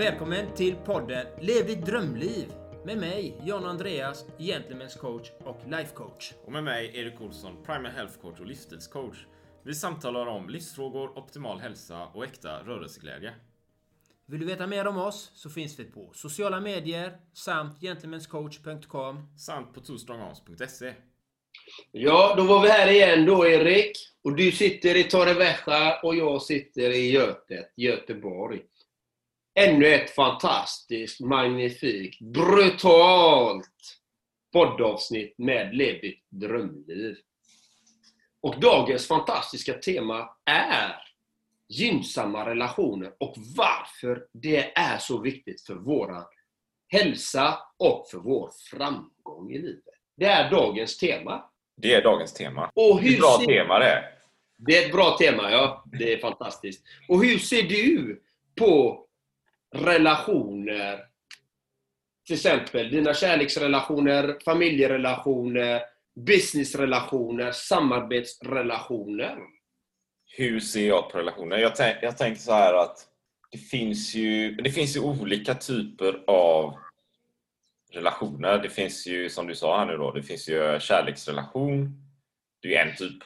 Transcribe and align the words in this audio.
Välkommen 0.00 0.54
till 0.54 0.74
podden 0.76 1.26
Lev 1.40 1.66
ditt 1.66 1.86
drömliv 1.86 2.52
med 2.84 2.98
mig, 2.98 3.36
John 3.44 3.64
Andreas, 3.64 4.26
Gentlemen's 4.38 4.98
coach 4.98 5.30
och 5.44 5.60
life 5.66 5.94
coach. 5.94 6.32
Och 6.44 6.52
med 6.52 6.64
mig, 6.64 6.90
Erik 6.94 7.20
Olsson, 7.20 7.56
Primal 7.66 7.92
Health 7.92 8.18
Coach 8.20 8.40
och 8.40 8.46
livsstilscoach. 8.46 9.26
Vi 9.64 9.74
samtalar 9.74 10.26
om 10.26 10.48
livsfrågor, 10.48 11.18
optimal 11.18 11.60
hälsa 11.60 12.06
och 12.06 12.24
äkta 12.24 12.62
rörelseglädje. 12.62 13.32
Vill 14.26 14.40
du 14.40 14.46
veta 14.46 14.66
mer 14.66 14.86
om 14.86 14.98
oss 14.98 15.30
så 15.34 15.50
finns 15.50 15.78
vi 15.78 15.84
på 15.84 16.10
sociala 16.14 16.60
medier 16.60 17.16
samt 17.32 17.80
gentlemanscoach.com 17.80 19.38
Samt 19.38 19.74
på 19.74 19.80
twostrongarms.se. 19.80 20.94
Ja, 21.92 22.34
då 22.36 22.42
var 22.42 22.62
vi 22.62 22.68
här 22.68 22.90
igen 22.90 23.26
då 23.26 23.46
Erik. 23.46 23.92
Och 24.24 24.36
du 24.36 24.52
sitter 24.52 24.96
i 24.96 25.04
Torrevieja 25.04 26.00
och 26.02 26.16
jag 26.16 26.42
sitter 26.42 26.90
i 26.90 27.10
Götet, 27.10 27.72
Göteborg. 27.76 28.60
Ännu 29.60 29.86
ett 29.86 30.10
fantastiskt, 30.10 31.20
magnifikt, 31.20 32.20
brutalt 32.20 33.66
poddavsnitt 34.52 35.34
med 35.38 35.74
Lev 35.76 36.00
ditt 36.00 36.24
drömliv. 36.28 37.16
Och 38.40 38.60
dagens 38.60 39.06
fantastiska 39.08 39.72
tema 39.74 40.28
är 40.44 40.94
gynnsamma 41.68 42.46
relationer 42.46 43.12
och 43.20 43.34
varför 43.56 44.26
det 44.32 44.78
är 44.78 44.98
så 44.98 45.18
viktigt 45.20 45.62
för 45.66 45.74
vår 45.74 46.14
hälsa 46.88 47.58
och 47.78 48.08
för 48.10 48.18
vår 48.18 48.50
framgång 48.70 49.50
i 49.52 49.58
livet. 49.58 49.84
Det 50.16 50.26
är 50.26 50.50
dagens 50.50 50.98
tema. 50.98 51.44
Det 51.76 51.94
är 51.94 52.02
dagens 52.02 52.32
tema. 52.34 52.70
Och 52.74 53.00
Det 53.02 53.06
är 53.06 53.08
hur 53.08 53.12
ett 53.14 53.20
bra 53.20 53.36
ser- 53.40 53.46
tema 53.46 53.78
det. 53.78 54.04
Det 54.58 54.76
är 54.78 54.86
ett 54.86 54.92
bra 54.92 55.16
tema, 55.18 55.50
ja. 55.50 55.84
Det 55.92 56.12
är 56.12 56.18
fantastiskt. 56.18 56.84
Och 57.08 57.24
hur 57.24 57.38
ser 57.38 57.62
du 57.62 58.22
på 58.58 59.06
relationer? 59.74 61.04
Till 62.26 62.34
exempel 62.34 62.90
dina 62.90 63.14
kärleksrelationer, 63.14 64.38
familjerelationer, 64.44 65.82
businessrelationer, 66.26 67.52
samarbetsrelationer. 67.52 69.38
Hur 70.36 70.60
ser 70.60 70.88
jag 70.88 71.10
på 71.10 71.18
relationer? 71.18 71.58
Jag, 71.58 71.76
tänk, 71.76 71.96
jag 72.02 72.18
tänker 72.18 72.40
så 72.40 72.52
här 72.52 72.74
att 72.74 73.06
det 73.50 73.58
finns 73.58 74.14
ju, 74.14 74.54
det 74.54 74.70
finns 74.70 74.96
ju 74.96 75.00
olika 75.00 75.54
typer 75.54 76.24
av 76.26 76.76
relationer. 77.92 78.58
Det 78.58 78.70
finns 78.70 79.06
ju, 79.06 79.28
som 79.28 79.46
du 79.46 79.54
sa 79.54 79.78
här 79.78 79.86
nu 79.86 79.96
då, 79.96 80.12
det 80.12 80.22
finns 80.22 80.48
ju 80.48 80.80
kärleksrelation. 80.80 82.02
Det 82.62 82.76
är 82.76 82.86
en 82.86 82.96
typ. 82.96 83.18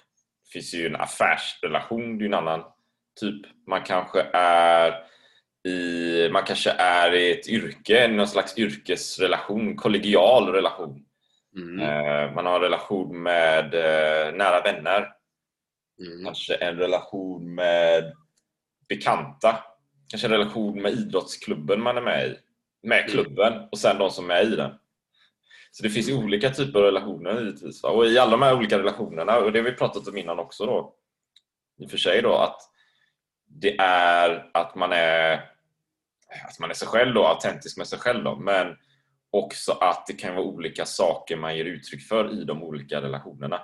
Det 0.45 0.51
finns 0.53 0.75
ju 0.75 0.86
en 0.86 0.97
affärsrelation, 0.97 2.19
det 2.19 2.25
är 2.25 2.27
en 2.27 2.34
annan 2.34 2.64
typ. 3.20 3.47
Man 3.67 3.83
kanske 3.83 4.20
är 4.33 5.05
i, 5.65 6.29
man 6.33 6.43
kanske 6.45 6.70
är 6.70 7.15
i 7.15 7.33
ett 7.33 7.48
yrke, 7.48 8.09
någon 8.09 8.29
slags 8.29 8.59
yrkesrelation, 8.59 9.77
kollegial 9.77 10.48
relation. 10.48 11.05
Mm. 11.57 11.81
Eh, 11.81 12.34
Man 12.34 12.47
har 12.47 12.55
en 12.57 12.61
relation 12.62 13.23
med 13.23 13.75
eh, 13.75 14.35
nära 14.35 14.61
vänner. 14.61 15.09
Mm. 16.01 16.25
Kanske 16.25 16.55
en 16.55 16.77
relation 16.77 17.55
med 17.55 18.12
bekanta. 18.89 19.65
Kanske 20.09 20.27
en 20.27 20.33
relation 20.33 20.83
med 20.83 20.92
idrottsklubben 20.92 21.81
man 21.83 21.97
är 21.97 22.03
med 22.03 22.27
i. 22.27 22.37
Med 22.83 23.11
klubben 23.11 23.69
och 23.73 23.79
sen 23.79 23.98
de 23.98 24.11
som 24.11 24.31
är 24.31 24.42
i 24.42 24.57
den. 24.57 24.70
Så 25.70 25.83
det 25.83 25.91
finns 25.91 26.11
olika 26.11 26.51
typer 26.51 26.79
av 26.79 26.85
relationer 26.85 27.41
givetvis. 27.41 27.83
va. 27.83 27.89
Och 27.91 28.07
i 28.07 28.19
alla 28.19 28.31
de 28.31 28.42
här 28.42 28.57
olika 28.57 28.79
relationerna, 28.79 29.39
och 29.39 29.53
det 29.53 29.59
har 29.59 29.65
vi 29.65 29.73
pratat 29.73 30.09
om 30.09 30.17
innan 30.17 30.39
också 30.39 30.67
då, 30.67 30.95
i 31.81 31.87
och 31.87 31.91
för 31.91 31.98
sig 31.98 32.23
då, 32.23 32.35
att 32.37 32.61
det 33.47 33.77
är 33.79 34.51
att 34.55 34.75
man 34.75 34.92
är 34.92 35.54
att 36.49 36.59
man 36.59 36.71
är 36.71 36.75
sig 36.75 36.89
själv 36.89 37.14
då, 37.14 37.27
autentisk 37.27 37.77
med 37.77 37.89
sig 37.89 37.98
själv 37.98 38.25
då, 38.25 38.36
men 38.36 38.77
också 39.31 39.73
att 39.73 40.07
det 40.07 40.13
kan 40.13 40.35
vara 40.35 40.45
olika 40.45 40.86
saker 40.86 41.36
man 41.36 41.57
ger 41.57 41.64
uttryck 41.64 42.08
för 42.08 42.41
i 42.41 42.45
de 42.45 42.63
olika 42.63 43.01
relationerna. 43.03 43.61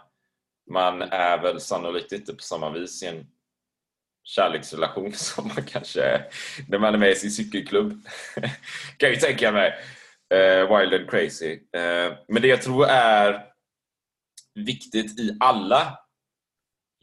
Man 0.71 1.03
är 1.03 1.39
väl 1.43 1.61
sannolikt 1.61 2.13
inte 2.13 2.35
på 2.35 2.43
samma 2.43 2.71
vis 2.71 3.03
i 3.03 3.07
en 3.07 3.27
kärleksrelation 4.25 5.13
som 5.15 5.49
man 5.49 5.65
kanske 5.65 6.03
är 6.03 6.27
när 6.69 6.79
man 6.79 6.95
är 6.95 6.99
med 6.99 7.11
i 7.11 7.15
sin 7.15 7.31
cykelklubb. 7.31 8.05
kan 8.97 9.09
jag 9.09 9.11
ju 9.11 9.17
tänka 9.17 9.53
mig. 9.53 9.73
Uh, 10.35 10.79
wild 10.79 10.95
and 10.95 11.11
crazy. 11.11 11.53
Uh, 11.53 12.17
men 12.29 12.43
det 12.43 12.49
jag 12.49 12.63
tror 12.63 12.87
är 12.87 13.47
viktigt 14.55 15.21
i 15.21 15.37
alla 15.41 15.99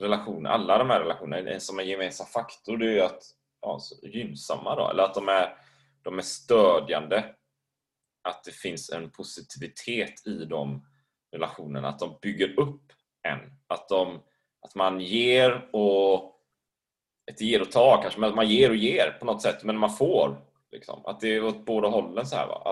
relationer, 0.02 0.50
alla 0.50 0.78
de 0.78 0.90
här 0.90 1.00
relationerna, 1.00 1.60
som 1.60 1.80
en 1.80 1.88
gemensam 1.88 2.28
faktor, 2.28 2.78
det 2.78 2.86
är 2.86 2.94
ju 2.94 3.02
att 3.02 3.24
ja, 3.62 3.80
så 3.80 4.08
gynnsamma 4.08 4.76
då, 4.76 4.90
eller 4.90 5.04
att 5.04 5.14
de 5.14 5.30
är, 5.30 5.58
de 6.08 6.18
är 6.18 6.24
stödjande. 6.24 7.36
Att 8.30 8.44
det 8.44 8.52
finns 8.52 8.90
en 8.90 9.12
positivitet 9.12 10.28
i 10.28 10.46
de 10.46 10.86
relationerna, 11.32 11.88
att 11.88 12.00
de 12.00 12.20
bygger 12.22 12.60
upp 12.60 12.94
en. 13.28 13.40
Att, 13.68 13.90
de, 13.90 14.24
att 14.62 14.76
man 14.76 15.02
ger 15.02 15.70
och 15.76 16.34
ett 17.32 17.42
ger 17.42 17.62
och 17.62 17.72
tar 17.72 18.02
kanske, 18.02 18.20
men 18.20 18.30
att 18.30 18.36
man 18.36 18.50
ger 18.50 18.70
och 18.70 18.76
ger 18.76 19.18
på 19.20 19.26
något 19.26 19.42
sätt, 19.42 19.64
men 19.64 19.78
man 19.78 19.90
får. 19.90 20.42
Liksom. 20.72 21.06
Att 21.06 21.20
det 21.20 21.28
är 21.28 21.44
åt 21.44 21.66
båda 21.66 21.88
hållen 21.88 22.26
så 22.26 22.36
här. 22.36 22.48
Va? 22.48 22.72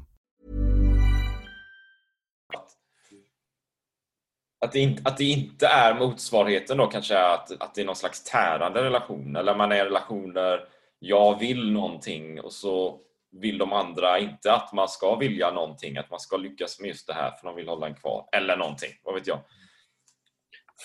Att 4.61 4.71
det, 4.71 4.79
inte, 4.79 5.01
att 5.05 5.17
det 5.17 5.23
inte 5.23 5.67
är 5.67 5.93
motsvarigheten 5.93 6.77
då 6.77 6.87
kanske 6.87 7.15
är 7.15 7.33
att, 7.33 7.61
att 7.61 7.75
det 7.75 7.81
är 7.81 7.85
någon 7.85 7.95
slags 7.95 8.23
tärande 8.23 8.83
relation 8.83 9.35
eller 9.35 9.55
man 9.55 9.71
är 9.71 9.75
i 9.75 9.85
relationer, 9.85 10.67
jag 10.99 11.39
vill 11.39 11.71
någonting 11.71 12.41
och 12.41 12.53
så 12.53 13.01
vill 13.31 13.57
de 13.57 13.73
andra 13.73 14.19
inte 14.19 14.53
att 14.53 14.73
man 14.73 14.87
ska 14.89 15.15
vilja 15.15 15.51
någonting, 15.51 15.97
att 15.97 16.09
man 16.09 16.19
ska 16.19 16.37
lyckas 16.37 16.79
med 16.79 16.87
just 16.87 17.07
det 17.07 17.13
här 17.13 17.31
för 17.31 17.47
de 17.47 17.55
vill 17.55 17.67
hålla 17.67 17.87
en 17.87 17.95
kvar. 17.95 18.29
Eller 18.31 18.57
någonting, 18.57 18.91
vad 19.03 19.15
vet 19.15 19.27
jag. 19.27 19.39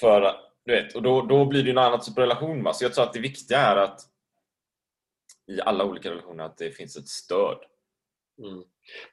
För, 0.01 0.37
du 0.65 0.73
vet, 0.73 0.95
och 0.95 1.03
då, 1.03 1.23
då 1.23 1.45
blir 1.45 1.63
det 1.63 1.71
en 1.71 1.79
annan 1.79 2.01
typ 2.01 2.19
av 2.19 2.23
relation. 2.23 2.63
Va? 2.63 2.73
Så 2.73 2.85
jag 2.85 2.95
tror 2.95 3.05
att 3.05 3.13
det 3.13 3.21
viktiga 3.21 3.59
är 3.59 3.77
att 3.77 4.01
i 5.47 5.61
alla 5.61 5.85
olika 5.85 6.11
relationer 6.11 6.45
att 6.45 6.57
det 6.57 6.71
finns 6.71 6.97
ett 6.97 7.09
stöd. 7.09 7.59
Mm. 8.43 8.65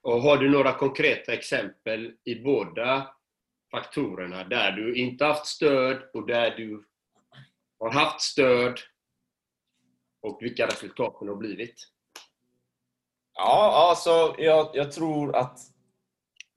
Och 0.01 0.21
har 0.21 0.37
du 0.37 0.49
några 0.49 0.71
konkreta 0.71 1.33
exempel 1.33 2.11
i 2.23 2.35
båda 2.35 3.15
faktorerna 3.73 4.43
där 4.43 4.71
du 4.71 4.95
inte 4.95 5.25
haft 5.25 5.45
stöd 5.45 6.09
och 6.13 6.27
där 6.27 6.57
du 6.57 6.83
har 7.79 7.91
haft 7.91 8.21
stöd? 8.21 8.79
Och 10.21 10.37
vilka 10.41 10.67
resultaten 10.67 11.27
har 11.27 11.35
blivit. 11.35 11.75
Ja, 13.33 13.89
alltså 13.89 14.35
jag, 14.43 14.69
jag 14.73 14.91
tror 14.91 15.35
att 15.35 15.59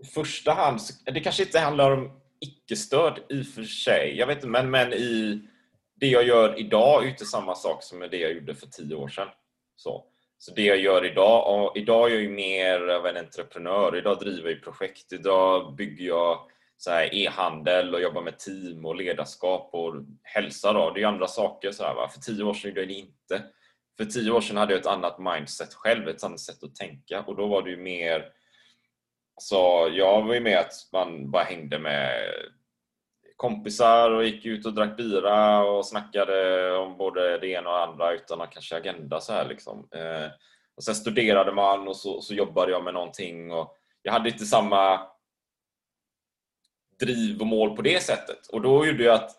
i 0.03 0.07
första 0.07 0.53
hand, 0.53 0.81
det 1.05 1.21
kanske 1.21 1.43
inte 1.43 1.59
handlar 1.59 1.91
om 1.91 2.21
icke-stöd 2.41 3.19
i 3.29 3.43
och 3.43 3.47
för 3.47 3.63
sig, 3.63 4.17
jag 4.19 4.27
vet 4.27 4.37
inte, 4.37 4.49
men, 4.49 4.71
men 4.71 4.93
i 4.93 5.41
det 5.95 6.07
jag 6.07 6.27
gör 6.27 6.61
idag 6.61 7.05
är 7.05 7.09
inte 7.09 7.25
samma 7.25 7.55
sak 7.55 7.83
som 7.83 8.01
det 8.01 8.17
jag 8.17 8.33
gjorde 8.33 8.55
för 8.55 8.67
tio 8.67 8.95
år 8.95 9.09
sedan. 9.09 9.29
Så, 9.77 10.05
så 10.39 10.55
det 10.55 10.63
jag 10.63 10.79
gör 10.79 11.05
idag, 11.05 11.65
och 11.65 11.77
idag 11.77 12.11
är 12.11 12.15
jag 12.15 12.23
ju 12.23 12.29
mer 12.29 12.81
av 12.81 13.07
en 13.07 13.17
entreprenör, 13.17 13.97
idag 13.97 14.19
driver 14.19 14.51
jag 14.51 14.63
projekt, 14.63 15.13
idag 15.13 15.75
bygger 15.75 16.07
jag 16.07 16.51
e-handel 17.13 17.95
och 17.95 18.01
jobba 18.01 18.21
med 18.21 18.39
team 18.39 18.85
och 18.85 18.97
ledarskap 18.97 19.71
och 19.73 19.95
hälsa. 20.23 20.73
Då. 20.73 20.91
Det 20.91 20.99
är 20.99 21.01
ju 21.01 21.09
andra 21.09 21.27
saker. 21.27 21.73
Så 21.73 21.85
här, 21.85 21.95
va? 21.95 22.09
För 22.09 22.21
tio 22.21 22.45
år 22.45 22.55
sedan 22.55 22.69
gjorde 22.69 22.81
jag 22.81 22.89
det 22.89 22.95
inte. 22.95 23.43
För 23.97 24.05
tio 24.05 24.31
år 24.31 24.41
sedan 24.41 24.57
hade 24.57 24.73
jag 24.73 24.81
ett 24.81 24.87
annat 24.87 25.19
mindset 25.19 25.75
själv, 25.75 26.09
ett 26.09 26.25
annat 26.25 26.41
sätt 26.41 26.63
att 26.63 26.75
tänka 26.75 27.21
och 27.21 27.37
då 27.37 27.47
var 27.47 27.63
det 27.63 27.71
ju 27.71 27.77
mer 27.77 28.33
så 29.41 29.89
jag 29.93 30.23
var 30.23 30.35
ju 30.35 30.41
med 30.41 30.59
att 30.59 30.73
man 30.93 31.31
bara 31.31 31.45
hängde 31.45 31.79
med 31.79 32.13
kompisar 33.37 34.11
och 34.11 34.25
gick 34.25 34.47
ut 34.47 34.67
och 34.67 34.75
drack 34.75 34.97
bira 34.97 35.65
och 35.65 35.87
snackade 35.87 36.71
om 36.77 36.97
både 36.97 37.39
det 37.39 37.49
ena 37.49 37.71
och 37.71 37.77
det 37.77 37.83
andra 37.83 38.13
utan 38.13 38.41
att 38.41 38.51
kanske 38.51 38.77
agenda 38.77 39.21
så 39.21 39.33
här 39.33 39.49
liksom. 39.49 39.89
Eh, 39.95 40.31
och 40.77 40.85
sen 40.85 40.95
studerade 40.95 41.53
man 41.53 41.89
och 41.89 41.97
så, 41.97 42.21
så 42.21 42.35
jobbade 42.35 42.73
jag 42.73 42.85
med 42.85 42.95
någonting 42.95 43.53
och 43.53 43.77
jag 44.03 44.13
hade 44.13 44.29
inte 44.29 44.45
samma 44.45 45.01
driv 47.01 47.41
och 47.41 47.47
mål 47.47 47.77
på 47.77 47.83
det 47.83 48.03
sättet. 48.03 48.47
Och 48.47 48.63
då 48.63 48.87
gjorde 48.87 49.05
jag 49.05 49.15
att 49.15 49.31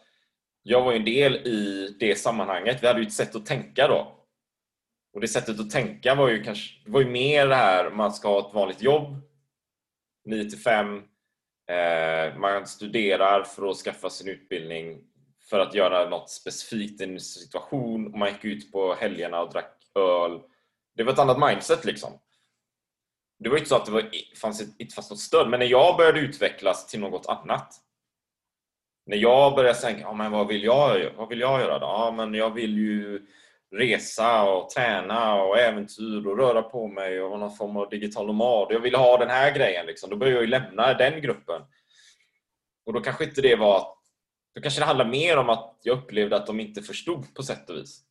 jag 0.63 0.83
var 0.83 0.93
en 0.93 1.05
del 1.05 1.35
i 1.35 1.95
det 1.99 2.15
sammanhanget. 2.15 2.83
Vi 2.83 2.87
hade 2.87 2.99
ju 2.99 3.07
ett 3.07 3.13
sätt 3.13 3.35
att 3.35 3.45
tänka 3.45 3.87
då. 3.87 4.13
Och 5.13 5.21
det 5.21 5.27
sättet 5.27 5.59
att 5.59 5.69
tänka 5.69 6.15
var 6.15 6.29
ju 6.29 6.43
kanske 6.43 6.89
var 6.89 7.01
ju 7.01 7.09
mer 7.09 7.47
det 7.47 7.55
här 7.55 7.89
man 7.89 8.13
ska 8.13 8.27
ha 8.27 8.47
ett 8.47 8.55
vanligt 8.55 8.81
jobb 8.81 9.21
9 10.25 10.49
till 10.49 10.59
5 10.59 11.03
eh, 11.67 12.37
man 12.39 12.67
studerar 12.67 13.43
för 13.43 13.69
att 13.69 13.77
skaffa 13.77 14.09
sin 14.09 14.27
utbildning 14.27 15.01
för 15.49 15.59
att 15.59 15.73
göra 15.73 16.09
något 16.09 16.29
specifikt 16.29 17.01
i 17.01 17.03
en 17.03 17.19
situation 17.19 18.19
man 18.19 18.29
gick 18.29 18.45
ut 18.45 18.71
på 18.71 18.93
helgerna 18.93 19.41
och 19.41 19.51
drack 19.51 19.73
öl. 19.95 20.41
Det 20.95 21.03
var 21.03 21.13
ett 21.13 21.19
annat 21.19 21.49
mindset 21.49 21.85
liksom. 21.85 22.11
Det 23.39 23.49
var 23.49 23.57
inte 23.57 23.69
så 23.69 23.75
att 23.75 23.85
det 23.85 23.91
var, 23.91 24.09
fanns, 24.41 24.61
inte 24.77 24.95
fanns 24.95 25.09
något 25.09 25.19
stöd, 25.19 25.49
men 25.49 25.59
när 25.59 25.67
jag 25.67 25.97
började 25.97 26.19
utvecklas 26.19 26.87
till 26.87 26.99
något 26.99 27.25
annat. 27.25 27.73
När 29.05 29.17
jag 29.17 29.55
började 29.55 29.79
tänka, 29.79 30.01
ja, 30.01 30.13
men 30.13 30.31
vad 30.31 30.47
vill 30.47 30.63
jag 30.63 31.13
Vad 31.17 31.29
vill 31.29 31.39
jag 31.39 31.61
göra 31.61 31.79
då? 31.79 31.85
Ja, 31.85 32.13
men 32.17 32.33
jag 32.33 32.53
vill 32.53 32.77
ju 32.77 33.27
resa 33.75 34.43
och 34.43 34.69
träna 34.69 35.43
och 35.43 35.57
äventyr 35.57 36.27
och 36.27 36.37
röra 36.37 36.61
på 36.61 36.87
mig 36.87 37.21
och 37.21 37.29
vara 37.29 37.39
någon 37.39 37.55
form 37.55 37.77
av 37.77 37.89
digital 37.89 38.27
nomad. 38.27 38.67
Jag 38.69 38.79
ville 38.79 38.97
ha 38.97 39.17
den 39.17 39.29
här 39.29 39.55
grejen. 39.55 39.85
Liksom. 39.85 40.09
Då 40.09 40.15
började 40.15 40.35
jag 40.35 40.43
ju 40.43 40.49
lämna 40.49 40.93
den 40.93 41.21
gruppen. 41.21 41.61
Och 42.85 42.93
då 42.93 43.01
kanske 43.01 43.23
inte 43.23 43.41
det 43.41 43.55
var... 43.55 43.87
Då 44.55 44.61
kanske 44.61 44.81
det 44.81 44.85
handlar 44.85 45.05
mer 45.05 45.37
om 45.37 45.49
att 45.49 45.79
jag 45.83 45.97
upplevde 45.97 46.35
att 46.35 46.47
de 46.47 46.59
inte 46.59 46.81
förstod 46.81 47.35
på 47.35 47.43
sätt 47.43 47.69
och 47.69 47.75
vis. 47.75 48.01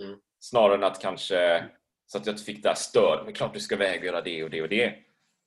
Mm. 0.00 0.18
Snarare 0.40 0.74
än 0.74 0.84
att 0.84 1.00
kanske 1.00 1.64
så 2.12 2.18
att 2.18 2.26
jag 2.26 2.32
inte 2.32 2.44
fick 2.44 2.62
det 2.62 2.68
här 2.68 2.76
stöd. 2.76 3.24
Men 3.24 3.34
klart 3.34 3.54
du 3.54 3.60
ska 3.60 3.76
väga 3.76 4.06
göra 4.06 4.20
det 4.20 4.44
och 4.44 4.50
det 4.50 4.62
och 4.62 4.68
det. 4.68 4.94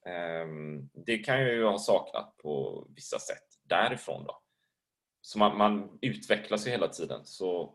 Ehm, 0.06 0.90
det 0.94 1.18
kan 1.18 1.42
jag 1.42 1.54
ju 1.54 1.64
ha 1.64 1.80
saknat 1.80 2.38
på 2.38 2.86
vissa 2.96 3.20
sätt 3.20 3.44
därifrån. 3.64 4.24
Då. 4.24 4.42
Så 5.22 5.40
man, 5.40 5.58
man 5.58 6.00
utvecklas 6.02 6.68
ju 6.68 6.72
hela 6.72 6.88
tiden. 6.88 7.26
Så 7.26 7.74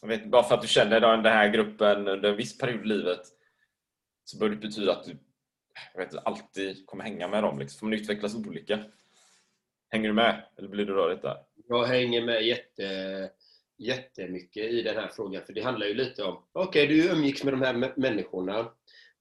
jag 0.00 0.08
vet, 0.08 0.26
bara 0.26 0.42
för 0.42 0.54
att 0.54 0.62
du 0.62 0.68
känner 0.68 1.00
den 1.00 1.24
här 1.24 1.48
gruppen 1.48 2.08
under 2.08 2.30
en 2.30 2.36
viss 2.36 2.58
period 2.58 2.84
i 2.84 2.88
livet 2.88 3.20
så 4.24 4.38
bör 4.38 4.48
det 4.48 4.56
betyda 4.56 4.92
att 4.92 5.04
du 5.04 5.18
jag 5.94 6.00
vet, 6.00 6.26
alltid 6.26 6.86
kommer 6.86 7.04
hänga 7.04 7.28
med 7.28 7.42
dem. 7.42 7.58
Liksom. 7.58 7.78
För 7.78 7.86
man 7.86 7.94
utvecklas 7.94 8.34
olika. 8.34 8.84
Hänger 9.88 10.08
du 10.08 10.14
med? 10.14 10.42
Eller 10.58 10.68
blir 10.68 10.86
du 10.86 10.92
rörigt 10.92 11.22
där? 11.22 11.36
Jag 11.68 11.84
hänger 11.84 12.22
med 12.22 12.42
jätte, 12.42 13.30
jättemycket 13.80 14.64
i 14.64 14.82
den 14.82 14.96
här 14.96 15.10
frågan. 15.16 15.42
För 15.46 15.52
det 15.52 15.62
handlar 15.62 15.86
ju 15.86 15.94
lite 15.94 16.24
om, 16.24 16.44
okej 16.52 16.84
okay, 16.84 16.96
du 16.96 17.08
umgicks 17.08 17.44
med 17.44 17.52
de 17.52 17.62
här 17.62 17.92
människorna. 17.96 18.58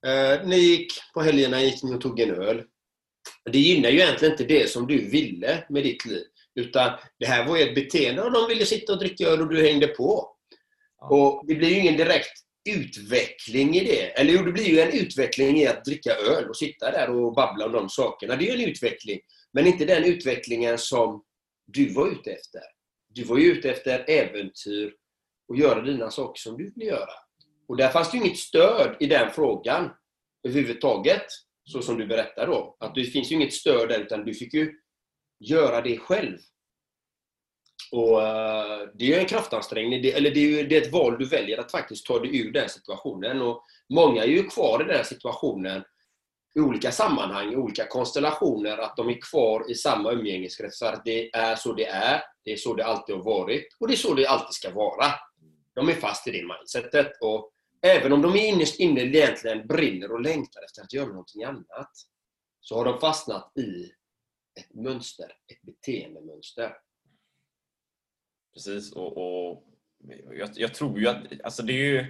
Eh, 0.07 0.47
ni 0.47 0.57
gick 0.57 0.94
på 1.13 1.21
helgerna 1.21 1.61
gick 1.61 1.83
ni 1.83 1.95
och 1.95 2.01
tog 2.01 2.19
en 2.19 2.35
öl. 2.35 2.63
Det 3.51 3.59
gynnar 3.59 3.89
ju 3.89 4.00
egentligen 4.00 4.31
inte 4.31 4.44
det 4.44 4.69
som 4.69 4.88
du 4.88 5.09
ville 5.09 5.63
med 5.69 5.83
ditt 5.83 6.06
liv. 6.06 6.23
Utan 6.56 6.91
det 7.19 7.25
här 7.25 7.47
var 7.47 7.57
ju 7.57 7.63
ett 7.63 7.75
beteende 7.75 8.21
och 8.21 8.31
de 8.31 8.47
ville 8.47 8.65
sitta 8.65 8.94
och 8.94 9.00
dricka 9.00 9.27
öl 9.27 9.41
och 9.41 9.50
du 9.50 9.61
hängde 9.61 9.88
på. 9.88 10.35
Och 11.09 11.44
Det 11.47 11.56
blir 11.56 11.69
ju 11.69 11.79
ingen 11.79 11.97
direkt 11.97 12.39
utveckling 12.69 13.75
i 13.75 13.83
det. 13.83 14.19
Eller 14.19 14.33
jo, 14.33 14.44
det 14.44 14.51
blir 14.51 14.69
ju 14.69 14.79
en 14.79 14.94
utveckling 14.94 15.57
i 15.57 15.67
att 15.67 15.85
dricka 15.85 16.11
öl 16.11 16.50
och 16.50 16.57
sitta 16.57 16.91
där 16.91 17.09
och 17.09 17.33
babbla 17.33 17.65
om 17.65 17.71
de 17.71 17.89
sakerna. 17.89 18.35
Det 18.35 18.50
är 18.50 18.57
ju 18.57 18.63
en 18.63 18.69
utveckling. 18.69 19.19
Men 19.53 19.67
inte 19.67 19.85
den 19.85 20.06
utvecklingen 20.06 20.77
som 20.77 21.23
du 21.65 21.94
var 21.94 22.07
ute 22.07 22.31
efter. 22.31 22.61
Du 23.19 23.25
var 23.25 23.38
ju 23.38 23.51
ute 23.51 23.69
efter 23.69 24.06
äventyr 24.10 24.94
och 25.48 25.57
göra 25.57 25.81
dina 25.81 26.12
saker 26.12 26.39
som 26.39 26.57
du 26.57 26.71
ville 26.71 26.86
göra. 26.86 27.13
Och 27.68 27.77
där 27.77 27.89
fanns 27.89 28.12
det 28.12 28.18
ju 28.18 28.24
inget 28.24 28.38
stöd 28.38 28.95
i 29.00 29.06
den 29.06 29.31
frågan 29.31 29.92
överhuvudtaget. 30.48 31.25
Så 31.63 31.81
som 31.81 31.98
du 31.98 32.07
berättar 32.07 32.48
då. 32.48 32.77
Att 32.80 32.95
det 32.95 33.04
finns 33.04 33.31
ju 33.31 33.36
inget 33.36 33.54
stöd 33.54 33.89
där 33.89 34.00
utan 34.00 34.25
du 34.25 34.33
fick 34.33 34.54
ju 34.54 34.74
göra 35.39 35.81
det 35.81 35.98
själv. 35.98 36.38
Och 37.92 38.21
eh, 38.21 38.88
Det 38.94 39.06
är 39.06 39.07
ju 39.07 39.16
en 39.16 39.25
kraftansträngning, 39.25 40.01
det, 40.01 40.13
eller 40.13 40.31
det 40.31 40.39
är, 40.39 40.50
ju, 40.50 40.68
det 40.68 40.77
är 40.77 40.81
ett 40.81 40.94
val 40.94 41.16
du 41.19 41.25
väljer 41.25 41.57
att 41.57 41.71
faktiskt 41.71 42.06
ta 42.06 42.19
dig 42.19 42.42
ur 42.42 42.51
den 42.51 42.69
situationen. 42.69 43.42
Och 43.42 43.63
Många 43.89 44.24
är 44.24 44.27
ju 44.27 44.44
kvar 44.44 44.81
i 44.83 44.94
den 44.94 45.06
situationen 45.06 45.83
i 46.55 46.59
olika 46.59 46.91
sammanhang, 46.91 47.53
i 47.53 47.55
olika 47.55 47.87
konstellationer, 47.87 48.77
att 48.77 48.95
de 48.95 49.09
är 49.09 49.21
kvar 49.21 49.71
i 49.71 49.75
samma 49.75 50.11
umgängeskrets. 50.11 50.79
För 50.79 50.93
att 50.93 51.05
det 51.05 51.35
är 51.35 51.55
så 51.55 51.73
det 51.73 51.85
är, 51.85 52.21
det 52.43 52.51
är 52.51 52.57
så 52.57 52.73
det 52.73 52.85
alltid 52.85 53.15
har 53.15 53.23
varit 53.23 53.75
och 53.79 53.87
det 53.87 53.93
är 53.93 53.97
så 53.97 54.13
det 54.13 54.27
alltid 54.27 54.53
ska 54.53 54.71
vara. 54.71 55.05
De 55.73 55.89
är 55.89 55.93
fast 55.93 56.27
i 56.27 56.31
det 56.31 56.47
mindsetet. 56.47 57.11
Och 57.21 57.51
även 57.81 58.13
om 58.13 58.21
de 58.21 58.35
innerst 58.35 58.79
inne 58.79 59.01
egentligen 59.01 59.67
brinner 59.67 60.11
och 60.11 60.21
längtar 60.21 60.63
efter 60.65 60.81
att 60.81 60.93
göra 60.93 61.07
någonting 61.07 61.43
annat, 61.43 61.91
så 62.61 62.75
har 62.75 62.85
de 62.85 62.99
fastnat 62.99 63.57
i 63.57 63.91
ett 64.59 64.73
mönster, 64.73 65.31
ett 65.47 65.61
beteendemönster. 65.61 66.77
Precis, 68.53 68.91
och, 68.91 69.18
och 69.18 69.63
jag, 70.31 70.49
jag, 70.56 70.75
tror 70.75 70.99
ju 70.99 71.07
att 71.07 71.18
alltså 71.44 71.63
det 71.63 71.73
är 71.73 71.85
ju 71.85 72.06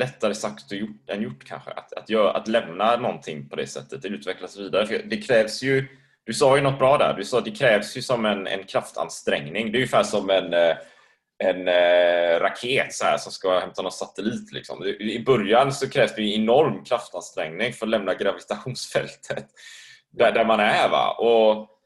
lättare 0.00 0.34
sagt 0.34 0.72
gjort, 0.72 1.10
än 1.10 1.22
gjort 1.22 1.44
kanske. 1.44 1.70
Att, 1.70 1.92
att, 1.92 2.10
göra, 2.10 2.32
att 2.32 2.48
lämna 2.48 2.96
någonting 2.96 3.48
på 3.48 3.56
det 3.56 3.66
sättet, 3.66 4.04
utvecklas 4.04 4.56
vidare. 4.56 4.86
För 4.86 5.02
det 5.04 5.16
krävs 5.16 5.62
ju, 5.62 5.86
du 6.24 6.32
sa 6.32 6.56
ju 6.56 6.62
något 6.62 6.78
bra 6.78 6.98
där, 6.98 7.14
du 7.14 7.24
sa 7.24 7.38
att 7.38 7.44
det 7.44 7.50
krävs 7.50 7.96
ju 7.96 8.02
som 8.02 8.24
en, 8.24 8.46
en 8.46 8.64
kraftansträngning. 8.64 9.72
Det 9.72 9.76
är 9.78 9.80
ungefär 9.80 10.02
som 10.02 10.30
en, 10.30 10.54
eh, 10.54 10.76
en 11.44 11.68
eh, 11.68 12.40
raket 12.40 12.94
så 12.94 13.04
här, 13.04 13.18
som 13.18 13.32
ska 13.32 13.58
hämta 13.58 13.82
någon 13.82 13.92
satellit. 13.92 14.52
Liksom. 14.52 14.84
I 14.86 15.22
början 15.26 15.72
så 15.72 15.90
krävs 15.90 16.14
det 16.14 16.22
en 16.22 16.42
enorm 16.42 16.84
kraftansträngning 16.84 17.72
för 17.72 17.86
att 17.86 17.90
lämna 17.90 18.14
gravitationsfältet 18.14 19.46
där, 20.18 20.32
där 20.32 20.44
man 20.44 20.60
är. 20.60 20.88
Va? 20.88 21.10
Och 21.18 21.76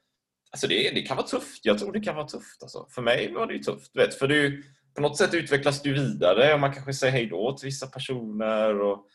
Alltså 0.54 0.66
det, 0.66 0.90
det 0.94 1.02
kan 1.02 1.16
vara 1.16 1.26
tufft. 1.26 1.66
Jag 1.66 1.78
tror 1.78 1.92
det 1.92 2.00
kan 2.00 2.16
vara 2.16 2.26
tufft. 2.26 2.62
Alltså. 2.62 2.86
För 2.90 3.02
mig 3.02 3.32
var 3.32 3.46
det 3.46 3.52
ju 3.52 3.58
tufft. 3.58 3.96
Vet, 3.96 4.14
för 4.14 4.28
du, 4.28 4.62
på 4.94 5.00
något 5.00 5.16
sätt 5.16 5.34
utvecklas 5.34 5.82
du 5.82 5.92
vidare 5.92 6.54
och 6.54 6.60
man 6.60 6.72
kanske 6.72 6.92
säger 6.92 7.12
hej 7.12 7.26
då 7.26 7.52
till 7.52 7.66
vissa 7.66 7.86
personer 7.86 8.80
och 8.80 9.06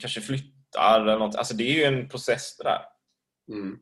kanske 0.00 0.20
flyttar. 0.20 1.00
Eller 1.00 1.18
något. 1.18 1.36
Alltså 1.36 1.54
det 1.54 1.64
är 1.64 1.74
ju 1.74 1.84
en 1.84 2.08
process 2.08 2.56
det 2.56 2.64
där. 2.64 2.80
Mm. 3.52 3.78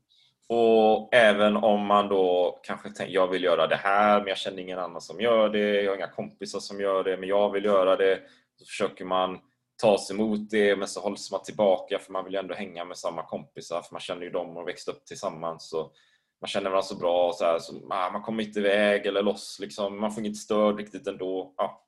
Och 0.48 1.14
även 1.14 1.56
om 1.56 1.86
man 1.86 2.08
då 2.08 2.60
kanske 2.62 2.90
tänker 2.90 3.14
jag 3.14 3.28
vill 3.28 3.44
göra 3.44 3.66
det 3.66 3.76
här 3.76 4.18
men 4.18 4.28
jag 4.28 4.38
känner 4.38 4.62
ingen 4.62 4.78
annan 4.78 5.00
som 5.00 5.20
gör 5.20 5.48
det. 5.48 5.82
Jag 5.82 5.90
har 5.90 5.96
inga 5.96 6.08
kompisar 6.08 6.60
som 6.60 6.80
gör 6.80 7.04
det 7.04 7.16
men 7.16 7.28
jag 7.28 7.52
vill 7.52 7.64
göra 7.64 7.96
det. 7.96 8.20
Så 8.58 8.64
försöker 8.66 9.04
man 9.04 9.38
ta 9.82 9.98
sig 9.98 10.16
emot 10.16 10.50
det 10.50 10.76
men 10.76 10.88
så 10.88 11.00
hålls 11.00 11.32
man 11.32 11.42
tillbaka 11.42 11.98
för 11.98 12.12
man 12.12 12.24
vill 12.24 12.34
ju 12.34 12.40
ändå 12.40 12.54
hänga 12.54 12.84
med 12.84 12.96
samma 12.96 13.22
kompisar 13.22 13.82
för 13.82 13.94
man 13.94 14.00
känner 14.00 14.22
ju 14.22 14.30
dem 14.30 14.56
och 14.56 14.68
växt 14.68 14.88
upp 14.88 15.06
tillsammans. 15.06 15.68
Så 15.68 15.92
man 16.40 16.48
känner 16.48 16.70
varandra 16.70 16.86
så 16.86 16.96
bra, 16.96 17.32
så, 17.32 17.44
här, 17.44 17.58
så 17.58 17.88
ah, 17.90 18.10
man 18.10 18.22
kommer 18.22 18.42
inte 18.42 18.58
iväg 18.58 19.06
eller 19.06 19.22
loss. 19.22 19.58
Liksom. 19.60 20.00
Man 20.00 20.12
får 20.12 20.24
inget 20.24 20.36
stöd 20.36 20.78
riktigt 20.78 21.06
ändå. 21.06 21.54
Ja, 21.56 21.86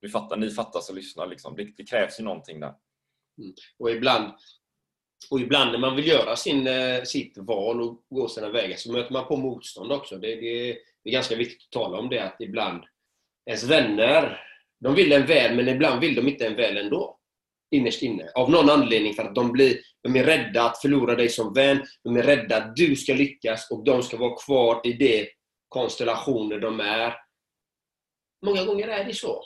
vi 0.00 0.08
fattar, 0.08 0.36
ni 0.36 0.50
fattar 0.50 0.80
så 0.80 0.92
lyssna. 0.92 1.24
Liksom. 1.24 1.56
Det, 1.56 1.64
det, 1.76 1.84
krävs 1.84 2.20
ju 2.20 2.24
någonting 2.24 2.60
där. 2.60 2.74
Mm. 3.38 3.54
Och, 3.78 3.90
ibland, 3.90 4.32
och 5.30 5.40
ibland 5.40 5.72
när 5.72 5.78
man 5.78 5.96
vill 5.96 6.06
göra 6.06 6.36
sin, 6.36 6.66
eh, 6.66 7.02
sitt 7.02 7.38
val 7.38 7.82
och 7.82 8.04
gå 8.10 8.28
sina 8.28 8.48
vägar 8.48 8.76
så 8.76 8.92
möter 8.92 9.12
man 9.12 9.26
på 9.26 9.36
motstånd 9.36 9.92
också. 9.92 10.18
Det, 10.18 10.34
det, 10.34 10.78
det 11.04 11.10
är 11.10 11.12
ganska 11.12 11.36
viktigt 11.36 11.66
att 11.66 11.70
tala 11.82 11.98
om 11.98 12.08
det, 12.08 12.18
att 12.18 12.40
ibland 12.40 12.84
ens 13.46 13.64
vänner, 13.64 14.40
de 14.80 14.94
vill 14.94 15.12
en 15.12 15.26
väl, 15.26 15.56
men 15.56 15.68
ibland 15.68 16.00
vill 16.00 16.14
de 16.14 16.28
inte 16.28 16.46
en 16.46 16.56
väl 16.56 16.76
ändå 16.76 17.18
innerst 17.72 18.02
inne. 18.02 18.30
Av 18.34 18.50
någon 18.50 18.70
anledning 18.70 19.14
för 19.14 19.22
att 19.22 19.34
de, 19.34 19.52
blir, 19.52 19.80
de 20.02 20.16
är 20.16 20.24
rädda 20.24 20.62
att 20.62 20.80
förlora 20.80 21.14
dig 21.14 21.28
som 21.28 21.54
vän. 21.54 21.86
De 22.04 22.16
är 22.16 22.22
rädda 22.22 22.56
att 22.56 22.76
du 22.76 22.96
ska 22.96 23.14
lyckas 23.14 23.70
och 23.70 23.84
de 23.84 24.02
ska 24.02 24.16
vara 24.16 24.36
kvar 24.36 24.80
i 24.84 24.92
de 24.92 25.28
konstellationer 25.68 26.58
de 26.58 26.80
är. 26.80 27.14
Många 28.44 28.64
gånger 28.64 28.88
är 28.88 29.04
det 29.04 29.14
så. 29.14 29.44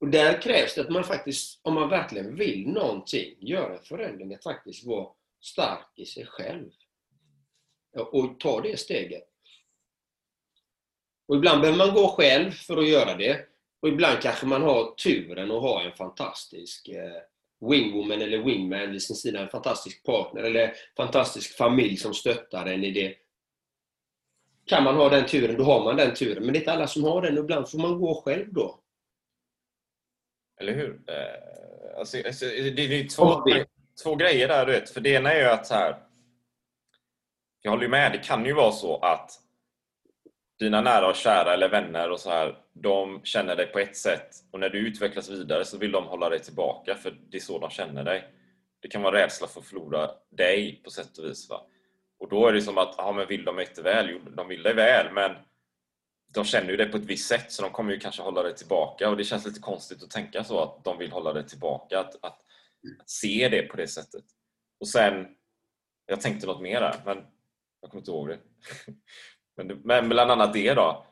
Och 0.00 0.08
där 0.08 0.42
krävs 0.42 0.74
det 0.74 0.80
att 0.80 0.90
man 0.90 1.04
faktiskt, 1.04 1.60
om 1.62 1.74
man 1.74 1.88
verkligen 1.88 2.36
vill 2.36 2.68
någonting, 2.68 3.36
göra 3.40 3.78
en 3.78 3.84
förändring, 3.84 4.34
att 4.34 4.42
faktiskt 4.42 4.86
vara 4.86 5.08
stark 5.40 5.88
i 5.96 6.06
sig 6.06 6.26
själv. 6.26 6.70
Och 7.96 8.40
ta 8.40 8.60
det 8.60 8.76
steget. 8.76 9.28
Och 11.28 11.36
ibland 11.36 11.60
behöver 11.60 11.86
man 11.86 11.94
gå 11.94 12.08
själv 12.08 12.50
för 12.50 12.76
att 12.76 12.88
göra 12.88 13.14
det. 13.14 13.51
Och 13.82 13.88
ibland 13.88 14.22
kanske 14.22 14.46
man 14.46 14.62
har 14.62 14.94
turen 14.94 15.50
att 15.50 15.62
ha 15.62 15.82
en 15.82 15.92
fantastisk 15.92 16.88
eh, 16.88 17.22
wingwoman 17.70 18.22
eller 18.22 18.38
wingman 18.38 18.90
vid 18.90 19.02
sin 19.02 19.16
sida, 19.16 19.40
en 19.40 19.48
fantastisk 19.48 20.04
partner 20.04 20.42
eller 20.42 20.74
fantastisk 20.96 21.56
familj 21.56 21.96
som 21.96 22.14
stöttar 22.14 22.66
en 22.66 22.84
i 22.84 22.90
det. 22.90 23.14
Kan 24.66 24.84
man 24.84 24.96
ha 24.96 25.08
den 25.08 25.26
turen, 25.26 25.56
då 25.56 25.64
har 25.64 25.84
man 25.84 25.96
den 25.96 26.14
turen. 26.14 26.44
Men 26.44 26.52
det 26.52 26.58
är 26.58 26.60
inte 26.60 26.72
alla 26.72 26.86
som 26.86 27.04
har 27.04 27.22
den. 27.22 27.38
Ibland 27.38 27.70
får 27.70 27.78
man 27.78 28.00
gå 28.00 28.22
själv 28.24 28.52
då. 28.52 28.80
Eller 30.60 30.74
hur? 30.74 31.02
Eh, 31.06 31.98
alltså, 31.98 32.16
alltså, 32.26 32.44
det 32.46 32.82
är 32.82 33.08
två, 33.08 33.44
två 34.02 34.14
grejer 34.14 34.48
där, 34.48 34.66
du 34.66 34.72
vet. 34.72 34.90
För 34.90 35.00
det 35.00 35.10
ena 35.10 35.32
är 35.32 35.40
ju 35.40 35.46
att 35.46 35.66
så 35.66 35.74
här, 35.74 36.02
jag 37.62 37.70
håller 37.70 37.84
ju 37.84 37.90
med, 37.90 38.12
det 38.12 38.18
kan 38.18 38.44
ju 38.44 38.52
vara 38.52 38.72
så 38.72 38.96
att 38.96 39.30
dina 40.58 40.80
nära 40.80 41.08
och 41.08 41.16
kära 41.16 41.54
eller 41.54 41.68
vänner 41.68 42.10
och 42.10 42.20
så 42.20 42.30
här, 42.30 42.58
de 42.72 43.20
känner 43.24 43.56
dig 43.56 43.66
på 43.66 43.78
ett 43.78 43.96
sätt 43.96 44.28
och 44.50 44.60
när 44.60 44.68
du 44.68 44.78
utvecklas 44.78 45.30
vidare 45.30 45.64
så 45.64 45.78
vill 45.78 45.92
de 45.92 46.04
hålla 46.04 46.28
dig 46.28 46.38
tillbaka 46.38 46.94
för 46.94 47.18
det 47.30 47.36
är 47.36 47.40
så 47.40 47.58
de 47.58 47.70
känner 47.70 48.04
dig. 48.04 48.24
Det 48.82 48.88
kan 48.88 49.02
vara 49.02 49.16
rädsla 49.16 49.46
för 49.46 49.60
att 49.60 49.66
förlora 49.66 50.10
dig 50.30 50.82
på 50.84 50.90
sätt 50.90 51.18
och 51.18 51.24
vis. 51.24 51.50
Va? 51.50 51.66
Och 52.18 52.28
då 52.28 52.46
är 52.46 52.52
det 52.52 52.62
som 52.62 52.78
att, 52.78 52.94
ja 52.98 53.12
men 53.12 53.28
vill 53.28 53.44
de 53.44 53.60
inte 53.60 53.82
väl? 53.82 54.10
Jo, 54.10 54.18
de 54.36 54.48
vill 54.48 54.62
dig 54.62 54.74
väl 54.74 55.12
men 55.12 55.36
de 56.34 56.44
känner 56.44 56.70
ju 56.70 56.76
dig 56.76 56.90
på 56.90 56.96
ett 56.96 57.04
visst 57.04 57.28
sätt 57.28 57.52
så 57.52 57.62
de 57.62 57.70
kommer 57.70 57.92
ju 57.92 57.98
kanske 57.98 58.22
hålla 58.22 58.42
dig 58.42 58.54
tillbaka 58.54 59.10
och 59.10 59.16
det 59.16 59.24
känns 59.24 59.46
lite 59.46 59.60
konstigt 59.60 60.02
att 60.02 60.10
tänka 60.10 60.44
så 60.44 60.62
att 60.62 60.84
de 60.84 60.98
vill 60.98 61.12
hålla 61.12 61.32
dig 61.32 61.46
tillbaka. 61.46 62.00
Att, 62.00 62.14
att, 62.14 62.24
att 63.00 63.10
se 63.10 63.48
det 63.48 63.62
på 63.62 63.76
det 63.76 63.88
sättet. 63.88 64.24
Och 64.80 64.88
sen, 64.88 65.26
jag 66.06 66.20
tänkte 66.20 66.46
något 66.46 66.62
mer 66.62 66.80
där 66.80 67.02
men 67.04 67.26
jag 67.80 67.90
kommer 67.90 68.00
inte 68.00 68.10
ihåg 68.10 68.28
det. 68.28 68.38
Men, 69.56 69.80
men 69.84 70.08
bland 70.08 70.30
annat 70.30 70.52
det 70.52 70.74
då. 70.74 71.06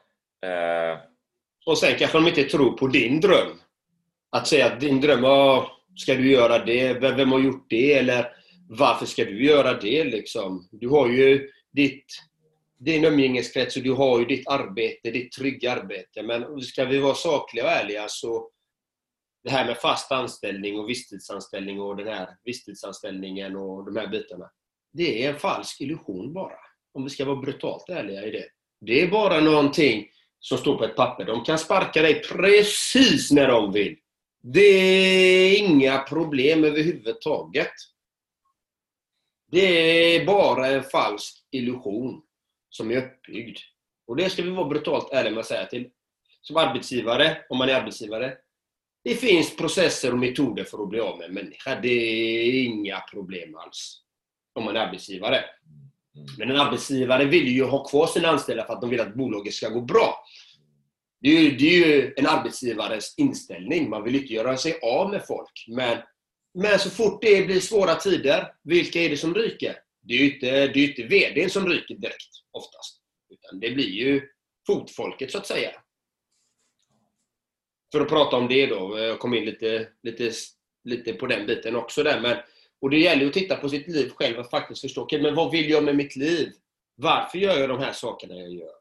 Eh... 0.46 0.98
Och 1.66 1.78
sen 1.78 1.98
kanske 1.98 2.18
de 2.18 2.28
inte 2.28 2.44
tror 2.44 2.72
på 2.72 2.86
din 2.86 3.20
dröm. 3.20 3.60
Att 4.30 4.46
säga 4.46 4.66
att 4.66 4.80
din 4.80 5.00
dröm, 5.00 5.24
oh, 5.24 5.66
ska 5.96 6.14
du 6.14 6.30
göra 6.30 6.64
det? 6.64 6.92
Vem, 6.92 7.16
vem 7.16 7.32
har 7.32 7.40
gjort 7.40 7.66
det? 7.68 7.92
Eller 7.92 8.32
varför 8.68 9.06
ska 9.06 9.24
du 9.24 9.44
göra 9.44 9.72
det? 9.72 10.04
Liksom? 10.04 10.68
Du 10.72 10.88
har 10.88 11.08
ju 11.08 11.50
ditt, 11.72 12.06
din 12.78 13.04
umgängeskrets 13.04 13.76
och 13.76 13.82
du 13.82 13.92
har 13.92 14.18
ju 14.18 14.24
ditt 14.24 14.48
arbete, 14.48 15.10
ditt 15.10 15.32
trygga 15.32 15.72
arbete. 15.72 16.22
Men 16.22 16.60
ska 16.60 16.84
vi 16.84 16.98
vara 16.98 17.14
sakliga 17.14 17.64
och 17.64 17.70
ärliga 17.70 18.04
så 18.08 18.50
det 19.44 19.50
här 19.50 19.66
med 19.66 19.76
fast 19.76 20.12
anställning 20.12 20.78
och 20.78 20.88
visstidsanställning 20.88 21.80
och 21.80 21.96
den 21.96 22.08
här 22.08 22.28
visstidsanställningen 22.44 23.56
och 23.56 23.84
de 23.84 24.00
här 24.00 24.06
bitarna. 24.06 24.50
Det 24.92 25.24
är 25.24 25.32
en 25.32 25.38
falsk 25.38 25.80
illusion 25.80 26.32
bara 26.32 26.69
om 26.92 27.04
vi 27.04 27.10
ska 27.10 27.24
vara 27.24 27.36
brutalt 27.36 27.88
ärliga 27.88 28.26
i 28.26 28.30
det. 28.30 28.44
Det 28.80 29.02
är 29.02 29.08
bara 29.08 29.40
någonting 29.40 30.08
som 30.40 30.58
står 30.58 30.76
på 30.76 30.84
ett 30.84 30.96
papper. 30.96 31.24
De 31.24 31.44
kan 31.44 31.58
sparka 31.58 32.02
dig 32.02 32.22
precis 32.22 33.30
när 33.30 33.48
de 33.48 33.72
vill. 33.72 33.96
Det 34.42 34.60
är 34.60 35.58
inga 35.58 35.98
problem 35.98 36.64
överhuvudtaget. 36.64 37.72
Det 39.50 39.66
är 40.16 40.26
bara 40.26 40.66
en 40.66 40.82
falsk 40.82 41.36
illusion 41.50 42.22
som 42.70 42.90
är 42.90 42.96
uppbyggd. 42.96 43.58
Och 44.06 44.16
det 44.16 44.30
ska 44.30 44.42
vi 44.42 44.50
vara 44.50 44.68
brutalt 44.68 45.12
ärliga 45.12 45.32
med 45.32 45.40
att 45.40 45.46
säga 45.46 45.66
till 45.66 45.90
som 46.42 46.56
arbetsgivare, 46.56 47.38
om 47.48 47.58
man 47.58 47.68
är 47.68 47.74
arbetsgivare. 47.74 48.36
Det 49.04 49.14
finns 49.14 49.56
processer 49.56 50.12
och 50.12 50.18
metoder 50.18 50.64
för 50.64 50.82
att 50.82 50.88
bli 50.88 51.00
av 51.00 51.18
med 51.18 51.28
en 51.28 51.34
människa. 51.34 51.80
Det 51.80 51.88
är 51.88 52.64
inga 52.64 53.00
problem 53.00 53.56
alls. 53.56 54.02
Om 54.52 54.64
man 54.64 54.76
är 54.76 54.80
arbetsgivare. 54.80 55.44
Mm. 56.16 56.28
Men 56.38 56.50
en 56.50 56.56
arbetsgivare 56.56 57.24
vill 57.24 57.48
ju 57.48 57.64
ha 57.64 57.84
kvar 57.84 58.06
sina 58.06 58.28
anställda 58.28 58.66
för 58.66 58.72
att 58.72 58.80
de 58.80 58.90
vill 58.90 59.00
att 59.00 59.14
bolaget 59.14 59.54
ska 59.54 59.68
gå 59.68 59.80
bra. 59.80 60.24
Det 61.20 61.28
är, 61.28 61.40
ju, 61.40 61.56
det 61.56 61.64
är 61.64 61.86
ju 61.86 62.14
en 62.16 62.26
arbetsgivares 62.26 63.14
inställning. 63.18 63.90
Man 63.90 64.04
vill 64.04 64.16
inte 64.16 64.34
göra 64.34 64.56
sig 64.56 64.78
av 64.82 65.10
med 65.10 65.26
folk. 65.26 65.64
Men, 65.68 65.98
men 66.54 66.78
så 66.78 66.90
fort 66.90 67.22
det 67.22 67.46
blir 67.46 67.60
svåra 67.60 67.94
tider, 67.94 68.52
vilka 68.62 69.00
är 69.00 69.10
det 69.10 69.16
som 69.16 69.34
ryker? 69.34 69.76
Det 70.02 70.14
är 70.14 70.18
ju 70.18 70.34
inte, 70.34 70.66
det 70.66 70.80
är 70.80 70.88
inte 70.88 71.02
VDn 71.02 71.50
som 71.50 71.68
ryker 71.68 71.94
direkt, 71.94 72.30
oftast. 72.50 73.00
Utan 73.30 73.60
det 73.60 73.70
blir 73.70 73.90
ju 73.90 74.22
fotfolket, 74.66 75.30
så 75.30 75.38
att 75.38 75.46
säga. 75.46 75.70
För 77.92 78.00
att 78.00 78.08
prata 78.08 78.36
om 78.36 78.48
det 78.48 78.66
då. 78.66 78.98
Jag 78.98 79.18
kom 79.18 79.34
in 79.34 79.44
lite, 79.44 79.88
lite, 80.02 80.32
lite 80.84 81.12
på 81.12 81.26
den 81.26 81.46
biten 81.46 81.76
också 81.76 82.02
där. 82.02 82.20
Men 82.20 82.36
och 82.80 82.90
det 82.90 82.98
gäller 82.98 83.26
att 83.26 83.32
titta 83.32 83.56
på 83.56 83.68
sitt 83.68 83.88
liv 83.88 84.10
själv 84.10 84.38
och 84.38 84.50
faktiskt 84.50 84.80
förstå, 84.80 85.02
okay, 85.02 85.22
men 85.22 85.34
vad 85.34 85.50
vill 85.50 85.70
jag 85.70 85.84
med 85.84 85.96
mitt 85.96 86.16
liv? 86.16 86.52
Varför 86.94 87.38
gör 87.38 87.58
jag 87.58 87.68
de 87.68 87.78
här 87.78 87.92
sakerna 87.92 88.34
jag 88.34 88.50
gör? 88.50 88.74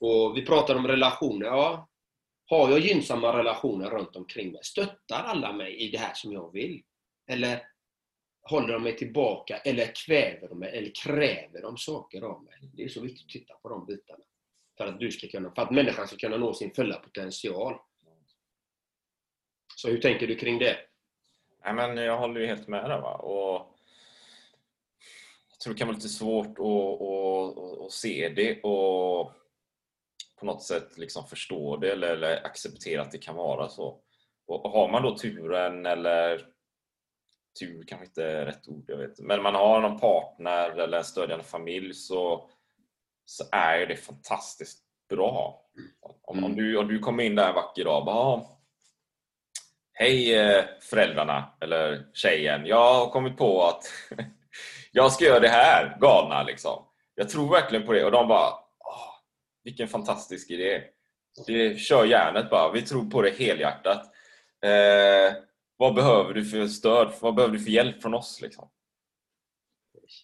Och 0.00 0.36
vi 0.36 0.46
pratar 0.46 0.74
om 0.74 0.86
relationer. 0.86 1.46
Ja, 1.46 1.88
har 2.46 2.70
jag 2.70 2.78
gynnsamma 2.78 3.38
relationer 3.38 3.90
runt 3.90 4.16
omkring 4.16 4.52
mig? 4.52 4.60
Stöttar 4.64 5.24
alla 5.24 5.52
mig 5.52 5.76
i 5.76 5.90
det 5.90 5.98
här 5.98 6.14
som 6.14 6.32
jag 6.32 6.52
vill? 6.52 6.82
Eller 7.30 7.62
håller 8.42 8.72
de 8.72 8.82
mig 8.82 8.96
tillbaka? 8.96 9.56
Eller 9.56 9.92
kväver 10.06 10.48
de 10.48 10.58
mig? 10.58 10.78
Eller 10.78 10.92
kräver 11.04 11.62
de 11.62 11.76
saker 11.76 12.22
av 12.22 12.44
mig? 12.44 12.70
Det 12.74 12.84
är 12.84 12.88
så 12.88 13.00
viktigt 13.00 13.24
att 13.24 13.30
titta 13.30 13.54
på 13.54 13.68
de 13.68 13.86
bitarna. 13.86 14.24
För 14.78 14.86
att, 14.86 15.00
du 15.00 15.10
ska 15.10 15.28
kunna, 15.28 15.54
för 15.54 15.62
att 15.62 15.70
människan 15.70 16.06
ska 16.06 16.16
kunna 16.16 16.36
nå 16.36 16.54
sin 16.54 16.74
fulla 16.74 16.96
potential. 16.96 17.78
Så 19.76 19.88
hur 19.88 20.00
tänker 20.00 20.26
du 20.26 20.36
kring 20.36 20.58
det? 20.58 20.76
Nej, 21.66 21.74
men 21.74 21.96
jag 21.96 22.18
håller 22.18 22.40
ju 22.40 22.46
helt 22.46 22.68
med 22.68 22.90
där. 22.90 23.00
Va? 23.00 23.14
Och 23.14 23.76
jag 25.50 25.60
tror 25.60 25.74
det 25.74 25.78
kan 25.78 25.88
vara 25.88 25.96
lite 25.96 26.08
svårt 26.08 26.58
att, 26.58 27.02
att, 27.02 27.80
att, 27.86 27.92
se 27.92 28.28
det 28.28 28.62
och 28.62 29.32
på 30.36 30.46
något 30.46 30.62
sätt 30.62 30.98
liksom 30.98 31.26
förstå 31.26 31.76
det 31.76 31.92
eller, 31.92 32.08
eller 32.08 32.46
acceptera 32.46 33.02
att 33.02 33.10
det 33.10 33.18
kan 33.18 33.36
vara 33.36 33.68
så. 33.68 34.00
Och 34.46 34.70
har 34.70 34.88
man 34.88 35.02
då 35.02 35.18
turen 35.18 35.86
eller 35.86 36.46
tur 37.60 37.84
kanske 37.86 38.06
inte 38.06 38.24
är 38.24 38.46
rätt 38.46 38.68
ord, 38.68 38.84
jag 38.88 38.96
vet 38.96 39.20
men 39.20 39.42
man 39.42 39.54
har 39.54 39.80
någon 39.80 40.00
partner 40.00 40.70
eller 40.70 40.98
en 40.98 41.04
stödjande 41.04 41.44
familj 41.44 41.94
så, 41.94 42.50
så 43.24 43.44
är 43.52 43.86
det 43.86 43.96
fantastiskt 43.96 44.84
bra. 45.08 45.62
Om, 46.22 46.44
om, 46.44 46.56
du, 46.56 46.76
om 46.76 46.88
du 46.88 46.98
kommer 46.98 47.24
in 47.24 47.34
där 47.34 47.48
en 47.48 47.54
vacker 47.54 47.84
dag 47.84 48.04
bara 48.04 48.55
Hej 49.98 50.34
eh, 50.34 50.64
föräldrarna, 50.80 51.52
eller 51.60 52.06
tjejen. 52.14 52.66
Jag 52.66 52.94
har 52.94 53.10
kommit 53.10 53.36
på 53.36 53.64
att 53.64 53.84
jag 54.92 55.12
ska 55.12 55.24
göra 55.24 55.40
det 55.40 55.48
här, 55.48 55.96
galna 56.00 56.42
liksom. 56.42 56.84
Jag 57.14 57.28
tror 57.28 57.50
verkligen 57.50 57.86
på 57.86 57.92
det. 57.92 58.04
Och 58.04 58.10
de 58.10 58.28
bara, 58.28 58.50
Åh, 58.78 59.14
vilken 59.64 59.88
fantastisk 59.88 60.50
idé. 60.50 60.82
Det 61.46 61.78
kör 61.78 62.04
järnet 62.04 62.50
bara. 62.50 62.72
Vi 62.72 62.82
tror 62.82 63.10
på 63.10 63.22
det 63.22 63.38
helhjärtat. 63.38 64.02
Eh, 64.64 65.36
vad 65.76 65.94
behöver 65.94 66.34
du 66.34 66.44
för 66.44 66.66
stöd? 66.66 67.12
Vad 67.20 67.34
behöver 67.34 67.54
du 67.54 67.60
för 67.60 67.70
hjälp 67.70 68.02
från 68.02 68.14
oss? 68.14 68.40
Liksom? 68.42 68.68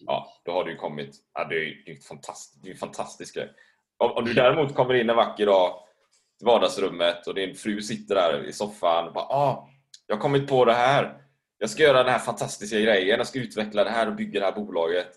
Ja, 0.01 0.43
då 0.45 0.53
har 0.53 0.65
du 0.65 0.77
kommit. 0.77 1.17
Ja, 1.35 1.45
det 1.45 1.55
är 1.55 1.61
ju 1.61 1.83
det 1.85 1.91
är 1.91 2.71
en 2.71 2.77
fantastisk 2.79 3.35
grej. 3.35 3.53
Om, 3.97 4.11
om 4.13 4.25
du 4.25 4.33
däremot 4.35 4.75
kommer 4.75 4.95
in 4.95 5.11
en 5.11 5.17
vacker 5.17 5.47
dag 5.47 5.85
till 6.43 6.47
vardagsrummet 6.47 7.27
och 7.27 7.35
din 7.35 7.55
fru 7.55 7.83
sitter 7.83 8.15
där 8.15 8.45
i 8.45 8.53
soffan 8.53 9.07
och 9.07 9.13
bara 9.13 9.25
ah, 9.25 9.69
jag 10.07 10.17
har 10.17 10.21
kommit 10.21 10.49
på 10.49 10.65
det 10.65 10.75
här. 10.75 11.23
Jag 11.59 11.71
ska 11.71 11.83
göra 11.83 12.03
den 12.03 12.13
här 12.13 12.19
fantastiska 12.19 12.81
grejen. 12.81 13.19
Jag 13.19 13.27
ska 13.27 13.39
utveckla 13.39 13.85
det 13.85 13.91
här 13.91 14.07
och 14.07 14.15
bygga 14.15 14.41
det 14.41 14.47
här 14.47 14.53
bolaget. 14.53 15.09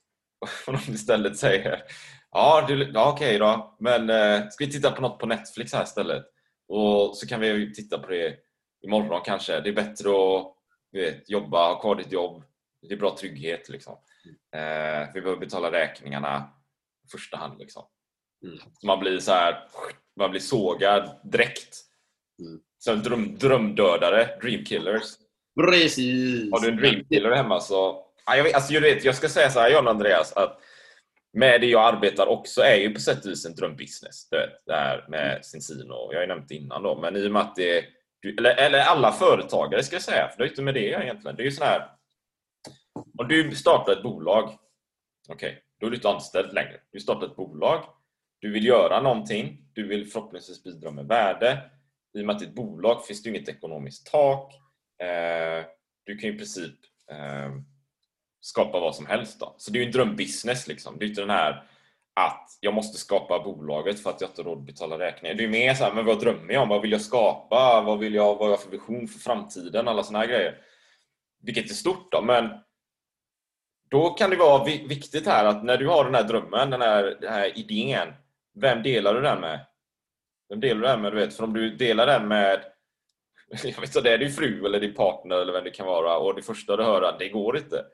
Och 0.66 0.72
de 0.72 0.92
istället 0.92 1.38
säger 1.38 1.82
Ja, 2.30 2.64
du, 2.68 2.90
ja 2.94 3.12
okej 3.12 3.38
då. 3.38 3.76
Men 3.80 4.10
eh, 4.10 4.48
ska 4.48 4.64
vi 4.64 4.72
titta 4.72 4.90
på 4.90 5.02
något 5.02 5.18
på 5.18 5.26
Netflix 5.26 5.72
här 5.72 5.82
istället? 5.84 6.24
Och 6.68 7.16
så 7.16 7.26
kan 7.26 7.40
vi 7.40 7.74
titta 7.74 7.98
på 7.98 8.06
det 8.06 8.36
imorgon 8.82 9.20
kanske. 9.24 9.60
Det 9.60 9.68
är 9.68 9.74
bättre 9.74 10.10
att 10.10 10.54
vet, 10.92 11.30
jobba, 11.30 11.68
ha 11.68 11.80
kvar 11.80 11.94
ditt 11.94 12.12
jobb. 12.12 12.44
Det 12.82 12.94
är 12.94 12.98
bra 12.98 13.16
trygghet 13.16 13.68
liksom. 13.68 13.92
Eh, 14.54 15.08
vi 15.14 15.20
behöver 15.20 15.40
betala 15.40 15.72
räkningarna 15.72 16.50
i 17.06 17.08
första 17.08 17.36
hand 17.36 17.58
liksom. 17.58 17.84
Mm. 18.44 18.58
Man 18.82 19.00
blir 19.00 19.18
så 19.18 19.32
här 19.32 19.64
man 20.16 20.30
blir 20.30 20.40
sågad 20.40 21.20
direkt. 21.24 21.76
Mm. 22.40 22.60
Som 22.78 23.02
dröm, 23.02 23.38
drömdödare, 23.38 24.38
dreamkillers. 24.42 25.04
Precis! 25.60 26.52
Har 26.52 26.60
du 26.60 26.68
en 26.68 26.76
dreamkiller 26.76 27.30
hemma 27.30 27.60
så... 27.60 28.06
jag, 28.26 28.44
vet, 28.44 28.54
alltså, 28.54 28.72
jag, 28.72 28.80
vet, 28.80 29.04
jag 29.04 29.14
ska 29.14 29.28
säga 29.28 29.50
så 29.50 29.60
här, 29.60 29.70
John 29.70 29.88
Andreas, 29.88 30.32
att 30.32 30.60
med 31.32 31.60
det 31.60 31.66
jag 31.66 31.94
arbetar 31.94 32.26
också 32.26 32.60
är 32.60 32.76
ju 32.76 32.94
på 32.94 33.00
sätt 33.00 33.24
och 33.24 33.30
vis 33.30 33.46
en 33.46 33.54
drömbusiness. 33.54 34.28
Du 34.30 34.36
vet, 34.36 34.66
det 34.66 34.74
här 34.74 35.04
med 35.08 35.44
Cincino. 35.44 36.08
Jag 36.10 36.18
har 36.18 36.22
ju 36.22 36.26
nämnt 36.26 36.48
det 36.48 36.54
innan 36.54 36.82
då, 36.82 37.00
men 37.00 37.16
i 37.16 37.26
och 37.26 37.32
med 37.32 37.42
att 37.42 37.56
det 37.56 37.84
eller, 38.38 38.54
eller 38.54 38.78
alla 38.78 39.12
företagare 39.12 39.82
ska 39.82 39.96
jag 39.96 40.02
säga, 40.02 40.28
för 40.28 40.38
det 40.38 40.44
är 40.44 40.48
inte 40.48 40.62
med 40.62 40.74
det 40.74 40.86
egentligen. 40.86 41.36
Det 41.36 41.42
är 41.42 41.44
ju 41.44 41.50
sån 41.50 41.66
här... 41.66 41.88
Om 43.18 43.28
du 43.28 43.54
startar 43.54 43.92
ett 43.92 44.02
bolag, 44.02 44.44
okej, 45.28 45.48
okay, 45.48 45.54
då 45.80 45.86
är 45.86 45.90
du 45.90 45.96
inte 45.96 46.08
anställd 46.08 46.52
längre. 46.52 46.80
Du 46.92 47.00
startar 47.00 47.26
ett 47.26 47.36
bolag, 47.36 47.84
du 48.40 48.50
vill 48.50 48.66
göra 48.66 49.00
någonting, 49.00 49.58
du 49.72 49.86
vill 49.86 50.06
förhoppningsvis 50.06 50.62
bidra 50.62 50.90
med 50.90 51.06
värde. 51.06 51.70
i 52.14 52.20
och 52.20 52.26
med 52.26 52.34
att 52.34 52.40
det 52.40 52.46
är 52.46 52.48
ett 52.48 52.54
bolag 52.54 53.06
finns 53.06 53.22
det 53.22 53.30
inget 53.30 53.48
ekonomiskt 53.48 54.12
tak. 54.12 54.54
Eh, 55.02 55.64
du 56.04 56.16
kan 56.16 56.28
ju 56.28 56.34
i 56.34 56.38
princip 56.38 56.74
eh, 57.10 57.50
skapa 58.40 58.80
vad 58.80 58.96
som 58.96 59.06
helst. 59.06 59.40
Då. 59.40 59.54
Så 59.58 59.70
det 59.70 59.78
är 59.78 59.80
ju 59.80 59.86
en 59.86 59.92
drömbusiness. 59.92 60.68
Liksom. 60.68 60.98
Det 60.98 61.04
är 61.04 61.08
inte 61.08 61.20
den 61.20 61.30
här 61.30 61.64
att 62.14 62.58
jag 62.60 62.74
måste 62.74 62.98
skapa 62.98 63.42
bolaget 63.44 64.02
för 64.02 64.10
att 64.10 64.20
jag 64.20 64.30
inte 64.30 64.42
har 64.42 64.46
råd 64.46 64.58
att 64.58 64.66
betala 64.66 64.98
räkningar. 64.98 65.34
Det 65.34 65.44
är 65.44 65.48
mer 65.48 65.74
så 65.74 65.84
här, 65.84 65.92
men 65.92 66.04
vad 66.04 66.20
drömmer 66.20 66.54
jag 66.54 66.62
om? 66.62 66.68
Vad 66.68 66.82
vill 66.82 66.92
jag 66.92 67.00
skapa? 67.00 67.82
Vad 67.86 67.98
vill 67.98 68.14
jag, 68.14 68.26
vad 68.26 68.38
har 68.38 68.50
jag 68.50 68.62
för 68.62 68.70
vision 68.70 69.08
för 69.08 69.18
framtiden? 69.18 69.88
Alla 69.88 70.02
såna 70.02 70.18
här 70.18 70.26
grejer. 70.26 70.58
Vilket 71.42 71.70
är 71.70 71.74
stort 71.74 72.12
då, 72.12 72.22
men 72.22 72.50
då 73.90 74.10
kan 74.10 74.30
det 74.30 74.36
vara 74.36 74.64
viktigt 74.64 75.26
här 75.26 75.44
att 75.44 75.64
när 75.64 75.76
du 75.76 75.86
har 75.86 76.04
den 76.04 76.14
här 76.14 76.24
drömmen, 76.24 76.70
den 76.70 76.80
här, 76.80 77.16
den 77.20 77.32
här 77.32 77.58
idén, 77.58 78.08
vem 78.54 78.82
delar 78.82 79.14
du 79.14 79.20
den 79.20 79.40
med? 79.40 79.66
Vem 80.48 80.60
delar 80.60 80.80
du 80.80 80.86
den 80.86 81.02
med? 81.02 81.12
Du 81.12 81.16
vet, 81.16 81.34
för 81.34 81.44
om 81.44 81.54
du 81.54 81.76
delar 81.76 82.06
den 82.06 82.28
med 82.28 82.64
jag 83.62 83.80
vet 83.80 83.82
inte, 83.82 84.00
det 84.00 84.12
är 84.12 84.18
din 84.18 84.32
fru 84.32 84.66
eller 84.66 84.80
din 84.80 84.94
partner 84.94 85.36
eller 85.36 85.52
vem 85.52 85.64
det 85.64 85.70
kan 85.70 85.86
vara 85.86 86.18
och 86.18 86.34
det 86.34 86.42
första 86.42 86.76
du 86.76 86.82
hör 86.82 87.02
är 87.02 87.18
det 87.18 87.28
går 87.28 87.56
inte. 87.56 87.84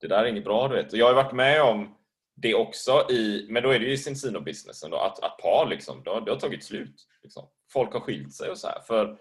Det 0.00 0.06
där 0.06 0.24
är 0.24 0.26
inget 0.26 0.44
bra 0.44 0.68
du 0.68 0.74
vet. 0.74 0.92
Och 0.92 0.98
jag 0.98 1.06
har 1.06 1.14
varit 1.14 1.32
med 1.32 1.62
om 1.62 1.96
det 2.36 2.54
också 2.54 3.06
i, 3.10 3.46
men 3.48 3.62
då 3.62 3.70
är 3.70 3.78
det 3.78 3.84
ju 3.84 3.92
i 3.92 3.96
Cincino-businessen 3.96 4.94
att, 4.94 5.24
att 5.24 5.38
par 5.38 5.66
liksom, 5.66 6.02
det 6.04 6.10
har, 6.10 6.20
det 6.20 6.30
har 6.30 6.38
tagit 6.40 6.64
slut. 6.64 7.06
Liksom. 7.22 7.48
Folk 7.72 7.92
har 7.92 8.00
skilt 8.00 8.34
sig 8.34 8.50
och 8.50 8.58
så 8.58 8.68
här. 8.68 8.80
För 8.80 9.18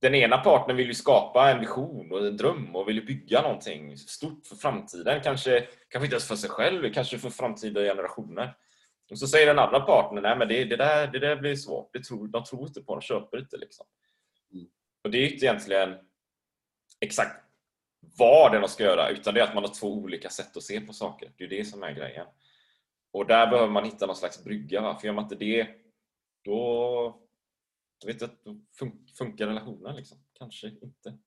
den 0.00 0.14
ena 0.14 0.38
partnern 0.38 0.76
vill 0.76 0.86
ju 0.86 0.94
skapa 0.94 1.50
en 1.50 1.60
vision 1.60 2.12
och 2.12 2.26
en 2.26 2.36
dröm 2.36 2.76
och 2.76 2.88
vill 2.88 3.06
bygga 3.06 3.42
någonting 3.42 3.96
stort 3.96 4.46
för 4.46 4.56
framtiden. 4.56 5.20
Kanske, 5.24 5.60
kanske 5.88 6.06
inte 6.06 6.14
ens 6.14 6.28
för 6.28 6.36
sig 6.36 6.50
själv, 6.50 6.92
kanske 6.92 7.18
för 7.18 7.30
framtida 7.30 7.80
generationer. 7.80 8.54
Och 9.10 9.18
så 9.18 9.26
säger 9.26 9.46
den 9.46 9.58
andra 9.58 9.80
partnern, 9.80 10.22
nej 10.22 10.38
men 10.38 10.48
det, 10.48 10.64
det, 10.64 10.76
där, 10.76 11.06
det 11.06 11.18
där 11.18 11.36
blir 11.36 11.56
svårt. 11.56 11.92
Det 11.92 12.04
tror, 12.04 12.28
de 12.28 12.44
tror 12.44 12.66
inte 12.66 12.82
på 12.82 12.94
det, 12.94 13.00
de 13.00 13.06
köper 13.06 13.38
inte. 13.38 13.56
Liksom. 13.56 13.86
Mm. 14.52 14.66
Och 15.04 15.10
det 15.10 15.18
är 15.18 15.32
inte 15.32 15.46
egentligen 15.46 15.98
exakt 17.00 17.44
vad 18.18 18.52
den 18.52 18.68
ska 18.68 18.84
göra, 18.84 19.08
utan 19.08 19.34
det 19.34 19.40
är 19.40 19.44
att 19.44 19.54
man 19.54 19.64
har 19.64 19.74
två 19.74 19.92
olika 19.92 20.30
sätt 20.30 20.56
att 20.56 20.62
se 20.62 20.80
på 20.80 20.92
saker. 20.92 21.32
Det 21.36 21.44
är 21.44 21.48
det 21.48 21.64
som 21.64 21.82
är 21.82 21.92
grejen. 21.92 22.26
Och 23.12 23.26
där 23.26 23.46
behöver 23.46 23.72
man 23.72 23.84
hitta 23.84 24.06
någon 24.06 24.16
slags 24.16 24.44
brygga. 24.44 24.80
Va? 24.80 24.98
För 24.98 25.06
gör 25.06 25.14
man 25.14 25.24
inte 25.24 25.34
det, 25.34 25.68
då, 26.44 27.20
jag 28.00 28.06
vet 28.06 28.22
inte, 28.22 28.36
då 28.44 28.56
funkar 29.18 29.46
relationen 29.46 29.96
liksom. 29.96 30.18
Kanske 30.38 30.68
inte. 30.68 31.18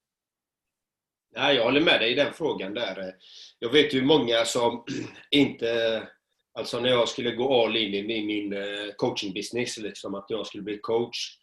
Nej, 1.35 1.55
jag 1.55 1.63
håller 1.63 1.81
med 1.81 1.99
dig 1.99 2.11
i 2.11 2.15
den 2.15 2.33
frågan 2.33 2.73
där. 2.73 3.15
Jag 3.59 3.71
vet 3.71 3.93
ju 3.93 4.05
många 4.05 4.45
som 4.45 4.85
inte... 5.31 6.09
Alltså 6.57 6.79
när 6.79 6.89
jag 6.89 7.09
skulle 7.09 7.31
gå 7.31 7.63
all 7.63 7.77
in 7.77 7.93
i 7.93 8.03
min 8.03 8.53
eh, 8.53 8.61
coaching 8.61 8.95
coachingbusiness, 8.97 9.77
liksom 9.77 10.15
att 10.15 10.25
jag 10.29 10.47
skulle 10.47 10.63
bli 10.63 10.77
coach. 10.77 11.37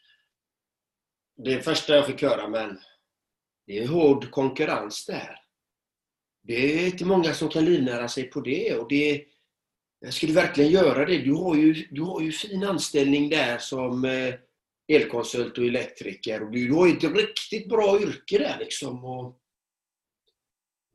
Det 1.36 1.62
första 1.62 1.96
jag 1.96 2.06
fick 2.06 2.22
höra, 2.22 2.48
men 2.48 2.80
det 3.66 3.78
är 3.78 3.88
hård 3.88 4.30
konkurrens 4.30 5.06
där. 5.06 5.40
Det 6.42 6.54
är 6.54 6.86
inte 6.86 7.04
många 7.04 7.34
som 7.34 7.48
kan 7.48 7.64
livnära 7.64 8.08
sig 8.08 8.24
på 8.24 8.40
det. 8.40 8.74
Och 8.74 8.88
det 8.88 9.24
jag 10.00 10.14
skulle 10.14 10.32
verkligen 10.32 10.70
göra 10.70 11.04
det. 11.04 11.18
Du 11.18 11.32
har 11.32 11.56
ju, 11.56 11.88
du 11.90 12.02
har 12.02 12.20
ju 12.20 12.32
fin 12.32 12.64
anställning 12.64 13.28
där 13.28 13.58
som 13.58 14.04
eh, 14.04 14.34
elkonsult 14.88 15.58
och 15.58 15.64
elektriker. 15.64 16.42
Och 16.42 16.50
du, 16.50 16.68
du 16.68 16.74
har 16.74 16.86
ju 16.86 16.92
ett 16.92 17.04
riktigt 17.04 17.68
bra 17.68 18.00
yrke 18.00 18.38
där 18.38 18.56
liksom. 18.58 19.04
Och, 19.04 19.40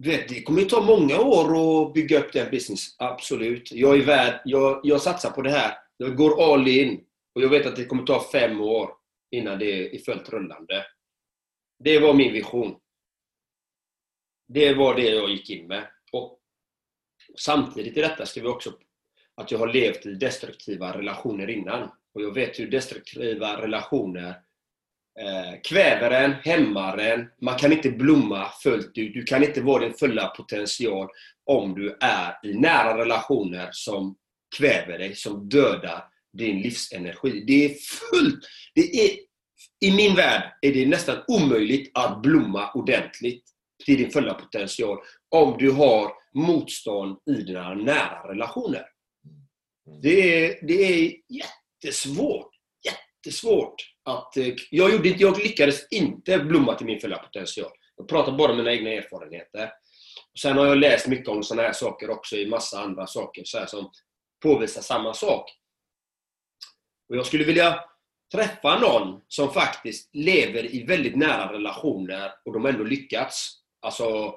vet, 0.08 0.30
det 0.30 0.42
kommer 0.42 0.62
ju 0.62 0.68
ta 0.68 0.82
många 0.82 1.20
år 1.20 1.48
att 1.88 1.94
bygga 1.94 2.20
upp 2.20 2.34
den 2.34 2.52
business, 2.52 2.96
absolut. 2.98 3.72
Jag 3.72 4.00
är 4.00 4.06
värd, 4.06 4.42
jag, 4.46 4.82
jag 4.84 5.02
satsar 5.02 5.32
på 5.32 5.42
det 5.42 5.52
här. 5.52 5.78
Jag 5.98 6.18
går 6.18 6.54
all 6.54 6.68
in. 6.68 7.06
Och 7.36 7.42
jag 7.42 7.50
vet 7.50 7.66
att 7.66 7.76
det 7.76 7.86
kommer 7.86 8.04
ta 8.04 8.30
fem 8.32 8.62
år 8.62 8.92
innan 9.32 9.60
det 9.60 9.96
är 9.96 10.00
fullt 10.00 10.30
rullande. 10.30 10.86
Det 11.84 12.00
var 12.00 12.14
min 12.14 12.34
vision. 12.34 12.76
Det 14.48 14.74
var 14.74 14.96
det 14.96 15.10
jag 15.10 15.30
gick 15.30 15.50
in 15.50 15.68
med. 15.68 15.88
Och 16.12 16.40
samtidigt 17.38 17.98
i 17.98 18.02
detta 18.02 18.26
ska 18.26 18.42
vi 18.42 18.48
också 18.48 18.74
att 19.36 19.52
jag 19.52 19.60
har 19.60 19.74
levt 19.74 20.06
i 20.06 20.14
destruktiva 20.14 20.98
relationer 20.98 21.50
innan. 21.50 21.90
Och 22.14 22.22
jag 22.22 22.34
vet 22.34 22.60
hur 22.60 22.72
destruktiva 22.72 23.62
relationer 23.62 24.42
kväver 25.64 26.12
en, 26.12 26.32
hämmar 26.32 26.98
en. 26.98 27.28
Man 27.42 27.58
kan 27.58 27.72
inte 27.72 27.90
blomma 27.90 28.50
fullt 28.64 28.98
ut. 28.98 29.14
Du 29.14 29.24
kan 29.24 29.44
inte 29.44 29.62
vara 29.62 29.84
din 29.84 29.94
fulla 29.94 30.28
potential 30.28 31.08
om 31.46 31.76
du 31.76 31.98
är 32.02 32.48
i 32.48 32.54
nära 32.54 32.98
relationer 32.98 33.70
som 33.72 34.16
kväver 34.58 34.98
dig, 34.98 35.16
som 35.16 35.50
dödar 35.50 36.04
din 36.38 36.62
livsenergi. 36.62 37.44
Det 37.48 37.66
är 37.66 37.70
fullt. 37.70 38.40
Det 38.76 38.82
är, 38.82 39.18
I 39.82 39.92
min 39.92 40.16
värld 40.16 40.44
är 40.62 40.74
det 40.74 40.86
nästan 40.86 41.18
omöjligt 41.28 41.92
att 41.94 42.22
blomma 42.22 42.72
ordentligt 42.72 43.44
till 43.86 43.98
din 43.98 44.12
fulla 44.12 44.34
potential 44.34 44.98
om 45.30 45.58
du 45.60 45.72
har 45.72 46.12
motstånd 46.34 47.18
i 47.26 47.34
dina 47.34 47.74
nära 47.74 48.32
relationer. 48.32 48.86
Det 50.02 50.46
är, 50.46 50.68
det 50.68 50.74
är 50.74 51.14
jättesvårt. 51.30 52.50
Jättesvårt. 52.86 53.76
Att, 54.10 54.38
eh, 54.38 54.54
jag, 54.70 54.92
gjorde 54.92 55.10
inte, 55.10 55.24
jag 55.24 55.38
lyckades 55.38 55.88
inte 55.92 56.40
blomma 56.40 56.76
till 56.76 56.86
min 56.86 57.00
fulla 57.00 57.18
potential. 57.18 57.72
Jag 57.96 58.08
pratar 58.08 58.32
bara 58.32 58.52
om 58.52 58.58
mina 58.58 58.72
egna 58.72 58.90
erfarenheter. 58.90 59.72
Sen 60.42 60.58
har 60.58 60.66
jag 60.66 60.78
läst 60.78 61.08
mycket 61.08 61.28
om 61.28 61.44
sådana 61.44 61.68
här 61.68 61.74
saker 61.74 62.10
också 62.10 62.36
i 62.36 62.48
massa 62.48 62.80
andra 62.80 63.08
saker 63.08 63.42
så 63.46 63.66
som 63.68 63.92
påvisar 64.44 64.82
samma 64.82 65.14
sak. 65.14 65.52
Och 67.10 67.16
Jag 67.16 67.26
skulle 67.26 67.44
vilja 67.44 67.84
träffa 68.34 68.80
någon 68.80 69.22
som 69.28 69.54
faktiskt 69.54 70.10
lever 70.16 70.76
i 70.76 70.84
väldigt 70.84 71.16
nära 71.16 71.54
relationer 71.54 72.32
och 72.46 72.54
de 72.54 72.66
ändå 72.66 72.84
lyckats. 72.84 73.56
Alltså, 73.82 74.36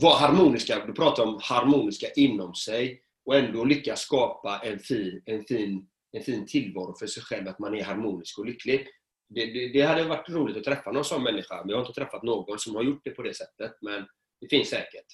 vara 0.00 0.18
harmoniska. 0.18 0.86
Du 0.86 0.92
pratar 0.92 1.22
om 1.22 1.40
harmoniska 1.42 2.06
inom 2.16 2.54
sig 2.54 3.02
och 3.24 3.36
ändå 3.36 3.64
lyckas 3.64 4.00
skapa 4.00 4.58
en 4.58 4.78
fin, 4.78 5.22
en 5.26 5.44
fin, 5.44 5.88
en 6.12 6.22
fin 6.22 6.46
tillvaro 6.46 6.94
för 6.98 7.06
sig 7.06 7.22
själv, 7.22 7.48
att 7.48 7.58
man 7.58 7.74
är 7.74 7.84
harmonisk 7.84 8.38
och 8.38 8.46
lycklig. 8.46 8.86
Det, 9.34 9.46
det, 9.46 9.68
det 9.68 9.82
hade 9.82 10.04
varit 10.04 10.28
roligt 10.28 10.56
att 10.56 10.64
träffa 10.64 10.92
någon 10.92 11.04
sån 11.04 11.22
människa, 11.22 11.60
men 11.60 11.68
jag 11.68 11.76
har 11.76 11.86
inte 11.86 12.00
träffat 12.00 12.22
någon 12.22 12.58
som 12.58 12.74
har 12.74 12.82
gjort 12.82 13.00
det 13.04 13.10
på 13.10 13.22
det 13.22 13.34
sättet. 13.36 13.72
Men 13.80 14.06
det 14.40 14.48
finns 14.48 14.68
säkert. 14.68 15.06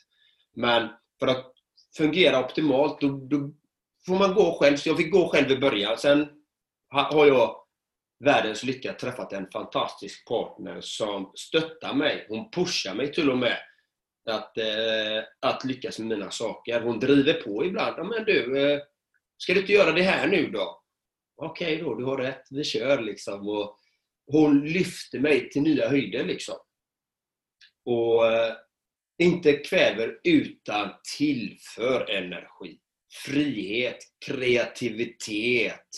Men 0.56 0.88
för 1.20 1.26
att 1.26 1.52
fungera 1.96 2.44
optimalt, 2.44 3.00
då, 3.00 3.08
då 3.08 3.52
får 4.06 4.18
man 4.18 4.34
gå 4.34 4.58
själv. 4.60 4.76
Så 4.76 4.88
jag 4.88 4.96
fick 4.96 5.12
gå 5.12 5.28
själv 5.28 5.50
i 5.50 5.58
början. 5.58 5.98
Sen 5.98 6.28
har 6.88 7.26
jag 7.26 7.56
världens 8.24 8.62
lycka 8.62 8.92
träffat 8.92 9.32
en 9.32 9.50
fantastisk 9.50 10.28
partner 10.28 10.80
som 10.80 11.32
stöttar 11.34 11.94
mig. 11.94 12.26
Hon 12.28 12.50
pushar 12.50 12.94
mig 12.94 13.12
till 13.12 13.30
och 13.30 13.38
med 13.38 13.58
att, 14.30 14.58
eh, 14.58 15.24
att 15.40 15.64
lyckas 15.64 15.98
med 15.98 16.08
mina 16.08 16.30
saker. 16.30 16.80
Hon 16.80 17.00
driver 17.00 17.32
på 17.32 17.64
ibland. 17.64 18.08
Men 18.08 18.24
du, 18.24 18.70
eh, 18.72 18.80
ska 19.36 19.54
du 19.54 19.60
inte 19.60 19.72
göra 19.72 19.92
det 19.92 20.02
här 20.02 20.26
nu 20.26 20.50
då? 20.50 20.82
Okej 21.36 21.74
okay 21.74 21.84
då, 21.84 21.94
du 21.94 22.04
har 22.04 22.16
rätt. 22.16 22.42
Vi 22.50 22.64
kör 22.64 23.02
liksom. 23.02 23.48
Och 23.48 23.78
hon 24.28 24.66
lyfter 24.66 25.20
mig 25.20 25.50
till 25.50 25.62
nya 25.62 25.88
höjder 25.88 26.24
liksom. 26.24 26.56
Och 27.84 28.32
eh, 28.32 28.52
inte 29.22 29.52
kväver 29.52 30.20
utan 30.24 30.90
tillför 31.18 32.10
energi. 32.10 32.78
Frihet, 33.24 33.98
kreativitet, 34.26 35.88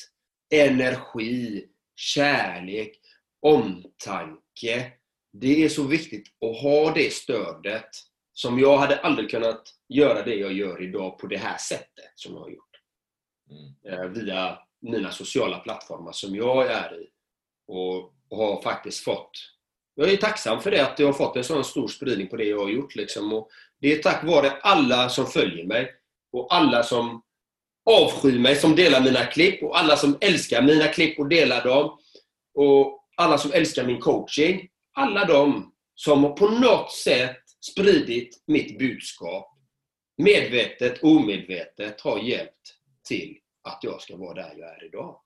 energi, 0.55 1.67
kärlek, 1.97 3.01
omtanke. 3.41 4.93
Det 5.33 5.65
är 5.65 5.69
så 5.69 5.87
viktigt 5.87 6.27
att 6.41 6.63
ha 6.63 6.95
det 6.95 7.13
stödet 7.13 7.91
som 8.33 8.59
jag 8.59 8.79
hade 8.79 9.01
aldrig 9.01 9.31
kunnat 9.31 9.63
göra 9.89 10.23
det 10.23 10.35
jag 10.35 10.53
gör 10.53 10.83
idag 10.83 11.19
på 11.19 11.27
det 11.27 11.39
här 11.39 11.59
sättet 11.59 12.13
som 12.15 12.35
jag 12.35 12.41
har 12.41 12.51
gjort. 12.51 12.81
Mm. 13.51 14.01
Eh, 14.01 14.09
via 14.09 14.59
mina 14.81 15.11
sociala 15.11 15.59
plattformar 15.59 16.13
som 16.13 16.37
jag 16.37 16.67
är 16.67 17.01
i. 17.01 17.09
Och, 17.67 18.15
och 18.31 18.39
har 18.39 18.63
faktiskt 18.63 19.05
fått... 19.05 19.31
Jag 19.95 20.13
är 20.13 20.17
tacksam 20.17 20.61
för 20.61 20.71
det, 20.71 20.83
att 20.83 20.99
jag 20.99 21.07
har 21.07 21.13
fått 21.13 21.37
en 21.37 21.45
sån 21.45 21.65
stor 21.65 21.89
spridning 21.89 22.29
på 22.29 22.37
det 22.37 22.45
jag 22.45 22.61
har 22.61 22.69
gjort. 22.69 22.95
Liksom. 22.95 23.33
Och 23.33 23.49
det 23.81 23.93
är 23.93 24.03
tack 24.03 24.25
vare 24.25 24.51
alla 24.51 25.09
som 25.09 25.27
följer 25.27 25.67
mig 25.67 25.93
och 26.33 26.55
alla 26.55 26.83
som 26.83 27.23
avskyr 27.91 28.39
mig, 28.39 28.57
som 28.57 28.77
delar 28.77 29.01
mina 29.01 29.27
klipp 29.27 29.63
och 29.63 29.79
alla 29.79 29.97
som 29.97 30.19
älskar 30.21 30.63
mina 30.63 30.89
klipp 30.89 31.19
och 31.19 31.29
delar 31.29 31.65
dem. 31.65 31.99
Och 32.55 33.05
alla 33.17 33.39
som 33.39 33.53
älskar 33.53 33.85
min 33.85 34.01
coaching. 34.01 34.69
Alla 34.93 35.25
de 35.25 35.73
som 35.95 36.35
på 36.35 36.49
något 36.49 36.93
sätt 36.93 37.43
spridit 37.73 38.43
mitt 38.47 38.79
budskap, 38.79 39.59
medvetet, 40.17 41.03
omedvetet, 41.03 42.01
har 42.01 42.19
hjälpt 42.19 42.75
till 43.09 43.37
att 43.63 43.79
jag 43.83 44.03
ska 44.03 44.17
vara 44.17 44.35
där 44.35 44.55
jag 44.57 44.69
är 44.69 44.85
idag. 44.85 45.21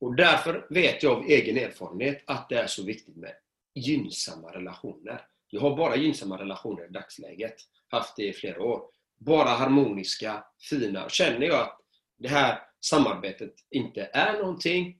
Och 0.00 0.16
därför 0.16 0.66
vet 0.70 1.02
jag 1.02 1.12
av 1.12 1.24
egen 1.24 1.56
erfarenhet 1.58 2.22
att 2.26 2.48
det 2.48 2.58
är 2.58 2.66
så 2.66 2.84
viktigt 2.84 3.16
med 3.16 3.34
gynnsamma 3.74 4.52
relationer. 4.52 5.26
Jag 5.50 5.60
har 5.60 5.76
bara 5.76 5.96
gynnsamma 5.96 6.38
relationer 6.38 6.86
i 6.86 6.92
dagsläget. 6.92 7.54
Haft 7.88 8.16
det 8.16 8.28
i 8.28 8.32
flera 8.32 8.62
år. 8.62 8.82
Bara 9.18 9.48
harmoniska, 9.48 10.44
fina. 10.70 11.08
Känner 11.08 11.46
jag 11.46 11.60
att 11.60 11.80
det 12.18 12.28
här 12.28 12.62
samarbetet 12.80 13.54
inte 13.70 14.10
är 14.12 14.32
någonting, 14.38 14.98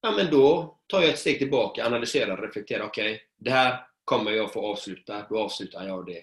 ja, 0.00 0.10
men 0.10 0.30
då 0.30 0.78
tar 0.86 1.00
jag 1.00 1.10
ett 1.10 1.18
steg 1.18 1.38
tillbaka, 1.38 1.86
analyserar 1.86 2.36
reflekterar. 2.36 2.86
Okej, 2.86 3.12
okay, 3.12 3.20
det 3.38 3.50
här 3.50 3.86
kommer 4.04 4.30
jag 4.30 4.52
få 4.52 4.66
avsluta. 4.66 5.26
Då 5.28 5.38
avslutar 5.38 5.86
jag 5.86 6.06
det 6.06 6.22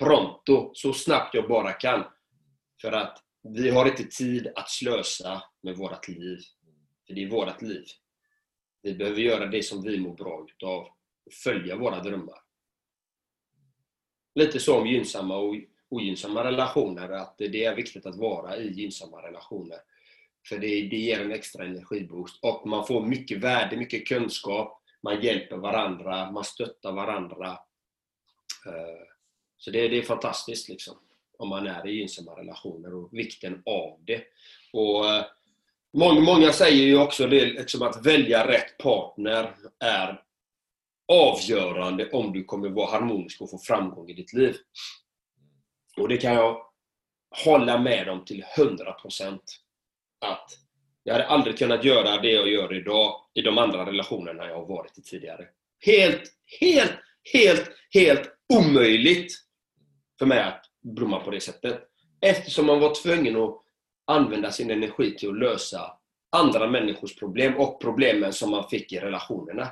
pronto, 0.00 0.70
så 0.74 0.92
snabbt 0.92 1.34
jag 1.34 1.48
bara 1.48 1.72
kan. 1.72 2.04
För 2.80 2.92
att 2.92 3.18
vi 3.42 3.70
har 3.70 3.86
inte 3.86 4.04
tid 4.04 4.52
att 4.54 4.70
slösa 4.70 5.42
med 5.62 5.76
vårt 5.76 6.08
liv. 6.08 6.38
För 7.12 7.16
det 7.16 7.24
är 7.24 7.30
vårt 7.30 7.62
liv. 7.62 7.84
Vi 8.82 8.94
behöver 8.94 9.20
göra 9.20 9.46
det 9.46 9.62
som 9.62 9.82
vi 9.82 9.98
mår 9.98 10.14
bra 10.14 10.46
utav. 10.48 10.88
Och 11.26 11.32
följa 11.32 11.76
våra 11.76 12.00
drömmar. 12.00 12.38
Lite 14.34 14.60
som 14.60 14.86
gynnsamma 14.86 15.36
och 15.36 15.54
ogynnsamma 15.88 16.44
relationer, 16.44 17.08
att 17.08 17.38
det 17.38 17.64
är 17.64 17.76
viktigt 17.76 18.06
att 18.06 18.16
vara 18.16 18.56
i 18.56 18.72
gynnsamma 18.72 19.22
relationer. 19.22 19.78
För 20.48 20.58
det, 20.58 20.66
det 20.66 20.96
ger 20.96 21.20
en 21.20 21.32
extra 21.32 21.64
energiboost 21.64 22.44
och 22.44 22.66
man 22.66 22.86
får 22.86 23.06
mycket 23.06 23.38
värde, 23.38 23.76
mycket 23.76 24.08
kunskap, 24.08 24.82
man 25.02 25.22
hjälper 25.22 25.56
varandra, 25.56 26.30
man 26.30 26.44
stöttar 26.44 26.92
varandra. 26.92 27.48
Eh, 28.66 29.06
så 29.56 29.70
det, 29.70 29.88
det 29.88 29.98
är 29.98 30.02
fantastiskt 30.02 30.68
liksom, 30.68 30.96
om 31.38 31.48
man 31.48 31.66
är 31.66 31.86
i 31.86 31.92
gynnsamma 31.92 32.32
relationer 32.32 32.94
och 32.94 33.08
vikten 33.12 33.62
av 33.66 34.00
det. 34.04 34.22
Och 34.72 35.10
eh, 35.10 35.24
Många, 35.92 36.20
många 36.20 36.52
säger 36.52 36.84
ju 36.86 36.98
också 36.98 37.26
det, 37.26 37.44
liksom 37.44 37.82
att 37.82 38.06
välja 38.06 38.48
rätt 38.48 38.78
partner 38.78 39.54
är 39.84 40.22
avgörande 41.12 42.10
om 42.10 42.32
du 42.32 42.44
kommer 42.44 42.68
vara 42.68 42.90
harmonisk 42.90 43.40
och 43.40 43.50
få 43.50 43.58
framgång 43.58 44.08
i 44.08 44.12
ditt 44.12 44.32
liv. 44.32 44.56
Och 45.96 46.08
det 46.08 46.16
kan 46.16 46.34
jag 46.34 46.62
hålla 47.44 47.78
med 47.78 48.08
om 48.08 48.24
till 48.24 48.44
100% 48.56 49.38
att 50.20 50.50
jag 51.02 51.14
hade 51.14 51.26
aldrig 51.26 51.58
kunnat 51.58 51.84
göra 51.84 52.20
det 52.20 52.30
jag 52.30 52.48
gör 52.48 52.74
idag 52.74 53.24
i 53.34 53.42
de 53.42 53.58
andra 53.58 53.86
relationerna 53.86 54.46
jag 54.46 54.56
har 54.56 54.66
varit 54.66 54.98
i 54.98 55.02
tidigare. 55.02 55.48
Helt, 55.86 56.22
helt, 56.60 56.98
helt, 57.32 57.70
helt 57.90 58.30
omöjligt 58.54 59.32
för 60.18 60.26
mig 60.26 60.42
att 60.42 60.64
blomma 60.82 61.20
på 61.20 61.30
det 61.30 61.40
sättet. 61.40 61.82
Eftersom 62.20 62.66
man 62.66 62.80
var 62.80 62.94
tvungen 63.02 63.36
att 63.36 63.62
använda 64.06 64.50
sin 64.50 64.70
energi 64.70 65.16
till 65.16 65.28
att 65.28 65.38
lösa 65.38 65.98
andra 66.30 66.70
människors 66.70 67.16
problem 67.16 67.56
och 67.56 67.80
problemen 67.80 68.32
som 68.32 68.50
man 68.50 68.68
fick 68.68 68.92
i 68.92 68.98
relationerna. 68.98 69.68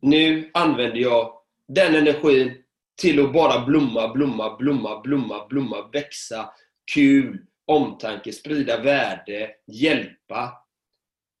Nu 0.00 0.50
använder 0.54 0.98
jag 0.98 1.32
den 1.68 1.94
energin 1.94 2.64
till 3.00 3.24
att 3.24 3.32
bara 3.32 3.64
blomma, 3.64 4.12
blomma, 4.14 4.56
blomma, 4.56 5.00
blomma, 5.00 5.46
blomma, 5.46 5.88
växa, 5.92 6.50
kul, 6.94 7.46
omtanke, 7.66 8.32
sprida 8.32 8.82
värde, 8.82 9.50
hjälpa. 9.66 10.52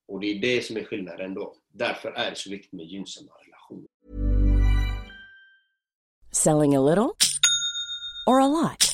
Och 0.08 0.20
det 0.20 0.26
är 0.26 0.40
det 0.40 0.64
som 0.64 0.76
är 0.76 0.84
skillnaden 0.84 1.34
då. 1.34 1.56
Därför 1.72 2.08
är 2.08 2.30
det 2.30 2.36
så 2.36 2.50
viktigt 2.50 2.72
med 2.72 2.86
gynnsamma 2.86 3.30
relationer. 3.44 3.88
Selling 6.32 6.76
a 6.76 6.80
little 6.80 7.12
or 8.26 8.40
a 8.40 8.48
lot? 8.48 8.93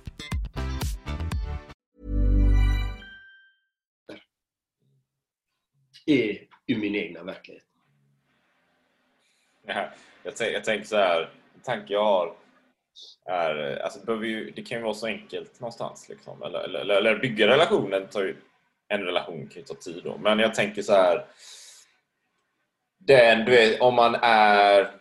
Är 6.11 6.47
ur 6.67 6.77
min 6.77 6.95
egna 6.95 7.23
verklighet. 7.23 7.63
Ja, 9.65 9.89
jag, 10.23 10.33
jag 10.53 10.63
tänker 10.63 10.87
så 10.87 10.97
här, 10.97 11.21
en 11.55 11.61
tanke 11.61 11.93
jag 11.93 12.03
har 12.03 12.33
är, 13.25 13.83
alltså 13.83 13.99
det, 13.99 14.27
ju, 14.27 14.51
det 14.51 14.61
kan 14.61 14.77
ju 14.77 14.83
vara 14.83 14.93
så 14.93 15.07
enkelt 15.07 15.59
någonstans. 15.59 16.09
Liksom. 16.09 16.43
Eller, 16.43 16.59
eller, 16.59 16.95
eller 16.95 17.19
bygga 17.19 17.47
relationen 17.47 18.07
tar 18.07 18.21
ju, 18.21 18.35
en 18.87 19.03
relation 19.03 19.47
kan 19.47 19.61
ju 19.61 19.63
ta 19.63 19.73
tid 19.73 20.01
då. 20.03 20.17
Men 20.17 20.39
jag 20.39 20.53
tänker 20.53 20.81
så 20.81 20.93
här 20.93 21.25
den, 22.97 23.45
du 23.45 23.51
vet, 23.51 23.81
om 23.81 23.95
man 23.95 24.15
är 24.21 24.91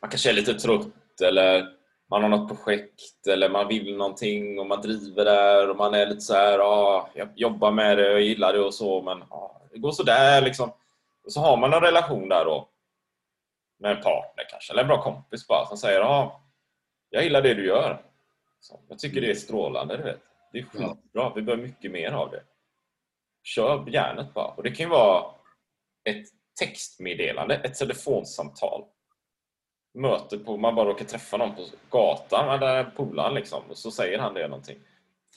man 0.00 0.10
kanske 0.10 0.30
är 0.30 0.34
lite 0.34 0.54
trött 0.54 1.20
eller 1.22 1.79
man 2.10 2.22
har 2.22 2.28
något 2.28 2.48
projekt 2.48 3.26
eller 3.28 3.50
man 3.50 3.68
vill 3.68 3.96
någonting 3.96 4.58
och 4.58 4.66
man 4.66 4.80
driver 4.80 5.24
där 5.24 5.70
och 5.70 5.76
man 5.76 5.94
är 5.94 6.06
lite 6.06 6.20
så 6.20 6.34
här, 6.34 6.58
ja, 6.58 7.10
jag 7.14 7.28
jobbar 7.36 7.70
med 7.70 7.98
det 7.98 8.08
och 8.08 8.14
jag 8.14 8.22
gillar 8.22 8.52
det 8.52 8.60
och 8.60 8.74
så 8.74 9.02
men 9.02 9.24
ja, 9.30 9.62
det 9.72 9.78
går 9.78 9.92
sådär 9.92 10.42
liksom. 10.42 10.72
Och 11.24 11.32
så 11.32 11.40
har 11.40 11.56
man 11.56 11.72
en 11.72 11.80
relation 11.80 12.28
där 12.28 12.44
då 12.44 12.68
med 13.78 13.96
en 13.96 14.02
partner 14.02 14.44
kanske, 14.50 14.72
eller 14.72 14.82
en 14.82 14.88
bra 14.88 15.02
kompis 15.02 15.46
bara 15.46 15.66
som 15.66 15.76
säger 15.76 16.00
ja, 16.00 16.42
jag 17.10 17.24
gillar 17.24 17.42
det 17.42 17.54
du 17.54 17.66
gör. 17.66 18.02
Så, 18.60 18.80
jag 18.88 18.98
tycker 18.98 19.20
det 19.20 19.30
är 19.30 19.34
strålande, 19.34 19.96
du 19.96 20.02
vet. 20.02 20.20
Det 20.52 20.58
är 20.58 20.62
skitbra, 20.62 21.32
vi 21.34 21.42
behöver 21.42 21.62
mycket 21.62 21.90
mer 21.90 22.12
av 22.12 22.30
det. 22.30 22.42
Kör 23.42 23.88
järnet 23.88 24.34
bara. 24.34 24.46
Och 24.46 24.62
det 24.62 24.70
kan 24.70 24.86
ju 24.86 24.90
vara 24.90 25.24
ett 26.04 26.26
textmeddelande, 26.60 27.54
ett 27.54 27.74
telefonsamtal. 27.74 28.84
Möte 29.94 30.38
på, 30.38 30.56
man 30.56 30.74
bara 30.74 30.88
råkar 30.88 31.04
träffa 31.04 31.36
någon 31.36 31.54
på 31.54 31.62
gatan, 31.90 32.54
eller 32.54 32.84
polaren 32.84 33.34
liksom, 33.34 33.62
och 33.68 33.78
så 33.78 33.90
säger 33.90 34.18
han 34.18 34.34
det 34.34 34.48
någonting. 34.48 34.78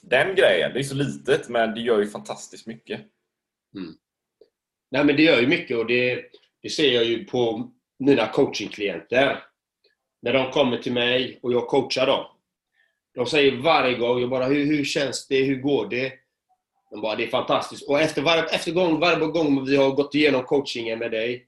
Den 0.01 0.35
grejen, 0.35 0.73
det 0.73 0.79
är 0.79 0.83
så 0.83 0.95
litet 0.95 1.49
men 1.49 1.73
det 1.73 1.81
gör 1.81 1.99
ju 1.99 2.07
fantastiskt 2.07 2.67
mycket. 2.67 3.01
Mm. 3.75 3.93
Nej 4.91 5.03
men 5.03 5.15
det 5.15 5.23
gör 5.23 5.41
ju 5.41 5.47
mycket 5.47 5.77
och 5.77 5.85
det, 5.85 6.25
det 6.61 6.69
ser 6.69 6.91
jag 6.93 7.03
ju 7.03 7.25
på 7.25 7.71
mina 7.99 8.27
coachingklienter. 8.27 9.43
När 10.21 10.33
de 10.33 10.51
kommer 10.51 10.77
till 10.77 10.93
mig 10.93 11.39
och 11.43 11.53
jag 11.53 11.67
coachar 11.67 12.07
dem. 12.07 12.25
De 13.15 13.25
säger 13.25 13.57
varje 13.57 13.97
gång, 13.97 14.21
jag 14.21 14.29
bara 14.29 14.45
hur, 14.45 14.65
hur 14.65 14.83
känns 14.83 15.27
det, 15.27 15.43
hur 15.43 15.61
går 15.61 15.87
det? 15.89 16.13
De 16.91 17.01
bara, 17.01 17.15
det 17.15 17.23
är 17.23 17.29
fantastiskt. 17.29 17.89
Och 17.89 17.99
efter, 17.99 18.21
varje, 18.21 18.43
efter 18.43 18.71
gång, 18.71 18.99
varje 18.99 19.25
gång 19.25 19.65
vi 19.65 19.75
har 19.75 19.91
gått 19.91 20.15
igenom 20.15 20.43
coachingen 20.43 20.99
med 20.99 21.11
dig 21.11 21.47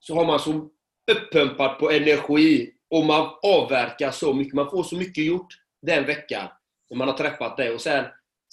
så 0.00 0.14
har 0.14 0.24
man 0.24 0.38
så 0.38 0.68
uppumpat 1.10 1.78
på 1.78 1.90
energi 1.90 2.72
och 2.90 3.04
man 3.04 3.30
avverkar 3.42 4.10
så 4.10 4.34
mycket. 4.34 4.54
Man 4.54 4.70
får 4.70 4.82
så 4.82 4.96
mycket 4.96 5.24
gjort 5.24 5.54
den 5.82 6.06
veckan 6.06 6.48
när 6.90 6.96
man 6.96 7.08
har 7.08 7.16
träffat 7.16 7.56
dig. 7.56 7.70
Och 7.70 7.80
sen, 7.80 8.04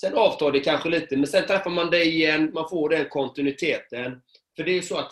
sen 0.02 0.14
avtar 0.14 0.52
det 0.52 0.60
kanske 0.60 0.90
lite, 0.90 1.18
men 1.18 1.28
sen 1.28 1.48
träffar 1.48 1.70
man 1.70 1.90
dig 1.90 2.08
igen, 2.08 2.52
man 2.54 2.70
får 2.70 2.90
den 2.90 3.10
kontinuiteten. 3.10 4.22
För 4.56 4.64
det 4.64 4.78
är 4.78 4.82
så 4.82 4.98
att 4.98 5.12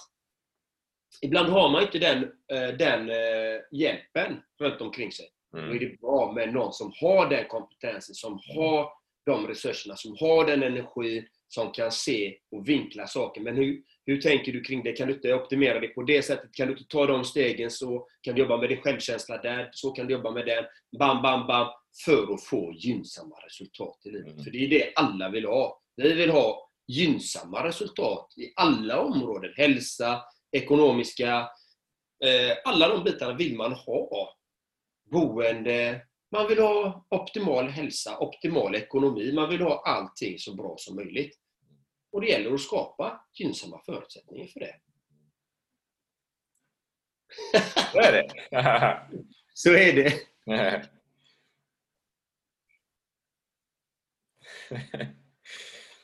ibland 1.22 1.50
har 1.50 1.70
man 1.70 1.82
inte 1.82 2.00
den, 2.00 2.24
eh, 2.24 2.78
den 2.78 3.10
eh, 3.10 3.62
hjälpen 3.72 4.42
runt 4.60 4.82
omkring 4.82 5.12
sig. 5.12 5.26
Mm. 5.58 5.70
Då 5.70 5.76
är 5.76 5.80
det 5.80 6.00
bra 6.02 6.32
med 6.36 6.54
någon 6.54 6.74
som 6.74 6.94
har 7.02 7.30
den 7.30 7.48
kompetensen, 7.48 8.16
som 8.16 8.40
har 8.56 8.90
de 9.26 9.48
resurserna, 9.48 9.96
som 9.96 10.18
har 10.20 10.46
den 10.46 10.64
energi, 10.64 11.28
som 11.56 11.72
kan 11.72 11.92
se 11.92 12.38
och 12.52 12.70
vinkla 12.70 13.08
saker. 13.08 13.42
Men 13.42 13.56
hur, 13.56 13.82
hur 14.06 14.22
tänker 14.22 14.52
du 14.52 14.64
kring 14.64 14.84
det? 14.84 14.94
Kan 14.94 15.08
du 15.08 15.14
inte 15.14 15.34
optimera 15.34 15.80
det 15.80 15.88
på 15.88 16.04
det 16.04 16.22
sättet? 16.22 16.54
Kan 16.54 16.68
du 16.68 16.74
inte 16.74 16.88
ta 16.90 17.06
de 17.06 17.24
stegen 17.24 17.72
så 17.72 18.08
kan 18.22 18.36
du 18.36 18.42
jobba 18.42 18.58
med 18.58 18.70
din 18.70 18.82
självkänsla 18.82 19.38
där, 19.38 19.70
så 19.72 19.92
kan 19.92 20.08
du 20.08 20.14
jobba 20.14 20.32
med 20.32 20.46
den. 20.46 20.64
Bam, 21.00 21.22
bam, 21.22 21.48
bam. 21.48 21.68
För 22.06 22.34
att 22.34 22.44
få 22.44 22.74
gynnsamma 22.74 23.36
resultat 23.36 24.00
i 24.06 24.10
livet. 24.10 24.32
Mm. 24.32 24.44
För 24.44 24.52
det 24.52 24.66
är 24.66 24.70
det 24.70 24.94
alla 24.96 25.30
vill 25.30 25.46
ha. 25.46 25.82
Vi 25.96 26.14
vill 26.14 26.30
ha 26.30 26.70
gynnsamma 26.88 27.64
resultat 27.64 28.34
i 28.38 28.54
alla 28.56 29.00
områden. 29.00 29.54
Hälsa, 29.58 30.22
ekonomiska, 30.52 31.50
eh, 32.26 32.58
alla 32.66 32.88
de 32.88 33.04
bitarna 33.04 33.34
vill 33.34 33.56
man 33.56 33.74
ha. 33.74 34.36
boende. 35.12 36.02
Man 36.32 36.48
vill 36.48 36.60
ha 36.60 37.06
optimal 37.10 37.68
hälsa, 37.68 38.18
optimal 38.20 38.76
ekonomi. 38.76 39.34
Man 39.34 39.50
vill 39.50 39.62
ha 39.62 39.84
allting 39.86 40.40
så 40.40 40.56
bra 40.56 40.76
som 40.78 40.96
möjligt. 40.96 41.40
Och 42.16 42.22
det 42.22 42.28
gäller 42.28 42.54
att 42.54 42.62
skapa 42.62 43.26
gynnsamma 43.34 43.82
förutsättningar 43.86 44.48
för 44.48 44.60
det. 44.60 44.76
Så 47.92 48.00
är 48.00 48.12
det. 48.12 48.30
Så 49.54 49.70
är 49.74 49.94
det. 49.94 50.22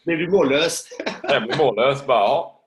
Blev 0.06 0.18
du 0.18 0.32
mållös? 0.32 0.88
Jag 1.24 1.44
blir 1.44 1.58
mållös 1.58 2.06
bara, 2.08 2.20
ja. 2.28 2.66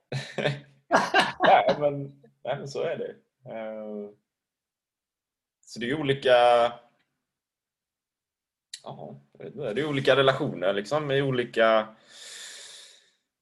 nej, 1.41 1.77
men, 1.79 2.03
nej, 2.45 2.57
men 2.59 2.69
så 2.69 2.83
är 2.83 2.97
det. 2.97 3.11
Eh, 3.51 4.11
Så 5.61 5.81
det 5.81 5.91
är 5.91 6.01
olika... 6.01 6.33
Ja, 8.83 9.21
det 9.75 9.81
är 9.81 9.87
olika 9.89 10.17
relationer 10.17 10.73
liksom, 10.73 11.11
i 11.11 11.23
olika 11.23 11.97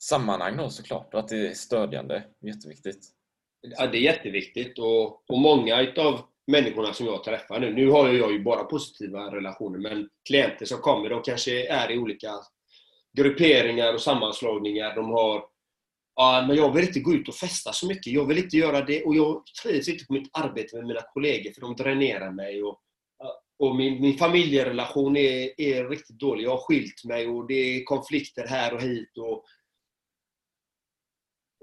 sammanhang 0.03 0.57
då 0.57 0.71
såklart. 0.71 1.15
Och 1.15 1.21
att 1.21 1.29
det 1.29 1.49
är 1.49 1.55
stödjande. 1.55 2.25
Jätteviktigt. 2.41 3.09
Ja, 3.61 3.87
det 3.87 3.99
är 3.99 4.03
jätteviktigt 4.03 4.79
och, 4.79 5.31
och 5.31 5.39
många 5.39 5.81
utav 5.81 6.21
människorna 6.47 6.93
som 6.93 7.07
jag 7.07 7.25
träffar 7.25 7.61
nu, 7.61 7.75
nu 7.75 7.91
har 7.91 8.09
jag 8.09 8.33
ju 8.33 8.43
bara 8.43 8.65
positiva 8.65 9.35
relationer, 9.35 9.79
men 9.79 10.09
klienter 10.29 10.67
som 10.67 10.79
kommer, 10.79 11.11
de 11.11 11.23
kanske 11.23 11.67
är 11.67 11.91
i 11.91 11.99
olika 11.99 12.31
grupperingar 13.17 13.95
och 13.95 14.01
sammanslagningar. 14.01 14.95
De 14.95 15.11
har 15.11 15.53
Ja, 16.15 16.45
men 16.49 16.57
jag 16.57 16.75
vill 16.75 16.85
inte 16.85 17.01
gå 17.01 17.15
ut 17.15 17.29
och 17.29 17.35
festa 17.35 17.73
så 17.73 17.87
mycket. 17.87 18.13
Jag 18.13 18.27
vill 18.27 18.39
inte 18.39 18.57
göra 18.57 18.85
det 18.85 19.05
och 19.05 19.15
jag 19.15 19.43
trivs 19.63 19.89
inte 19.89 20.05
på 20.05 20.13
mitt 20.13 20.31
arbete 20.33 20.77
med 20.77 20.87
mina 20.87 21.01
kollegor 21.13 21.53
för 21.53 21.61
de 21.61 21.77
dränerar 21.77 22.31
mig. 22.31 22.63
Och, 22.63 22.81
och 23.59 23.77
min, 23.77 24.01
min 24.01 24.19
familjerelation 24.19 25.17
är, 25.17 25.61
är 25.61 25.89
riktigt 25.89 26.19
dålig. 26.19 26.45
Jag 26.45 26.51
har 26.51 26.59
skilt 26.59 27.05
mig 27.05 27.29
och 27.29 27.47
det 27.47 27.55
är 27.55 27.85
konflikter 27.85 28.47
här 28.47 28.75
och 28.75 28.83
hit. 28.83 29.19
Och, 29.19 29.45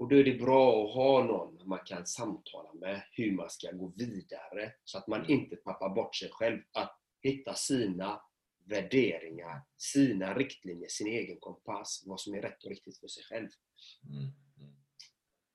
och 0.00 0.08
då 0.08 0.16
är 0.16 0.24
det 0.24 0.32
bra 0.32 0.84
att 0.84 0.94
ha 0.94 1.24
någon 1.24 1.68
man 1.68 1.78
kan 1.84 2.06
samtala 2.06 2.72
med 2.74 3.02
hur 3.12 3.32
man 3.32 3.50
ska 3.50 3.70
gå 3.72 3.92
vidare 3.96 4.72
så 4.84 4.98
att 4.98 5.06
man 5.06 5.30
inte 5.30 5.56
tappar 5.56 5.88
bort 5.88 6.16
sig 6.16 6.28
själv. 6.32 6.58
Att 6.72 6.98
hitta 7.22 7.54
sina 7.54 8.20
värderingar, 8.64 9.60
sina 9.76 10.34
riktlinjer, 10.34 10.88
sin 10.88 11.06
egen 11.06 11.36
kompass, 11.40 12.02
vad 12.06 12.20
som 12.20 12.34
är 12.34 12.42
rätt 12.42 12.64
och 12.64 12.70
riktigt 12.70 12.98
för 12.98 13.08
sig 13.08 13.24
själv. 13.24 13.48
Mm. 14.08 14.30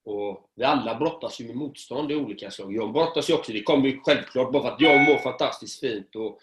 Och 0.03 0.51
vi 0.55 0.63
alla 0.63 0.95
brottas 0.95 1.41
ju 1.41 1.47
med 1.47 1.55
motstånd 1.55 2.11
i 2.11 2.15
olika 2.15 2.51
slag. 2.51 2.75
Jag 2.75 2.93
brottas 2.93 3.29
ju 3.29 3.33
också, 3.33 3.51
det 3.51 3.63
kommer 3.63 3.87
ju 3.87 3.99
självklart 3.99 4.51
bara 4.51 4.63
för 4.63 4.71
att 4.71 4.81
jag 4.81 5.09
mår 5.09 5.17
fantastiskt 5.17 5.79
fint 5.79 6.15
och 6.15 6.39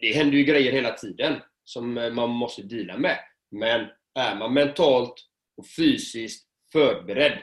det 0.00 0.12
händer 0.12 0.38
ju 0.38 0.44
grejer 0.44 0.72
hela 0.72 0.92
tiden 0.92 1.40
som 1.64 1.94
man 1.94 2.30
måste 2.30 2.62
dela 2.62 2.98
med. 2.98 3.18
Men 3.50 3.86
är 4.14 4.36
man 4.36 4.54
mentalt 4.54 5.14
och 5.56 5.66
fysiskt 5.66 6.51
förberedd, 6.72 7.38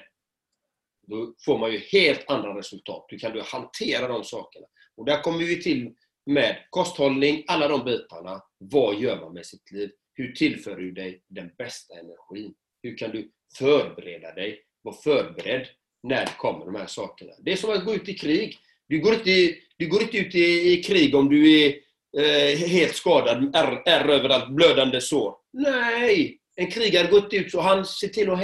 då 1.07 1.33
får 1.45 1.57
man 1.57 1.71
ju 1.71 1.77
helt 1.77 2.29
andra 2.29 2.57
resultat. 2.57 3.05
Du 3.09 3.17
kan 3.17 3.31
du 3.31 3.41
hantera 3.41 4.07
de 4.07 4.23
sakerna. 4.23 4.65
Och 4.97 5.05
där 5.05 5.21
kommer 5.21 5.37
vi 5.37 5.61
till 5.61 5.93
med 6.25 6.57
kosthållning, 6.69 7.43
alla 7.47 7.67
de 7.67 7.85
bitarna. 7.85 8.41
Vad 8.57 8.95
gör 8.99 9.21
man 9.21 9.33
med 9.33 9.45
sitt 9.45 9.71
liv? 9.71 9.91
Hur 10.13 10.31
tillför 10.31 10.75
du 10.75 10.91
dig 10.91 11.23
den 11.27 11.51
bästa 11.57 11.93
energin? 11.93 12.53
Hur 12.83 12.97
kan 12.97 13.11
du 13.11 13.31
förbereda 13.57 14.33
dig? 14.33 14.63
Var 14.81 14.93
förberedd 14.93 15.67
när 16.03 16.25
det 16.25 16.33
kommer 16.37 16.65
de 16.65 16.75
här 16.75 16.87
sakerna. 16.87 17.31
Det 17.39 17.51
är 17.51 17.55
som 17.55 17.69
att 17.69 17.85
gå 17.85 17.95
ut 17.95 18.09
i 18.09 18.13
krig. 18.13 18.57
Du 18.87 18.99
går 18.99 19.13
inte, 19.13 19.55
du 19.77 19.87
går 19.87 20.01
inte 20.01 20.17
ut 20.17 20.35
i, 20.35 20.73
i 20.73 20.83
krig 20.83 21.15
om 21.15 21.29
du 21.29 21.61
är 21.61 21.75
eh, 22.17 22.57
helt 22.57 22.95
skadad, 22.95 23.55
ärr, 23.55 23.81
är 23.85 24.09
överallt, 24.09 24.49
blödande 24.49 25.01
sår. 25.01 25.35
Nej! 25.53 26.39
En 26.55 26.71
krigare 26.71 27.07
går 27.07 27.23
inte 27.23 27.35
ut 27.35 27.51
så 27.51 27.61
han 27.61 27.85
ser 27.85 28.07
till 28.07 28.29
att 28.29 28.39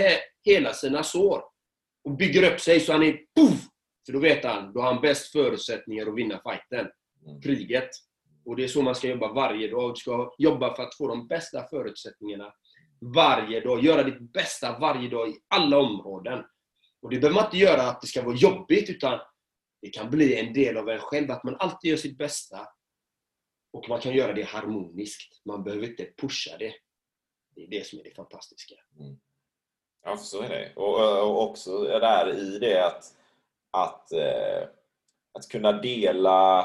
hela 0.45 0.73
sina 0.73 1.03
sår. 1.03 1.43
Och 2.03 2.17
bygger 2.17 2.53
upp 2.53 2.59
sig 2.59 2.79
så 2.79 2.91
han 2.91 3.03
är 3.03 3.19
poff! 3.35 3.67
För 4.05 4.13
då 4.13 4.19
vet 4.19 4.45
han, 4.45 4.73
då 4.73 4.81
har 4.81 4.93
han 4.93 5.01
bäst 5.01 5.31
förutsättningar 5.31 6.07
att 6.07 6.15
vinna 6.15 6.41
fighten. 6.43 6.87
Kriget. 7.43 7.89
Och 8.45 8.55
det 8.55 8.63
är 8.63 8.67
så 8.67 8.81
man 8.81 8.95
ska 8.95 9.07
jobba 9.07 9.33
varje 9.33 9.67
dag. 9.67 9.91
Du 9.91 9.95
ska 9.95 10.33
jobba 10.37 10.75
för 10.75 10.83
att 10.83 10.95
få 10.95 11.07
de 11.07 11.27
bästa 11.27 11.67
förutsättningarna 11.67 12.53
varje 13.15 13.59
dag. 13.59 13.83
Göra 13.83 14.03
ditt 14.03 14.33
bästa 14.33 14.79
varje 14.79 15.09
dag 15.09 15.29
i 15.29 15.37
alla 15.47 15.77
områden. 15.77 16.43
Och 17.01 17.09
det 17.09 17.19
behöver 17.19 17.35
man 17.35 17.45
inte 17.45 17.57
göra 17.57 17.81
att 17.81 18.01
det 18.01 18.07
ska 18.07 18.23
vara 18.23 18.35
jobbigt, 18.35 18.89
utan 18.89 19.19
det 19.81 19.89
kan 19.89 20.09
bli 20.09 20.39
en 20.39 20.53
del 20.53 20.77
av 20.77 20.89
en 20.89 20.99
själv. 20.99 21.31
Att 21.31 21.43
man 21.43 21.55
alltid 21.59 21.89
gör 21.89 21.97
sitt 21.97 22.17
bästa. 22.17 22.67
Och 23.73 23.89
man 23.89 24.01
kan 24.01 24.13
göra 24.13 24.33
det 24.33 24.43
harmoniskt. 24.43 25.45
Man 25.45 25.63
behöver 25.63 25.87
inte 25.87 26.11
pusha 26.17 26.57
det. 26.57 26.73
Det 27.55 27.63
är 27.63 27.67
det 27.67 27.87
som 27.87 27.99
är 27.99 28.03
det 28.03 28.15
fantastiska. 28.15 28.75
Ja, 30.05 30.17
så 30.17 30.41
är 30.41 30.49
det. 30.49 30.71
Och, 30.75 31.21
och 31.23 31.43
också 31.43 31.83
där 31.83 31.99
det 31.99 32.07
här 32.07 32.33
i 32.33 32.59
det 32.59 32.85
att, 32.85 33.03
att, 33.71 34.11
eh, 34.11 34.67
att 35.33 35.47
kunna 35.49 35.71
dela, 35.71 36.59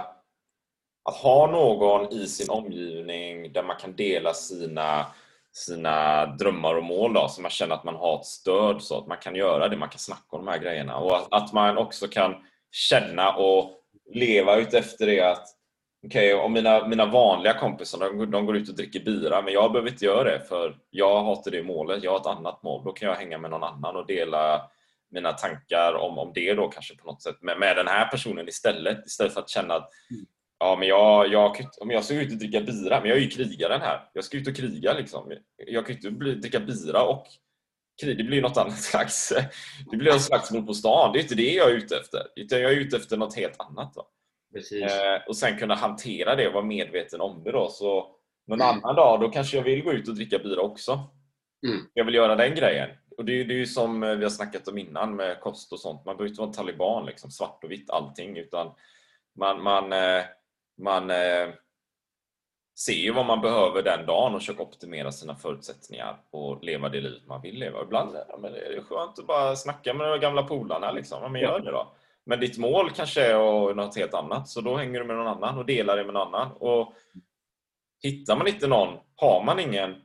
att 1.04 1.16
ha 1.16 1.46
någon 1.46 2.12
i 2.12 2.26
sin 2.26 2.50
omgivning 2.50 3.52
där 3.52 3.62
man 3.62 3.76
kan 3.76 3.96
dela 3.96 4.34
sina, 4.34 5.06
sina 5.52 6.26
drömmar 6.26 6.74
och 6.74 6.84
mål 6.84 7.14
då, 7.14 7.28
så 7.28 7.42
man 7.42 7.50
känner 7.50 7.74
att 7.74 7.84
man 7.84 7.96
har 7.96 8.20
ett 8.20 8.26
stöd 8.26 8.82
så 8.82 8.98
att 8.98 9.06
man 9.06 9.18
kan 9.18 9.34
göra 9.34 9.68
det, 9.68 9.76
man 9.76 9.88
kan 9.88 9.98
snacka 9.98 10.36
om 10.36 10.44
de 10.44 10.50
här 10.50 10.58
grejerna 10.58 10.96
och 10.96 11.16
att, 11.16 11.28
att 11.30 11.52
man 11.52 11.78
också 11.78 12.08
kan 12.08 12.34
känna 12.70 13.36
och 13.36 13.70
leva 14.14 14.56
ut 14.56 14.74
efter 14.74 15.06
det 15.06 15.20
att 15.20 15.46
Okej, 16.06 16.34
om 16.34 16.52
mina, 16.52 16.88
mina 16.88 17.06
vanliga 17.06 17.54
kompisar 17.54 17.98
de, 17.98 18.30
de 18.30 18.46
går 18.46 18.56
ut 18.56 18.68
och 18.68 18.76
dricker 18.76 19.00
bira, 19.00 19.42
men 19.42 19.52
jag 19.52 19.72
behöver 19.72 19.90
inte 19.90 20.04
göra 20.04 20.24
det 20.24 20.40
för 20.48 20.76
jag 20.90 21.22
har 21.22 21.36
inte 21.36 21.50
det 21.50 21.62
målet, 21.62 22.02
jag 22.02 22.10
har 22.10 22.20
ett 22.20 22.38
annat 22.38 22.62
mål. 22.62 22.84
Då 22.84 22.92
kan 22.92 23.08
jag 23.08 23.16
hänga 23.16 23.38
med 23.38 23.50
någon 23.50 23.62
annan 23.62 23.96
och 23.96 24.06
dela 24.06 24.70
mina 25.10 25.32
tankar 25.32 25.94
om, 25.94 26.18
om 26.18 26.32
det 26.34 26.54
då 26.54 26.68
kanske 26.68 26.96
på 26.96 27.06
något 27.06 27.22
sätt 27.22 27.42
med, 27.42 27.58
med 27.58 27.76
den 27.76 27.86
här 27.88 28.08
personen 28.08 28.48
istället. 28.48 29.06
Istället 29.06 29.34
för 29.34 29.40
att 29.40 29.48
känna 29.48 29.74
att 29.74 29.90
ja, 30.58 30.76
men 30.78 30.88
jag, 30.88 31.28
jag, 31.28 31.56
om 31.80 31.90
jag 31.90 32.04
ska 32.04 32.14
ut 32.14 32.32
och 32.32 32.38
dricka 32.38 32.60
bira, 32.60 33.00
men 33.00 33.08
jag 33.08 33.18
är 33.18 33.22
ju 33.22 33.28
krigaren 33.28 33.80
här. 33.80 34.10
Jag 34.12 34.24
ska 34.24 34.36
ut 34.36 34.48
och 34.48 34.56
kriga 34.56 34.92
liksom. 34.92 35.32
Jag 35.56 35.86
kan 35.86 35.94
ju 35.94 35.98
inte 35.98 36.10
bli, 36.10 36.34
dricka 36.34 36.60
bira 36.60 37.02
och 37.02 37.26
krig. 38.02 38.18
Det 38.18 38.24
blir 38.24 38.36
ju 38.36 38.42
något 38.42 38.56
annat 38.56 38.82
slags... 38.82 39.32
Det 39.90 39.96
blir 39.96 40.12
en 40.12 40.20
slagsmål 40.20 40.66
på 40.66 40.74
stan. 40.74 41.12
Det 41.12 41.18
är 41.18 41.22
inte 41.22 41.34
det 41.34 41.52
jag 41.54 41.70
är 41.70 41.74
ute 41.74 41.96
efter. 41.96 42.20
Utan 42.36 42.60
jag 42.60 42.72
är 42.72 42.76
ute 42.76 42.96
efter 42.96 43.16
något 43.16 43.36
helt 43.36 43.60
annat. 43.60 43.94
Då. 43.94 44.06
Eh, 44.82 45.22
och 45.28 45.36
sen 45.36 45.58
kunna 45.58 45.74
hantera 45.74 46.36
det 46.36 46.46
och 46.46 46.52
vara 46.54 46.64
medveten 46.64 47.20
om 47.20 47.42
det 47.44 47.52
då. 47.52 47.68
Så 47.68 48.16
någon 48.46 48.60
Mm. 48.60 48.76
annan 48.84 48.96
dag, 48.96 49.20
då 49.20 49.28
kanske 49.28 49.56
jag 49.56 49.64
vill 49.64 49.82
gå 49.82 49.92
ut 49.92 50.08
och 50.08 50.14
dricka 50.14 50.38
bira 50.38 50.60
också. 50.60 50.92
Mm. 51.66 51.80
Jag 51.94 52.04
vill 52.04 52.14
göra 52.14 52.34
den 52.36 52.54
grejen. 52.54 52.90
Och 53.16 53.24
det 53.24 53.40
är, 53.40 53.44
det 53.44 53.54
är 53.54 53.58
ju 53.58 53.66
som 53.66 54.00
vi 54.00 54.22
har 54.22 54.30
snackat 54.30 54.68
om 54.68 54.78
innan 54.78 55.16
med 55.16 55.40
kost 55.40 55.72
och 55.72 55.80
sånt. 55.80 56.04
Man 56.04 56.16
behöver 56.16 56.28
inte 56.30 56.40
vara 56.40 56.52
taliban, 56.52 57.06
liksom, 57.06 57.30
svart 57.30 57.64
och 57.64 57.70
vitt 57.70 57.90
allting. 57.90 58.36
Utan 58.36 58.72
man, 59.38 59.62
man, 59.62 59.92
eh, 59.92 60.22
man 60.78 61.10
eh, 61.10 61.48
ser 62.78 62.92
ju 62.92 63.12
vad 63.12 63.26
man 63.26 63.40
behöver 63.40 63.82
den 63.82 64.06
dagen 64.06 64.34
och 64.34 64.40
försöker 64.40 64.62
optimera 64.62 65.12
sina 65.12 65.34
förutsättningar 65.36 66.16
och 66.30 66.64
leva 66.64 66.88
det 66.88 67.00
liv 67.00 67.22
man 67.26 67.42
vill 67.42 67.58
leva. 67.58 67.82
Ibland 67.82 68.16
ja, 68.28 68.36
men 68.38 68.52
det 68.52 68.58
är 68.58 68.80
skönt 68.82 69.18
att 69.18 69.26
bara 69.26 69.56
snacka 69.56 69.94
med 69.94 70.08
de 70.10 70.20
gamla 70.20 70.42
polarna. 70.42 70.92
Liksom. 70.92 71.22
Ja, 71.22 71.28
men 71.28 71.40
gör 71.40 71.60
det 71.60 71.70
då. 71.70 71.92
Men 72.26 72.40
ditt 72.40 72.58
mål 72.58 72.90
kanske 72.90 73.22
är 73.22 73.74
något 73.74 73.96
helt 73.96 74.14
annat, 74.14 74.48
så 74.48 74.60
då 74.60 74.76
hänger 74.76 75.00
du 75.00 75.06
med 75.06 75.16
någon 75.16 75.26
annan 75.26 75.58
och 75.58 75.66
delar 75.66 75.96
det 75.96 76.04
med 76.04 76.14
någon 76.14 76.34
annan. 76.34 76.52
Och 76.52 76.94
hittar 78.02 78.36
man 78.36 78.48
inte 78.48 78.66
någon, 78.66 78.98
har 79.16 79.44
man 79.44 79.60
ingen 79.60 79.96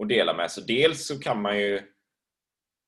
att 0.00 0.08
dela 0.08 0.34
med, 0.34 0.50
så 0.50 0.60
dels 0.60 1.06
så 1.06 1.20
kan 1.20 1.42
man 1.42 1.58
ju 1.58 1.82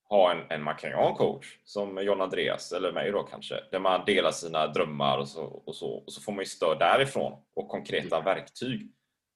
ha 0.09 0.33
en, 0.33 0.51
en 0.51 0.63
man 0.63 0.77
kan 0.77 0.91
ju 0.91 0.97
ha 0.97 1.09
en 1.09 1.15
coach 1.15 1.59
som 1.65 2.05
John 2.05 2.21
Andreas 2.21 2.73
eller 2.73 2.93
mig 2.93 3.13
då 3.13 3.23
kanske, 3.23 3.55
där 3.71 3.79
man 3.79 4.05
delar 4.05 4.31
sina 4.31 4.67
drömmar 4.67 5.19
och 5.19 5.29
så, 5.29 5.45
och 5.45 5.77
så, 5.77 5.89
och 5.89 6.13
så 6.13 6.21
får 6.21 6.33
man 6.33 6.43
ju 6.43 6.47
stöd 6.47 6.79
därifrån 6.79 7.33
och 7.55 7.69
konkreta 7.69 8.21
verktyg. 8.21 8.91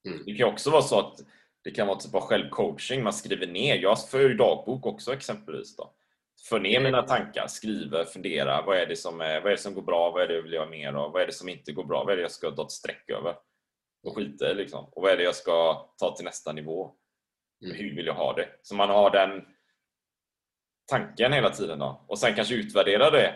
Mm. 0.07 0.23
Det 0.27 0.35
kan 0.35 0.49
också 0.49 0.71
vara 0.71 0.83
så 0.83 0.99
att 0.99 1.21
det 1.65 1.71
kan 1.71 1.87
vara 1.87 1.99
typ 1.99 2.15
av 2.15 2.21
självcoaching, 2.21 3.03
man 3.03 3.13
skriver 3.13 3.47
ner. 3.47 3.77
Jag 3.77 4.09
för 4.09 4.21
ju 4.21 4.35
dagbok 4.35 4.87
också 4.87 5.13
exempelvis. 5.13 5.77
Då. 5.77 5.95
För 6.49 6.61
ner 6.61 6.81
mina 6.81 7.03
tankar, 7.03 7.47
skriver, 7.47 8.05
funderar. 8.05 8.63
Vad 8.67 8.77
är, 8.77 8.87
det 8.87 8.97
som 8.97 9.21
är, 9.21 9.41
vad 9.41 9.47
är 9.53 9.57
det 9.57 9.63
som 9.63 9.75
går 9.75 9.83
bra? 9.83 10.11
Vad 10.11 10.23
är 10.23 10.29
det 10.29 10.35
jag 10.35 10.43
vill 10.43 10.53
göra 10.53 10.67
mer 10.67 10.93
av? 10.93 11.13
Vad 11.13 11.23
är 11.23 11.27
det 11.27 11.33
som 11.33 11.49
inte 11.49 11.73
går 11.73 11.85
bra? 11.85 12.05
Vad 12.05 12.13
är 12.13 12.17
det 12.17 12.23
jag 12.23 12.31
ska 12.31 12.51
ta 12.51 12.65
ett 12.65 12.71
streck 12.71 13.11
över? 13.11 13.37
Och 14.03 14.17
skita 14.17 14.51
i 14.51 14.55
liksom. 14.55 14.85
Och 14.85 15.03
vad 15.03 15.13
är 15.13 15.17
det 15.17 15.23
jag 15.23 15.35
ska 15.35 15.89
ta 15.99 16.17
till 16.17 16.25
nästa 16.25 16.53
nivå? 16.53 16.95
Mm. 17.65 17.77
Hur 17.77 17.97
vill 17.97 18.07
jag 18.07 18.15
ha 18.15 18.33
det? 18.33 18.49
Så 18.63 18.75
man 18.75 18.89
har 18.89 19.11
den 19.11 19.45
tanken 20.87 21.33
hela 21.33 21.51
tiden 21.51 21.79
då. 21.79 22.05
Och 22.09 22.19
sen 22.19 22.35
kanske 22.35 22.55
utvärdera 22.55 23.11
det 23.11 23.35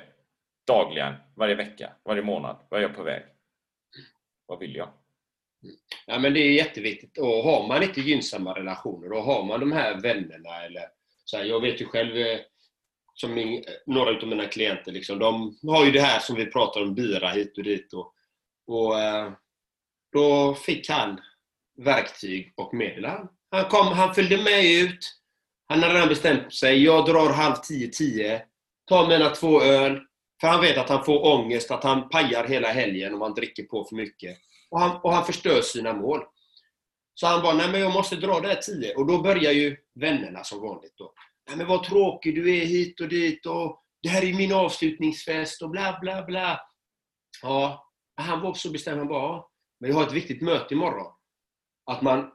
dagligen, 0.66 1.14
varje 1.36 1.54
vecka, 1.54 1.92
varje 2.04 2.22
månad. 2.22 2.56
Vad 2.68 2.80
är 2.80 2.82
jag 2.82 2.96
på 2.96 3.02
väg? 3.02 3.22
Vad 4.46 4.58
vill 4.58 4.76
jag? 4.76 4.88
Ja, 6.06 6.18
men 6.18 6.34
det 6.34 6.40
är 6.40 6.52
jätteviktigt. 6.52 7.18
Och 7.18 7.26
har 7.26 7.68
man 7.68 7.82
inte 7.82 8.00
gynnsamma 8.00 8.54
relationer 8.54 9.12
och 9.12 9.22
har 9.22 9.44
man 9.44 9.60
de 9.60 9.72
här 9.72 10.00
vännerna 10.00 10.64
eller 10.64 10.88
så 11.24 11.36
här, 11.36 11.44
Jag 11.44 11.60
vet 11.60 11.80
ju 11.80 11.84
själv, 11.86 12.16
eh, 12.16 12.40
som 13.22 13.34
min, 13.34 13.64
några 13.86 14.10
av 14.10 14.28
mina 14.28 14.46
klienter, 14.46 14.92
liksom, 14.92 15.18
de 15.18 15.58
har 15.62 15.84
ju 15.84 15.90
det 15.90 16.00
här 16.00 16.18
som 16.18 16.36
vi 16.36 16.46
pratar 16.46 16.82
om, 16.82 16.94
bira 16.94 17.28
hit 17.28 17.58
och 17.58 17.64
dit. 17.64 17.92
Och, 17.92 18.14
och, 18.66 19.00
eh, 19.00 19.32
då 20.12 20.54
fick 20.54 20.88
han 20.90 21.20
verktyg 21.84 22.52
och 22.56 22.74
medel. 22.74 23.04
Han, 23.04 23.28
han, 23.50 23.64
kom, 23.64 23.86
han 23.86 24.14
följde 24.14 24.42
med 24.42 24.64
ut. 24.64 25.18
Han 25.68 25.82
hade 25.82 25.94
redan 25.94 26.08
bestämt 26.08 26.54
sig. 26.54 26.84
Jag 26.84 27.06
drar 27.06 27.32
halv 27.32 27.54
tio, 27.54 27.88
tio. 27.88 28.42
Tar 28.88 29.08
mina 29.08 29.30
två 29.30 29.62
öl. 29.62 30.00
För 30.40 30.48
han 30.48 30.60
vet 30.60 30.78
att 30.78 30.88
han 30.88 31.04
får 31.04 31.26
ångest, 31.26 31.70
att 31.70 31.84
han 31.84 32.08
pajar 32.08 32.44
hela 32.44 32.68
helgen 32.68 33.14
om 33.14 33.20
han 33.20 33.34
dricker 33.34 33.62
på 33.62 33.84
för 33.84 33.96
mycket. 33.96 34.38
Och 34.70 34.80
han, 34.80 35.00
och 35.02 35.12
han 35.12 35.24
förstör 35.24 35.60
sina 35.60 35.92
mål. 35.92 36.20
Så 37.14 37.26
han 37.26 37.42
bara, 37.42 37.54
nej 37.54 37.70
men 37.72 37.80
jag 37.80 37.92
måste 37.92 38.16
dra 38.16 38.40
det 38.40 38.48
här 38.48 38.54
tio. 38.62 38.94
Och 38.94 39.06
då 39.06 39.22
börjar 39.22 39.52
ju 39.52 39.76
vännerna 39.94 40.44
som 40.44 40.60
vanligt 40.60 40.94
då. 40.96 41.12
Nej 41.48 41.56
men 41.56 41.66
vad 41.66 41.84
tråkig 41.84 42.34
du 42.34 42.56
är 42.56 42.64
hit 42.64 43.00
och 43.00 43.08
dit 43.08 43.46
och 43.46 43.82
det 44.02 44.08
här 44.08 44.24
är 44.24 44.34
min 44.34 44.52
avslutningsfest 44.52 45.62
och 45.62 45.70
bla 45.70 45.98
bla 46.00 46.22
bla. 46.22 46.60
Ja, 47.42 47.92
han 48.16 48.40
var 48.40 48.50
också 48.50 48.70
bestämd. 48.70 48.98
Han 48.98 49.08
bara, 49.08 49.22
ja, 49.22 49.50
men 49.80 49.90
jag 49.90 49.96
har 49.96 50.06
ett 50.06 50.12
viktigt 50.12 50.42
möte 50.42 50.74
imorgon. 50.74 51.12
Att 51.90 52.02
man, 52.02 52.30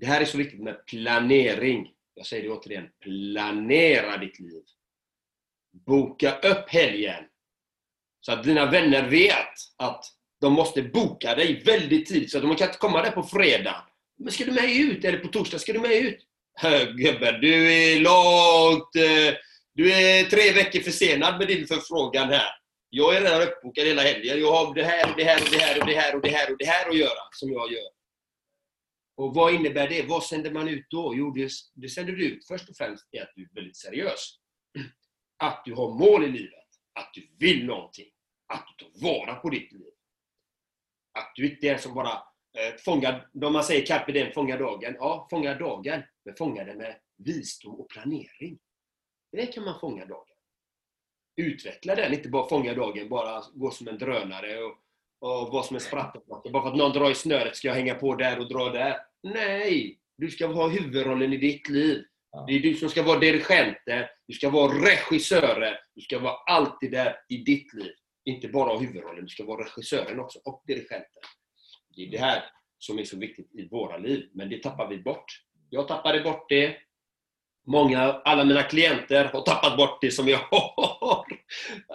det 0.00 0.06
här 0.06 0.20
är 0.20 0.24
så 0.24 0.38
viktigt 0.38 0.62
med 0.62 0.86
planering. 0.86 1.90
Jag 2.14 2.26
säger 2.26 2.42
det 2.42 2.50
återigen, 2.50 2.88
planera 3.00 4.16
ditt 4.16 4.40
liv. 4.40 4.62
Boka 5.86 6.38
upp 6.38 6.68
helgen. 6.68 7.24
Så 8.20 8.32
att 8.32 8.44
dina 8.44 8.70
vänner 8.70 9.08
vet 9.08 9.54
att 9.76 10.04
de 10.40 10.52
måste 10.52 10.82
boka 10.82 11.34
dig 11.34 11.62
väldigt 11.62 12.06
tidigt. 12.06 12.30
Så 12.30 12.38
att 12.38 12.44
de 12.44 12.56
kan 12.56 12.66
inte 12.66 12.78
komma 12.78 13.02
där 13.02 13.10
på 13.10 13.22
fredag. 13.22 13.86
Men 14.18 14.32
ska 14.32 14.44
du 14.44 14.52
med 14.52 14.70
ut? 14.70 15.04
Eller 15.04 15.18
på 15.18 15.28
torsdag? 15.28 15.58
Ska 15.58 15.72
du 15.72 15.80
med 15.80 15.92
ut? 15.92 16.26
Gubben, 16.96 17.40
du 17.40 17.72
är 17.72 18.00
långt... 18.00 18.96
Eh, 18.96 19.38
du 19.74 19.92
är 19.92 20.24
tre 20.24 20.52
veckor 20.52 20.80
försenad 20.80 21.38
med 21.38 21.48
din 21.48 21.66
förfrågan 21.66 22.28
här. 22.28 22.50
Jag 22.90 23.16
är 23.16 23.20
redan 23.20 23.42
uppbokad 23.42 23.86
hela 23.86 24.02
helgen. 24.02 24.40
Jag 24.40 24.52
har 24.52 24.74
det 24.74 24.84
här 24.84 25.10
och 25.10 25.16
det 25.16 25.24
här 25.24 25.42
och 25.42 25.50
det 25.50 25.58
här 25.58 25.80
och 25.80 25.86
det 25.86 25.94
här 25.94 26.16
och 26.16 26.22
det 26.22 26.28
här 26.30 26.52
och 26.52 26.58
det 26.58 26.64
här 26.64 26.88
att 26.88 26.96
göra, 26.96 27.22
som 27.32 27.52
jag 27.52 27.72
gör. 27.72 27.90
Och 29.16 29.34
vad 29.34 29.54
innebär 29.54 29.88
det? 29.88 30.02
Vad 30.02 30.24
sänder 30.24 30.50
man 30.50 30.68
ut 30.68 30.86
då? 30.90 31.14
Jo, 31.16 31.30
det, 31.30 31.50
det 31.74 31.88
sänder 31.88 32.12
du 32.12 32.26
ut 32.26 32.46
först 32.46 32.68
och 32.68 32.76
främst 32.76 33.08
är 33.12 33.22
att 33.22 33.32
du 33.34 33.42
är 33.42 33.48
väldigt 33.54 33.76
seriös. 33.76 34.38
Att 35.36 35.62
du 35.64 35.74
har 35.74 35.98
mål 35.98 36.24
i 36.24 36.28
livet. 36.28 36.68
Att 36.92 37.10
du 37.14 37.36
vill 37.38 37.66
någonting. 37.66 38.10
Att 38.46 38.66
du 38.78 38.84
tar 38.84 39.00
vara 39.00 39.34
på 39.34 39.50
ditt 39.50 39.72
liv. 39.72 39.92
Att 41.18 41.32
du 41.34 41.50
inte 41.50 41.68
är 41.68 41.78
som 41.78 41.94
bara 41.94 42.22
eh, 42.58 42.74
fångar, 42.84 43.28
de 43.32 43.52
man 43.52 43.64
säger 43.64 43.86
carpe 43.86 44.12
diem, 44.12 44.32
fånga 44.32 44.56
dagen. 44.56 44.96
Ja, 44.98 45.26
fånga 45.30 45.54
dagen. 45.54 46.02
Men 46.24 46.36
fånga 46.36 46.64
den 46.64 46.78
med 46.78 46.96
visdom 47.16 47.74
och 47.74 47.88
planering. 47.88 48.58
Det 49.32 49.46
kan 49.46 49.64
man 49.64 49.80
fånga 49.80 50.06
dagen. 50.06 50.26
Utveckla 51.36 51.94
den, 51.94 52.12
inte 52.12 52.28
bara 52.28 52.48
fånga 52.48 52.74
dagen, 52.74 53.08
bara 53.08 53.42
gå 53.54 53.70
som 53.70 53.88
en 53.88 53.98
drönare 53.98 54.58
och, 54.58 54.76
och 55.20 55.52
vara 55.52 55.62
som 55.62 55.76
en 55.76 55.80
sprattelpacka. 55.80 56.50
Bara 56.50 56.62
för 56.62 56.70
att 56.70 56.76
någon 56.76 56.92
drar 56.92 57.10
i 57.10 57.14
snöret 57.14 57.56
ska 57.56 57.68
jag 57.68 57.74
hänga 57.74 57.94
på 57.94 58.14
där 58.14 58.38
och 58.38 58.48
dra 58.48 58.68
där. 58.68 58.96
Nej! 59.22 59.98
Du 60.16 60.30
ska 60.30 60.46
ha 60.46 60.68
huvudrollen 60.68 61.32
i 61.32 61.36
ditt 61.36 61.68
liv. 61.68 62.04
Det 62.46 62.52
är 62.52 62.60
du 62.60 62.74
som 62.74 62.88
ska 62.88 63.02
vara 63.02 63.18
dirigenten, 63.18 64.04
du 64.26 64.34
ska 64.34 64.50
vara 64.50 64.72
regissören, 64.72 65.74
du 65.94 66.00
ska 66.00 66.18
vara 66.18 66.34
alltid 66.46 66.90
där 66.90 67.16
i 67.28 67.36
ditt 67.36 67.74
liv. 67.74 67.92
Inte 68.24 68.48
bara 68.48 68.72
ha 68.72 68.78
huvudrollen, 68.78 69.24
du 69.24 69.28
ska 69.28 69.44
vara 69.44 69.64
regissören 69.64 70.20
också 70.20 70.38
och 70.44 70.62
dirigenten. 70.66 71.22
Det 71.96 72.06
är 72.06 72.10
det 72.10 72.18
här 72.18 72.44
som 72.78 72.98
är 72.98 73.04
så 73.04 73.16
viktigt 73.16 73.54
i 73.54 73.68
våra 73.68 73.96
liv, 73.96 74.30
men 74.32 74.48
det 74.48 74.62
tappar 74.62 74.88
vi 74.88 74.98
bort. 74.98 75.24
Jag 75.70 75.88
tappade 75.88 76.20
bort 76.20 76.48
det. 76.48 76.76
Många, 77.66 78.00
alla 78.00 78.44
mina 78.44 78.62
klienter 78.62 79.24
har 79.24 79.42
tappat 79.42 79.76
bort 79.76 80.00
det 80.00 80.10
som 80.10 80.28
jag 80.28 80.38
har. 80.50 81.26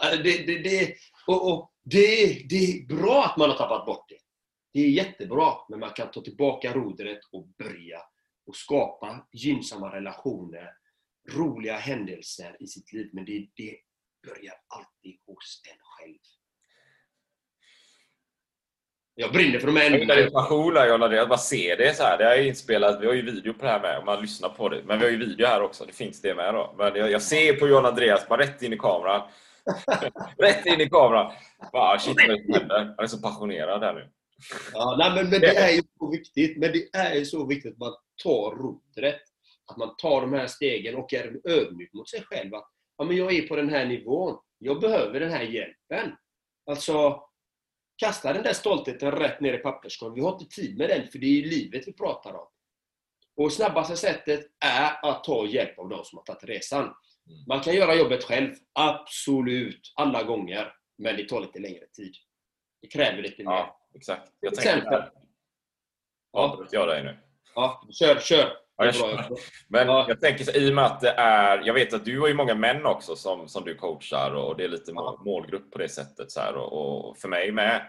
Äh, 0.04 0.20
det, 0.24 0.46
det, 0.46 0.60
det, 0.60 0.96
och, 1.28 1.52
och 1.52 1.72
det, 1.84 2.26
det 2.50 2.56
är 2.56 2.88
bra 2.88 3.26
att 3.26 3.38
man 3.38 3.50
har 3.50 3.58
tappat 3.58 3.86
bort 3.86 4.10
det. 4.10 4.18
Det 4.74 4.80
är 4.80 4.90
jättebra, 4.90 5.54
men 5.70 5.80
man 5.80 5.90
kan 5.90 6.12
ta 6.12 6.22
tillbaka 6.22 6.74
rodret 6.74 7.20
och 7.32 7.48
börja 7.48 8.02
och 8.46 8.56
skapa 8.56 9.28
gynnsamma 9.34 9.96
relationer, 9.96 10.70
roliga 11.32 11.78
händelser 11.78 12.58
i 12.60 12.68
sitt 12.68 12.94
liv. 12.94 13.10
Men 13.14 13.26
det, 13.26 13.48
det 13.56 13.78
börjar 14.28 14.54
alltid 14.68 15.18
hos 15.26 15.62
en 15.72 15.80
själv. 15.82 16.20
Jag 19.20 19.32
brinner 19.32 19.60
för 19.60 19.68
de 19.68 19.76
här 19.76 19.90
Jag 19.90 20.00
gillar 20.00 20.16
din 20.16 20.32
passion 20.32 20.74
där 20.74 20.88
Jonna, 20.88 21.16
jag 21.16 21.30
bara 21.30 21.38
ser 21.38 21.78
det 21.78 21.96
så 21.96 22.04
här. 22.04 22.18
Det 22.18 22.24
är 22.24 22.42
inspelat, 22.42 23.02
vi 23.02 23.08
har 23.08 23.14
ju 23.14 23.22
video 23.22 23.54
på 23.54 23.66
det 23.66 23.72
här 23.72 23.82
med 23.82 23.98
om 23.98 24.06
man 24.06 24.22
lyssnar 24.22 24.50
på 24.50 24.70
det. 24.70 24.84
Men 24.86 25.00
vi 25.00 25.06
har 25.06 25.12
ju 25.12 25.18
video 25.18 25.48
här 25.48 25.62
också, 25.62 25.86
det 25.86 25.94
finns 25.94 26.22
det 26.22 26.36
med 26.36 26.54
då. 26.54 26.76
Men 26.78 26.96
jag, 26.96 27.12
jag 27.12 27.22
ser 27.22 27.54
på 27.54 27.68
John 27.68 27.86
Andreas, 27.86 28.28
bara 28.28 28.42
rätt 28.42 28.62
in 28.62 28.74
i 28.74 28.78
kameran. 28.78 29.22
rätt 30.38 30.66
in 30.66 30.82
i 30.82 30.90
kameran. 30.90 31.34
Bara, 31.74 32.00
shit 32.00 32.16
vad 32.28 32.38
det 32.38 32.60
händer. 32.60 32.94
Han 32.98 33.04
är 33.04 33.08
så 33.08 33.22
passionerad 33.22 33.84
här 33.84 33.94
nu. 33.94 34.10
Ja, 34.74 34.96
nej, 35.00 35.12
men, 35.16 35.30
men 35.30 35.42
det 35.42 35.58
är 35.58 35.72
ju 35.72 35.82
så 36.00 36.12
viktigt. 36.12 36.58
Men 36.58 36.72
det 36.72 36.98
är 37.00 37.16
ju 37.16 37.26
så 37.26 37.46
viktigt 37.46 37.74
att 37.74 37.80
man 37.80 37.94
tar 38.24 38.52
rodret. 38.52 39.22
Att 39.72 39.78
man 39.78 39.96
tar 39.96 40.22
de 40.22 40.34
här 40.34 40.48
stegen 40.48 40.96
och 40.96 41.14
är 41.14 41.40
ödmjuk 41.44 41.94
mot 41.94 42.10
sig 42.10 42.22
själv. 42.22 42.56
Att 42.56 42.70
ja, 42.98 43.06
men 43.06 43.18
jag 43.18 43.34
är 43.34 43.48
på 43.48 43.56
den 43.56 43.70
här 43.70 43.86
nivån. 43.86 44.38
Jag 44.60 44.80
behöver 44.80 45.20
den 45.20 45.32
här 45.32 45.44
hjälpen. 45.44 46.16
Alltså, 46.70 47.27
kasta 47.98 48.34
den 48.34 48.44
där 48.44 48.54
stoltheten 48.54 49.12
rätt 49.12 49.42
ner 49.42 49.54
i 49.54 49.58
papperskorgen. 49.58 50.16
Vi 50.16 50.22
har 50.22 50.34
inte 50.34 50.56
tid 50.56 50.78
med 50.78 50.90
den, 50.90 51.08
för 51.08 51.20
det 51.20 51.26
är 51.26 51.32
ju 51.32 51.50
livet 51.50 51.88
vi 51.88 51.94
pratar 51.94 52.34
om. 52.34 52.48
Och 53.36 53.54
snabbaste 53.54 53.98
sättet 53.98 54.46
är 54.66 55.10
att 55.10 55.24
ta 55.24 55.48
hjälp 55.48 55.80
av 55.80 55.90
de 55.90 56.06
som 56.06 56.18
har 56.18 56.24
tagit 56.24 56.44
resan. 56.44 56.94
Man 57.48 57.60
kan 57.60 57.76
göra 57.76 57.96
jobbet 57.96 58.24
själv, 58.24 58.56
absolut, 58.74 59.94
alla 59.96 60.24
gånger. 60.24 60.74
Men 60.98 61.18
det 61.18 61.30
tar 61.30 61.42
lite 61.42 61.60
längre 61.60 61.88
tid. 61.88 62.16
Det 62.82 62.88
kräver 62.88 63.22
lite 63.22 63.44
mer. 63.44 63.52
Ja, 63.52 63.80
exakt. 63.96 64.32
Jag 64.40 64.54
Till 64.54 64.60
exempel. 64.60 65.04
Avbröt 66.34 66.74
jag 66.74 66.88
dig 66.88 67.04
nu? 67.04 67.18
Ja, 67.56 67.88
kör, 67.92 68.20
kör. 68.20 68.67
Ja, 68.78 68.86
jag 68.86 68.96
är 68.96 69.00
bra. 69.28 69.38
Men 69.68 69.88
Ja. 69.88 70.06
jag 70.08 70.22
tänker 70.22 70.44
så, 70.44 70.52
i 70.52 70.70
och 70.72 70.76
med 70.76 70.86
att 70.86 71.02
det 71.02 71.10
är, 71.10 71.62
jag 71.66 71.74
vet 71.74 71.94
att 71.94 72.06
du 72.06 72.20
har 72.20 72.28
ju 72.28 72.34
många 72.34 72.56
män 72.56 72.86
också 72.86 73.16
som, 73.16 73.48
som 73.48 73.64
du 73.66 73.76
coachar 73.76 74.32
och 74.36 74.58
det 74.58 74.64
är 74.64 74.68
lite 74.70 74.92
Ja. 74.96 75.22
målgrupp 75.26 75.72
på 75.72 75.78
det 75.78 75.90
sättet. 75.90 76.32
Så 76.32 76.40
här, 76.40 76.56
och, 76.56 77.10
och 77.10 77.18
för 77.18 77.28
mig 77.28 77.52
med. 77.52 77.82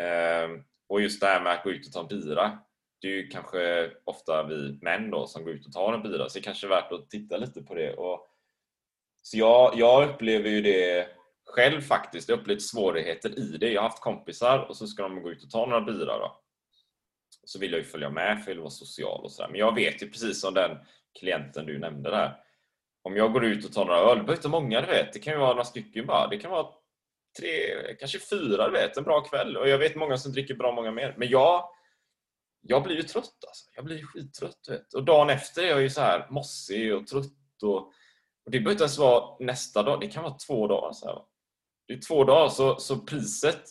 Ehm, 0.00 0.62
och 0.88 1.00
just 1.00 1.20
det 1.20 1.26
här 1.26 1.40
med 1.42 1.52
att 1.52 1.64
gå 1.64 1.70
ut 1.70 1.86
och 1.86 1.92
ta 1.92 2.00
en 2.00 2.06
bira. 2.08 2.58
Det 3.00 3.08
är 3.08 3.12
ju 3.12 3.28
kanske 3.28 3.90
ofta 4.04 4.42
vi 4.42 4.78
män 4.82 5.10
då 5.10 5.26
som 5.26 5.44
går 5.44 5.52
ut 5.54 5.66
och 5.66 5.72
tar 5.72 5.92
en 5.92 6.02
bira, 6.02 6.28
så 6.28 6.38
det 6.38 6.44
kanske 6.44 6.66
är 6.66 6.68
värt 6.68 6.92
att 6.92 7.10
titta 7.10 7.36
lite 7.36 7.62
på 7.62 7.74
det. 7.74 7.94
Och, 7.94 8.26
så 9.22 9.38
jag, 9.38 9.72
jag 9.76 10.08
upplever 10.10 10.48
ju 10.50 10.62
det 10.62 11.08
själv 11.46 11.80
faktiskt. 11.80 12.28
Jag 12.28 12.36
har 12.36 12.40
upplevt 12.40 12.62
svårigheter 12.62 13.38
i 13.38 13.56
det. 13.60 13.70
Jag 13.72 13.82
har 13.82 13.88
haft 13.88 14.02
kompisar 14.02 14.58
och 14.68 14.76
så 14.76 14.86
ska 14.86 15.02
de 15.02 15.22
gå 15.22 15.30
ut 15.30 15.44
och 15.44 15.50
ta 15.50 15.66
några 15.66 15.80
bira 15.80 16.18
då. 16.18 16.40
Så 17.46 17.58
vill 17.58 17.72
jag 17.72 17.78
ju 17.78 17.84
följa 17.84 18.10
med 18.10 18.44
för 18.44 18.50
jag 18.50 18.54
vill 18.54 18.60
vara 18.60 18.70
social 18.70 19.24
och 19.24 19.32
sådär. 19.32 19.48
Men 19.50 19.60
jag 19.60 19.74
vet 19.74 20.02
ju 20.02 20.10
precis 20.10 20.40
som 20.40 20.54
den 20.54 20.78
klienten 21.18 21.66
du 21.66 21.78
nämnde 21.78 22.10
där. 22.10 22.36
Om 23.02 23.16
jag 23.16 23.32
går 23.32 23.44
ut 23.44 23.64
och 23.64 23.72
tar 23.72 23.84
några 23.84 24.00
öl, 24.00 24.18
det 24.18 24.24
behöver 24.24 24.36
inte 24.36 24.48
många 24.48 24.80
du 24.80 24.86
vet. 24.86 25.12
Det 25.12 25.18
kan 25.18 25.32
ju 25.32 25.38
vara 25.38 25.50
några 25.50 25.64
stycken 25.64 26.06
bara. 26.06 26.28
Det 26.28 26.38
kan 26.38 26.50
vara 26.50 26.66
tre, 27.40 27.50
kanske 27.98 28.18
fyra 28.18 28.66
du 28.66 28.72
vet. 28.72 28.96
En 28.96 29.04
bra 29.04 29.20
kväll. 29.20 29.56
Och 29.56 29.68
jag 29.68 29.78
vet 29.78 29.96
många 29.96 30.16
som 30.16 30.32
dricker 30.32 30.54
bra 30.54 30.72
många 30.72 30.90
mer. 30.90 31.14
Men 31.18 31.28
jag, 31.28 31.68
jag 32.60 32.82
blir 32.82 32.96
ju 32.96 33.02
trött 33.02 33.44
alltså. 33.48 33.70
Jag 33.74 33.84
blir 33.84 34.02
skittrött 34.02 34.58
du 34.66 34.72
vet. 34.72 34.94
Och 34.94 35.04
dagen 35.04 35.30
efter 35.30 35.62
är 35.62 35.68
jag 35.68 35.82
ju 35.82 35.90
så 35.90 36.00
här 36.00 36.26
mossig 36.30 36.94
och 36.94 37.06
trött. 37.06 37.62
Och, 37.62 37.76
och 37.76 38.50
det 38.50 38.58
behöver 38.60 38.72
inte 38.72 38.84
ens 38.84 38.98
vara 38.98 39.36
nästa 39.40 39.82
dag. 39.82 40.00
Det 40.00 40.06
kan 40.06 40.22
vara 40.22 40.36
två 40.46 40.66
dagar. 40.66 40.92
Så 40.92 41.06
här. 41.06 41.18
Det 41.86 41.94
är 41.94 42.00
två 42.00 42.24
dagar. 42.24 42.48
Så, 42.48 42.76
så 42.76 42.98
priset 42.98 43.62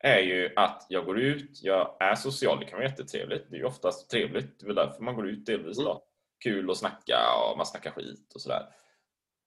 är 0.00 0.18
ju 0.18 0.52
att 0.56 0.86
jag 0.88 1.04
går 1.04 1.20
ut, 1.20 1.62
jag 1.62 1.96
är 2.00 2.14
social, 2.14 2.60
det 2.60 2.66
kan 2.66 2.78
vara 2.78 2.88
jättetrevligt. 2.88 3.50
Det 3.50 3.56
är 3.56 3.58
ju 3.58 3.66
oftast 3.66 4.10
trevligt, 4.10 4.60
det 4.60 4.64
är 4.64 4.66
väl 4.66 4.76
därför 4.76 5.02
man 5.02 5.14
går 5.14 5.28
ut 5.28 5.46
delvis 5.46 5.78
då. 5.78 6.04
Kul 6.44 6.70
att 6.70 6.76
snacka 6.76 7.18
och 7.50 7.56
man 7.56 7.66
snackar 7.66 7.90
skit 7.90 8.32
och 8.34 8.40
sådär. 8.40 8.62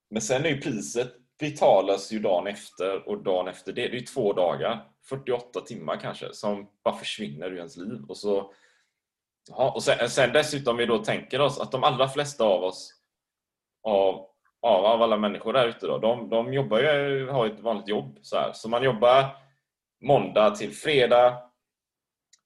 Men 0.10 0.22
sen 0.22 0.46
är 0.46 0.50
ju 0.50 0.62
priset 0.62 1.16
betalas 1.40 2.12
ju 2.12 2.20
dagen 2.20 2.48
efter 2.48 3.10
och 3.10 3.24
dagen 3.24 3.48
efter 3.48 3.74
det. 3.74 3.82
Det 3.82 3.96
är 3.96 4.00
ju 4.00 4.06
två 4.06 4.34
dagar, 4.34 4.86
48 5.10 5.62
timmar 5.62 5.98
kanske, 5.98 6.34
som 6.34 6.70
bara 6.84 6.96
försvinner 6.96 7.52
ur 7.52 7.58
ens 7.58 7.78
liv. 7.78 8.02
Och, 8.10 8.18
så, 8.18 8.54
ja, 9.50 9.72
och 9.72 9.84
sen, 9.84 10.10
sen 10.10 10.34
dessutom 10.34 10.78
vi 10.78 10.86
då 10.86 10.98
tänker 10.98 11.42
oss 11.42 11.60
att 11.60 11.72
de 11.72 11.84
allra 11.84 12.08
flesta 12.08 12.44
av 12.44 12.64
oss, 12.64 12.94
av, 13.84 14.16
av, 14.62 14.86
av 14.86 15.02
alla 15.02 15.18
människor 15.18 15.54
där 15.54 15.68
ute 15.68 15.88
då, 15.88 15.98
de, 15.98 16.30
de 16.30 16.54
jobbar 16.54 16.80
ju, 16.80 17.30
har 17.30 17.46
ett 17.46 17.60
vanligt 17.60 17.88
jobb. 17.88 18.20
Så, 18.22 18.36
här. 18.36 18.52
så 18.54 18.70
man 18.70 18.84
jobbar 18.84 19.43
måndag 20.04 20.56
till 20.56 20.72
fredag 20.72 21.38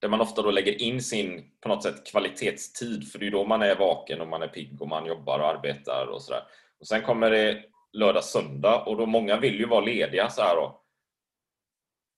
där 0.01 0.09
man 0.09 0.21
ofta 0.21 0.41
då 0.41 0.51
lägger 0.51 0.81
in 0.81 1.01
sin 1.01 1.51
på 1.61 1.69
något 1.69 1.83
sätt 1.83 2.11
kvalitetstid 2.11 3.11
för 3.11 3.19
det 3.19 3.27
är 3.27 3.31
då 3.31 3.45
man 3.45 3.61
är 3.61 3.75
vaken 3.75 4.21
och 4.21 4.27
man 4.27 4.41
är 4.41 4.47
pigg 4.47 4.81
och 4.81 4.87
man 4.87 5.05
jobbar 5.05 5.39
och 5.39 5.47
arbetar 5.47 6.07
och 6.07 6.21
sådär. 6.21 6.43
Och 6.79 6.87
sen 6.87 7.01
kommer 7.01 7.31
det 7.31 7.63
lördag, 7.93 8.23
söndag 8.23 8.83
och 8.85 8.97
då 8.97 9.05
många 9.05 9.39
vill 9.39 9.59
ju 9.59 9.65
vara 9.65 9.85
lediga 9.85 10.29
så 10.29 10.41
här 10.41 10.55
då. 10.55 10.81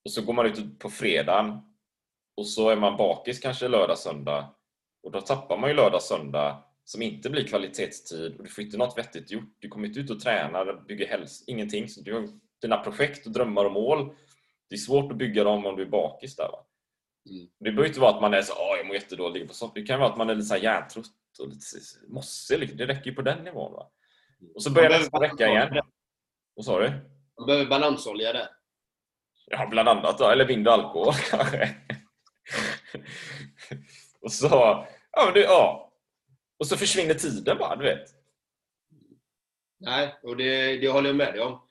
Och 0.06 0.12
så 0.12 0.22
går 0.22 0.34
man 0.34 0.46
ut 0.46 0.80
på 0.80 0.90
fredagen 0.90 1.60
och 2.38 2.48
så 2.48 2.70
är 2.70 2.76
man 2.76 2.98
bakis 2.98 3.40
kanske 3.40 3.68
lördag, 3.68 3.98
söndag 3.98 4.56
och 5.04 5.12
då 5.12 5.22
tappar 5.22 5.58
man 5.58 5.70
ju 5.70 5.76
lördag, 5.76 6.02
söndag 6.02 6.64
som 6.86 7.02
inte 7.02 7.30
blir 7.30 7.48
kvalitetstid 7.48 8.38
och 8.38 8.44
du 8.44 8.50
får 8.50 8.64
inte 8.64 8.78
något 8.78 8.98
vettigt 8.98 9.32
gjort. 9.32 9.56
Du 9.60 9.68
kommer 9.68 9.88
inte 9.88 10.00
ut 10.00 10.10
och 10.10 10.20
tränar, 10.20 10.86
bygger 10.88 11.08
hälsa, 11.08 11.44
ingenting. 11.48 11.90
Så 11.90 12.02
du 12.02 12.14
har 12.14 12.28
dina 12.62 12.78
projekt 12.78 13.26
och 13.26 13.32
drömmar 13.32 13.66
och 13.66 13.72
mål 13.72 14.16
det 14.70 14.76
är 14.76 14.78
svårt 14.78 15.12
att 15.12 15.18
bygga 15.18 15.44
dem 15.44 15.66
om 15.66 15.76
du 15.76 15.82
är 15.82 15.88
bakis 15.88 16.36
där. 16.36 16.48
Va? 16.48 16.66
Mm. 17.30 17.48
Det 17.60 17.72
behöver 17.72 17.88
inte 17.88 18.00
vara 18.00 18.16
att 18.16 18.22
man 18.22 18.34
är 18.34 18.42
så 18.42 18.54
jag 18.78 18.88
mår 18.88 18.96
jättedåligt. 18.96 19.62
Det 19.76 19.82
kan 19.82 20.00
vara 20.00 20.10
att 20.10 20.18
man 20.18 20.30
är 20.30 20.36
lite 20.36 20.48
så 20.48 20.54
här 20.54 20.62
hjärntrött 20.62 21.06
och 21.40 21.48
lite 21.48 21.66
mossig. 22.08 22.60
Liksom. 22.60 22.78
Det 22.78 22.86
räcker 22.86 23.10
ju 23.10 23.16
på 23.16 23.22
den 23.22 23.44
nivån. 23.44 23.74
Va? 23.74 23.92
Och 24.56 24.64
så 24.64 24.72
börjar 24.72 24.90
behöver 24.90 25.20
vecka 25.20 25.48
igen. 25.48 25.82
Vad 26.54 26.66
sa 26.66 26.80
du? 26.80 26.90
Man 27.38 27.46
behöver 27.46 27.66
balansolja 27.66 28.34
där. 28.34 28.48
Ja, 29.46 29.68
bland 29.68 29.90
annat 29.90 30.18
då. 30.18 30.30
Eller 30.30 30.46
vind 30.46 30.68
och 30.68 30.74
alkohol 30.74 31.14
kanske. 31.30 31.76
och 34.22 34.32
så... 34.32 34.48
Ja, 35.12 35.26
men 35.26 35.34
det, 35.34 35.42
ja. 35.42 35.94
Och 36.60 36.68
så 36.68 36.78
försvinner 36.78 37.14
tiden 37.14 37.58
bara, 37.58 37.76
du 37.76 37.84
vet. 37.84 38.10
Nej, 39.80 40.20
och 40.24 40.38
det, 40.38 40.78
det 40.78 40.88
håller 40.88 41.10
jag 41.10 41.16
med 41.16 41.34
dig 41.34 41.42
om. 41.42 41.62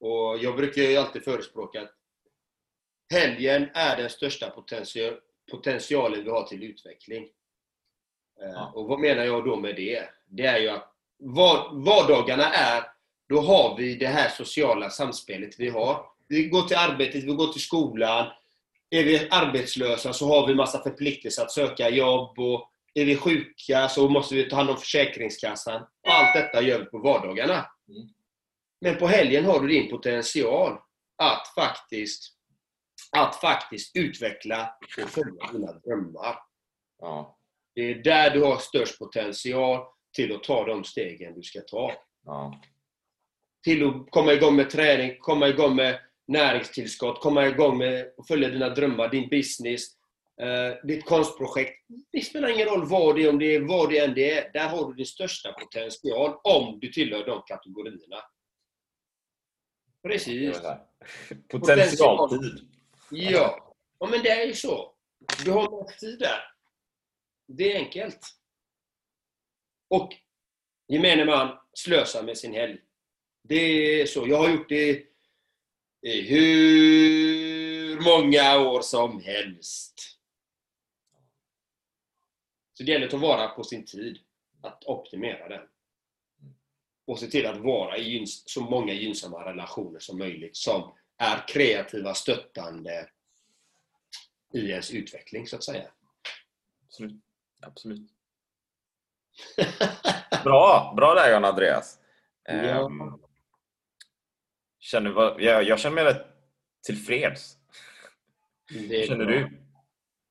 Och 0.00 0.38
jag 0.38 0.56
brukar 0.56 0.82
ju 0.82 0.96
alltid 0.96 1.24
förespråka 1.24 1.82
att 1.82 1.94
helgen 3.12 3.68
är 3.74 3.96
den 3.96 4.10
största 4.10 4.50
potential, 4.50 5.14
potentialen 5.50 6.24
vi 6.24 6.30
har 6.30 6.42
till 6.42 6.62
utveckling. 6.62 7.22
Eh, 8.42 8.50
Ja. 8.54 8.72
Och 8.74 8.86
vad 8.88 9.00
menar 9.00 9.24
jag 9.24 9.44
då 9.44 9.56
med 9.56 9.76
det? 9.76 10.08
Det 10.26 10.46
är 10.46 10.58
ju 10.58 10.68
att 10.68 10.92
vad, 11.18 11.84
vardagarna 11.84 12.52
är, 12.52 12.84
då 13.28 13.40
har 13.40 13.76
vi 13.76 13.94
det 13.94 14.06
här 14.06 14.28
sociala 14.28 14.90
samspelet 14.90 15.54
vi 15.58 15.68
har. 15.68 16.06
Vi 16.28 16.44
går 16.44 16.62
till 16.62 16.76
arbetet, 16.76 17.24
vi 17.24 17.34
går 17.34 17.46
till 17.46 17.60
skolan. 17.60 18.26
Är 18.90 19.04
vi 19.04 19.28
arbetslösa 19.30 20.12
så 20.12 20.26
har 20.26 20.46
vi 20.46 20.54
massa 20.54 20.82
förpliktelser 20.82 21.42
att 21.42 21.52
söka 21.52 21.90
jobb. 21.90 22.38
Och 22.38 22.70
är 22.94 23.04
vi 23.04 23.16
sjuka 23.16 23.88
så 23.88 24.08
måste 24.08 24.34
vi 24.34 24.48
ta 24.48 24.56
hand 24.56 24.70
om 24.70 24.76
Försäkringskassan. 24.76 25.82
Allt 26.08 26.34
detta 26.34 26.62
gör 26.62 26.78
vi 26.78 26.84
på 26.84 26.98
vardagarna. 26.98 27.66
Mm. 27.88 28.08
Men 28.80 28.98
på 28.98 29.06
helgen 29.06 29.44
har 29.44 29.60
du 29.60 29.68
din 29.68 29.90
potential 29.90 30.78
att 31.18 31.48
faktiskt, 31.54 32.32
att 33.16 33.36
faktiskt 33.36 33.96
utveckla 33.96 34.76
och 35.02 35.10
följa 35.10 35.52
dina 35.52 35.72
drömmar. 35.72 36.38
Ja. 36.98 37.38
Det 37.74 37.80
är 37.80 37.94
där 37.94 38.30
du 38.30 38.42
har 38.42 38.56
störst 38.56 38.98
potential 38.98 39.84
till 40.16 40.34
att 40.34 40.42
ta 40.42 40.66
de 40.66 40.84
stegen 40.84 41.34
du 41.34 41.42
ska 41.42 41.60
ta. 41.60 41.92
Ja. 42.24 42.60
Till 43.64 43.88
att 43.88 44.10
komma 44.10 44.32
igång 44.32 44.56
med 44.56 44.70
träning, 44.70 45.16
komma 45.20 45.48
igång 45.48 45.76
med 45.76 46.00
näringstillskott, 46.26 47.20
komma 47.20 47.46
igång 47.46 47.78
med 47.78 48.12
att 48.18 48.28
följa 48.28 48.48
dina 48.48 48.68
drömmar, 48.68 49.08
din 49.08 49.28
business, 49.28 49.82
eh, 50.42 50.86
ditt 50.86 51.04
konstprojekt. 51.04 51.86
Det 52.12 52.20
spelar 52.20 52.48
ingen 52.48 52.68
roll 52.68 52.88
vad 52.88 53.16
det 53.16 53.24
är, 53.24 53.30
om 53.30 53.38
det 53.38 53.54
är 53.54 53.60
vad 53.60 53.90
det 53.90 53.98
än 53.98 54.14
det 54.14 54.30
är. 54.30 54.52
Där 54.52 54.68
har 54.68 54.88
du 54.88 54.94
din 54.94 55.06
största 55.06 55.52
potential 55.52 56.34
om 56.44 56.78
du 56.80 56.92
tillhör 56.92 57.26
de 57.26 57.42
kategorierna. 57.46 58.16
Precis. 60.02 60.60
Potentialtid. 61.48 62.68
Ja. 63.14 63.74
ja, 63.98 64.06
men 64.06 64.22
det 64.22 64.30
är 64.30 64.46
ju 64.46 64.54
så. 64.54 64.94
Du 65.44 65.50
har 65.50 65.84
mest 65.84 66.00
tid 66.00 66.18
där. 66.18 66.40
Det 67.46 67.72
är 67.72 67.78
enkelt. 67.78 68.26
Och 69.88 70.14
gemene 70.88 71.24
man 71.24 71.58
slösar 71.74 72.22
med 72.22 72.38
sin 72.38 72.54
helg. 72.54 72.78
Det 73.42 73.56
är 74.00 74.06
så. 74.06 74.28
Jag 74.28 74.36
har 74.36 74.50
gjort 74.50 74.68
det 74.68 75.06
i 76.02 76.20
hur 76.20 78.00
många 78.00 78.58
år 78.58 78.82
som 78.82 79.20
helst. 79.22 80.18
Så 82.72 82.82
det 82.82 82.92
gäller 82.92 83.06
att 83.06 83.10
ta 83.10 83.18
vara 83.18 83.48
på 83.48 83.64
sin 83.64 83.84
tid. 83.84 84.18
Att 84.62 84.84
optimera 84.84 85.48
den. 85.48 85.68
Och 87.06 87.18
se 87.18 87.26
till 87.26 87.46
att 87.46 87.58
vara 87.58 87.98
i 87.98 88.26
så 88.26 88.60
många 88.60 88.92
gynnsamma 88.92 89.44
relationer 89.44 89.98
som 89.98 90.18
möjligt 90.18 90.56
som 90.56 90.94
är 91.22 91.48
kreativa, 91.48 92.14
stöttande 92.14 93.08
i 94.54 94.70
ens 94.70 94.90
utveckling, 94.90 95.46
så 95.46 95.56
att 95.56 95.64
säga. 95.64 95.90
Absolut. 96.86 97.22
Absolut. 97.62 98.10
Bra! 100.44 100.94
Bra 100.96 101.14
där 101.14 101.32
John 101.34 101.44
Andreas. 101.44 101.98
Ja. 102.44 102.90
Känner, 104.78 105.10
vad- 105.10 105.40
jag, 105.40 105.62
jag 105.64 105.78
känner 105.78 105.94
mig 105.94 106.04
rätt 106.04 106.26
tillfreds. 106.86 107.56
Är 108.74 109.06
känner 109.06 109.24
bra. 109.24 109.34
du? 109.34 109.58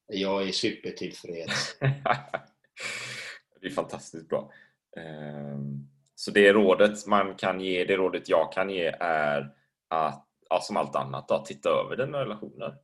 Jag 0.08 0.48
är 0.48 0.52
supertillfreds. 0.52 1.78
det 3.62 3.68
är 3.68 3.70
fantastiskt 3.70 4.30
bra. 4.30 4.52
Ehm, 4.98 5.88
Så 6.16 6.32
det 6.32 6.54
rådet 6.54 7.08
man 7.08 7.36
kan 7.36 7.62
ge, 7.62 7.86
det 7.86 7.98
rådet 7.98 8.30
jag 8.30 8.54
kan 8.54 8.70
ge 8.70 8.86
är 9.00 9.56
att, 9.88 10.28
ja, 10.52 10.60
som 10.62 10.78
allt 10.78 10.95
annat, 10.95 11.28
då, 11.28 11.38
titta 11.38 11.70
över 11.70 11.95
dina 11.97 12.20
relationer. 12.20 12.76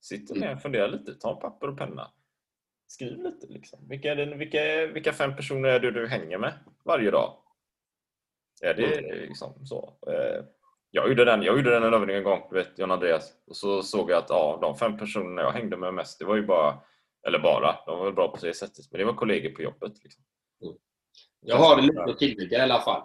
Sitt 0.00 0.30
ner 0.36 0.54
och 0.54 0.62
fundera 0.62 0.86
lite, 0.86 1.14
ta 1.14 1.34
en 1.34 1.38
papper 1.40 1.68
och 1.68 1.78
penna. 1.78 2.10
Skriv 2.86 3.18
lite. 3.22 3.46
Liksom. 3.46 3.88
Vilka, 3.88 4.12
är 4.12 4.16
det, 4.16 4.34
vilka, 4.36 4.86
vilka 4.86 5.12
fem 5.12 5.36
personer 5.36 5.68
är 5.68 5.80
det 5.80 5.90
du 5.90 6.08
hänger 6.08 6.38
med 6.38 6.52
varje 6.84 7.10
dag? 7.10 7.36
Är 8.62 8.74
det 8.74 9.00
liksom 9.26 9.66
så? 9.66 9.96
Eh, 10.06 10.44
Jag 10.90 11.08
gjorde 11.08 11.24
den, 11.24 11.42
jag 11.42 11.56
gjorde 11.56 11.70
den 11.70 11.82
en 11.82 11.94
övning 11.94 12.16
en 12.16 12.24
gång, 12.24 12.46
du 12.50 12.54
vet 12.56 12.78
John 12.78 12.90
Andreas. 12.90 13.32
Och 13.46 13.56
så 13.56 13.82
såg 13.82 14.10
jag 14.10 14.18
att 14.18 14.30
ja, 14.30 14.58
de 14.62 14.76
fem 14.76 14.98
personerna 14.98 15.42
jag 15.42 15.52
hängde 15.52 15.76
med 15.76 15.94
mest, 15.94 16.18
det 16.18 16.24
var 16.24 16.36
ju 16.36 16.46
bara, 16.46 16.78
eller 17.26 17.38
bara, 17.38 17.76
de 17.86 17.98
var 17.98 18.04
väl 18.04 18.14
bra 18.14 18.28
på 18.28 18.46
det 18.46 18.54
sättet, 18.54 18.84
men 18.90 18.98
det 18.98 19.04
var 19.04 19.14
kollegor 19.14 19.50
på 19.50 19.62
jobbet. 19.62 19.92
Liksom. 20.04 20.24
Jag 21.40 21.56
har 21.56 21.82
lite 21.82 22.02
att 22.02 22.18
tillägga 22.18 22.58
i 22.58 22.60
alla 22.60 22.80
fall. 22.80 23.02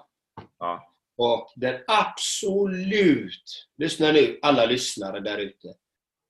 Ja. 0.60 0.89
Och 1.22 1.54
den 1.56 1.82
absolut, 1.88 3.68
lyssna 3.78 4.12
nu 4.12 4.40
alla 4.42 4.66
lyssnare 4.66 5.20
där 5.20 5.38
ute. 5.38 5.76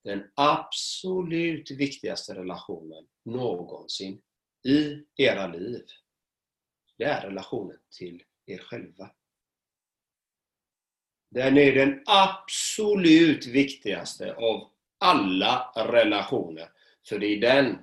Den 0.03 0.23
absolut 0.35 1.71
viktigaste 1.71 2.35
relationen 2.35 3.07
någonsin 3.25 4.21
i 4.67 5.03
era 5.15 5.47
liv, 5.47 5.85
det 6.97 7.03
är 7.03 7.21
relationen 7.21 7.77
till 7.97 8.23
er 8.45 8.57
själva. 8.57 9.11
Den 11.31 11.57
är 11.57 11.75
den 11.75 12.03
absolut 12.05 13.45
viktigaste 13.45 14.35
av 14.35 14.71
alla 14.97 15.73
relationer. 15.75 16.71
För 17.07 17.19
det 17.19 17.27
är 17.27 17.41
den 17.41 17.77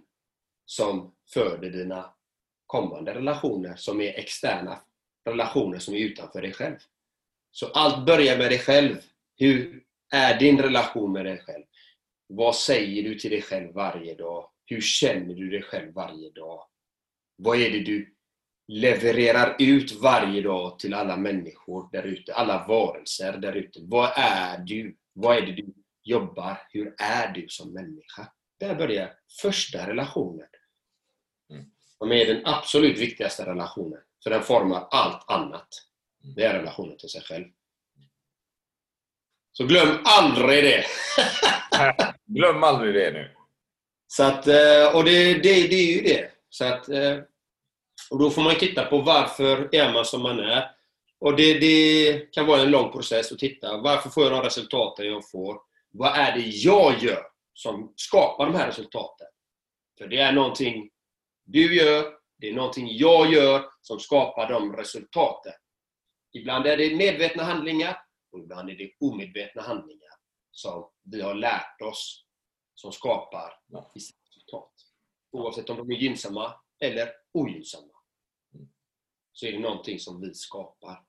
som 0.64 1.14
föder 1.32 1.70
dina 1.70 2.14
kommande 2.66 3.14
relationer 3.14 3.76
som 3.76 4.00
är 4.00 4.18
externa 4.18 4.82
relationer 5.24 5.78
som 5.78 5.94
är 5.94 5.98
utanför 5.98 6.42
dig 6.42 6.52
själv. 6.52 6.78
Så 7.59 7.66
allt 7.66 8.07
börjar 8.07 8.38
med 8.38 8.50
dig 8.50 8.59
själv. 8.59 8.96
Hur 9.36 9.82
är 10.12 10.38
din 10.38 10.59
relation 10.62 11.12
med 11.12 11.24
dig 11.24 11.38
själv? 11.38 11.64
Vad 12.26 12.57
säger 12.57 13.02
du 13.02 13.14
till 13.14 13.30
dig 13.30 13.42
själv 13.42 13.74
varje 13.74 14.14
dag? 14.14 14.50
Hur 14.66 14.80
känner 14.80 15.34
du 15.34 15.50
dig 15.50 15.62
själv 15.62 15.94
varje 15.94 16.30
dag? 16.30 16.66
Vad 17.36 17.59
är 17.59 17.70
det 17.70 17.80
du 17.80 18.14
levererar 18.68 19.57
ut 19.59 19.92
varje 19.92 20.42
dag 20.42 20.78
till 20.78 20.94
alla 20.94 21.16
människor 21.16 21.88
där 21.92 22.02
ute, 22.02 22.34
alla 22.34 22.66
varelser 22.68 23.32
där 23.32 23.52
ute? 23.52 23.80
Vad 23.82 24.12
är 24.16 24.59
du? 24.59 24.96
Vad 25.12 25.36
är 25.36 25.42
det 25.42 25.52
du 25.52 25.74
jobbar? 26.02 26.61
Hur 26.70 26.94
är 26.98 27.32
du 27.32 27.48
som 27.48 27.72
människa? 27.72 28.32
Där 28.61 28.74
börjar 28.74 29.12
första 29.40 29.86
relationen. 29.86 30.48
Som 31.98 32.12
är 32.12 32.26
den 32.26 32.42
absolut 32.46 32.98
viktigaste 32.98 33.46
relationen. 33.46 34.00
För 34.22 34.30
den 34.30 34.42
formar 34.42 34.88
allt 34.90 35.30
annat. 35.30 35.68
Det 36.35 36.45
är 36.45 36.55
relationen 36.55 36.97
till 36.99 37.09
sig 37.09 37.22
själv. 37.22 37.45
Så 39.53 39.66
glöm 39.66 39.99
aldrig 40.05 40.64
det! 40.64 40.85
Glöm 42.27 42.62
aldrig 42.62 42.95
det 42.95 43.11
nu. 43.11 43.31
Så 44.07 44.24
att, 44.24 44.47
eh, 44.47 44.97
och 44.97 45.05
det, 45.05 45.35
det, 45.35 45.68
det 45.68 45.74
är 45.74 45.95
ju 45.97 46.01
det. 46.01 46.31
Så 46.49 46.64
att, 46.64 46.89
eh, 46.89 47.18
och 48.11 48.18
då 48.18 48.31
får 48.31 48.43
man 48.43 48.55
titta 48.55 48.85
på 48.85 48.99
varför 48.99 49.68
är 49.74 49.93
man 49.93 50.05
som 50.05 50.22
man 50.22 50.41
är. 50.41 50.70
Och 51.20 51.37
det, 51.37 51.59
det 51.59 52.33
kan 52.33 52.47
vara 52.47 52.61
en 52.61 52.70
lång 52.70 52.93
process 52.93 53.33
att 53.33 53.39
titta. 53.39 53.77
Varför 53.77 54.11
får 54.11 54.22
jag 54.22 54.33
de 54.33 54.43
resultaten 54.43 55.07
jag 55.07 55.31
får? 55.31 55.61
Vad 55.91 56.16
är 56.16 56.33
det 56.37 56.47
jag 56.47 56.99
gör 57.03 57.22
som 57.55 57.93
skapar 57.97 58.47
de 58.47 58.55
här 58.55 58.66
resultaten? 58.66 59.27
För 59.99 60.07
det 60.07 60.18
är 60.18 60.33
någonting 60.33 60.91
du 61.45 61.77
gör, 61.77 62.12
det 62.39 62.49
är 62.49 62.55
någonting 62.55 62.89
jag 62.91 63.33
gör 63.33 63.64
som 63.83 64.01
skapar 64.01 64.49
de 64.49 64.77
resultaten. 64.77 65.53
Ibland 66.37 66.66
är 66.66 66.76
det 66.76 66.97
medvetna 66.97 67.43
handlingar 67.43 68.03
och 68.32 68.39
ibland 68.39 68.70
är 68.70 68.74
det 68.74 68.93
omedvetna 69.01 69.62
handlingar 69.62 70.12
som 70.51 70.91
vi 71.03 71.22
har 71.22 71.34
lärt 71.34 71.80
oss 71.82 72.26
som 72.74 72.93
skapar 72.93 73.53
vissa 73.95 74.14
resultat. 74.26 74.72
Oavsett 75.32 75.70
om 75.70 75.76
de 75.76 75.91
är 75.91 75.95
gynnsamma 75.95 76.55
eller 76.80 77.09
ogynnsamma. 77.32 77.93
Så 79.32 79.47
är 79.47 79.53
det 79.53 79.59
någonting 79.59 79.99
som 79.99 80.20
vi 80.20 80.34
skapar. 80.34 81.05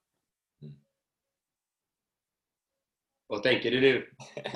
Vad 3.27 3.43
tänker 3.43 3.71
du 3.71 3.81
nu? 3.81 4.13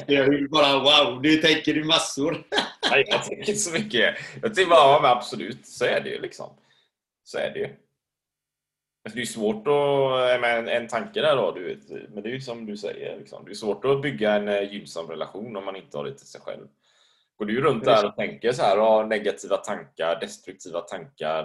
Jag 0.08 0.50
bara 0.50 0.80
wow, 0.80 1.22
nu 1.22 1.36
tänker 1.36 1.74
du 1.74 1.84
massor. 1.84 2.48
Nej, 2.90 3.04
jag 3.08 3.24
tänker 3.24 3.50
inte 3.50 3.56
så 3.56 3.74
mycket. 3.74 4.16
Jag 4.42 4.56
tänker 4.56 4.70
bara, 4.70 4.80
ja, 4.80 5.16
absolut, 5.18 5.68
så 5.68 5.86
är 5.86 6.02
det 6.02 6.10
ju 6.10 6.22
liksom. 6.22 6.58
Så 7.24 7.38
är 7.38 7.54
det 7.54 7.60
ju. 7.60 7.76
Alltså, 9.04 9.16
det 9.16 9.22
är 9.22 9.26
svårt 9.26 9.68
att, 9.68 10.42
med 10.42 10.60
en, 10.60 10.68
en 10.68 10.88
tanke 10.88 11.22
där 11.22 11.36
då, 11.36 11.52
du 11.52 11.64
vet, 11.64 11.90
men 12.10 12.24
det 12.24 12.30
är 12.30 12.34
ju 12.34 12.42
som 12.42 12.66
du 12.66 12.78
säger, 12.78 13.18
liksom. 13.18 13.46
det 13.46 13.52
är 13.52 13.56
svårt 13.56 13.86
att 13.86 14.02
bygga 14.02 14.34
en 14.34 14.48
eh, 14.48 14.74
gynnsam 14.74 15.08
relation 15.08 15.56
om 15.56 15.66
man 15.66 15.76
inte 15.76 15.98
har 15.98 16.06
det 16.06 16.18
till 16.18 16.28
sig 16.28 16.42
själv. 16.42 16.68
Går 17.38 17.46
du 17.46 17.62
runt 17.62 17.86
där 17.86 18.06
och 18.06 18.16
tänker 18.16 18.52
så 18.52 18.62
här, 18.62 18.78
har 18.78 19.06
negativa 19.06 19.58
tankar, 19.58 20.20
destruktiva 20.20 20.82
tankar. 20.82 21.44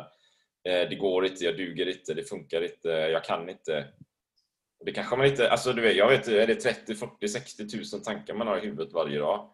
Eh, 0.64 0.88
det 0.88 0.96
går 0.96 1.26
inte, 1.26 1.44
jag 1.44 1.56
duger 1.56 1.88
inte, 1.88 2.14
det 2.14 2.24
funkar 2.24 2.62
inte, 2.62 2.88
jag 2.88 3.24
kan 3.24 3.48
inte. 3.48 3.88
Det 4.84 4.92
kanske 4.92 5.16
man 5.16 5.26
inte, 5.26 5.50
alltså 5.50 5.72
du 5.72 5.82
vet, 5.82 5.96
jag 5.96 6.08
vet 6.08 6.28
är 6.28 6.46
det 6.46 6.54
30, 6.54 6.94
40, 6.94 7.28
60 7.28 7.68
tusen 7.68 8.02
tankar 8.02 8.34
man 8.34 8.46
har 8.46 8.58
i 8.58 8.60
huvudet 8.60 8.92
varje 8.92 9.18
dag? 9.18 9.50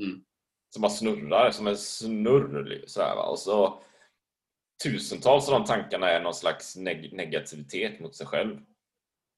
Mm. 0.00 0.24
Som 0.70 0.82
bara 0.82 0.90
snurrar 0.90 1.50
som 1.50 1.66
en 1.66 1.76
snurr. 1.76 2.84
Så 2.86 3.02
här, 3.02 3.16
va? 3.16 3.22
Och 3.22 3.38
så, 3.38 3.82
tusentals 4.82 5.48
av 5.48 5.60
de 5.60 5.64
tankarna 5.64 6.10
är 6.10 6.20
någon 6.20 6.34
slags 6.34 6.76
neg 6.76 7.12
negativitet 7.12 8.00
mot 8.00 8.14
sig 8.14 8.26
själv. 8.26 8.60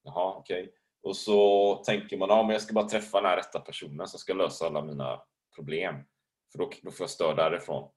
Jaha, 0.03 0.35
okej. 0.37 0.61
Okay. 0.61 0.73
Och 1.03 1.15
så 1.15 1.75
tänker 1.75 2.17
man, 2.17 2.29
ja 2.29 2.43
men 2.43 2.51
jag 2.51 2.61
ska 2.61 2.73
bara 2.73 2.89
träffa 2.89 3.21
den 3.21 3.29
här 3.29 3.37
rätta 3.37 3.59
personen 3.59 4.07
som 4.07 4.19
ska 4.19 4.33
lösa 4.33 4.65
alla 4.65 4.81
mina 4.81 5.21
problem. 5.55 5.95
För 6.51 6.59
då, 6.59 6.71
då 6.81 6.91
får 6.91 7.03
jag 7.03 7.09
stöd 7.09 7.35
därifrån. 7.35 7.89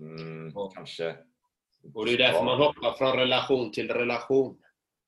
Mm, 0.00 0.56
och, 0.56 0.74
kanske. 0.74 1.16
Och 1.94 2.06
det 2.06 2.12
är 2.12 2.18
därför 2.18 2.44
man 2.44 2.58
hoppar 2.58 2.92
från 2.92 3.16
relation 3.16 3.72
till 3.72 3.90
relation. 3.90 4.58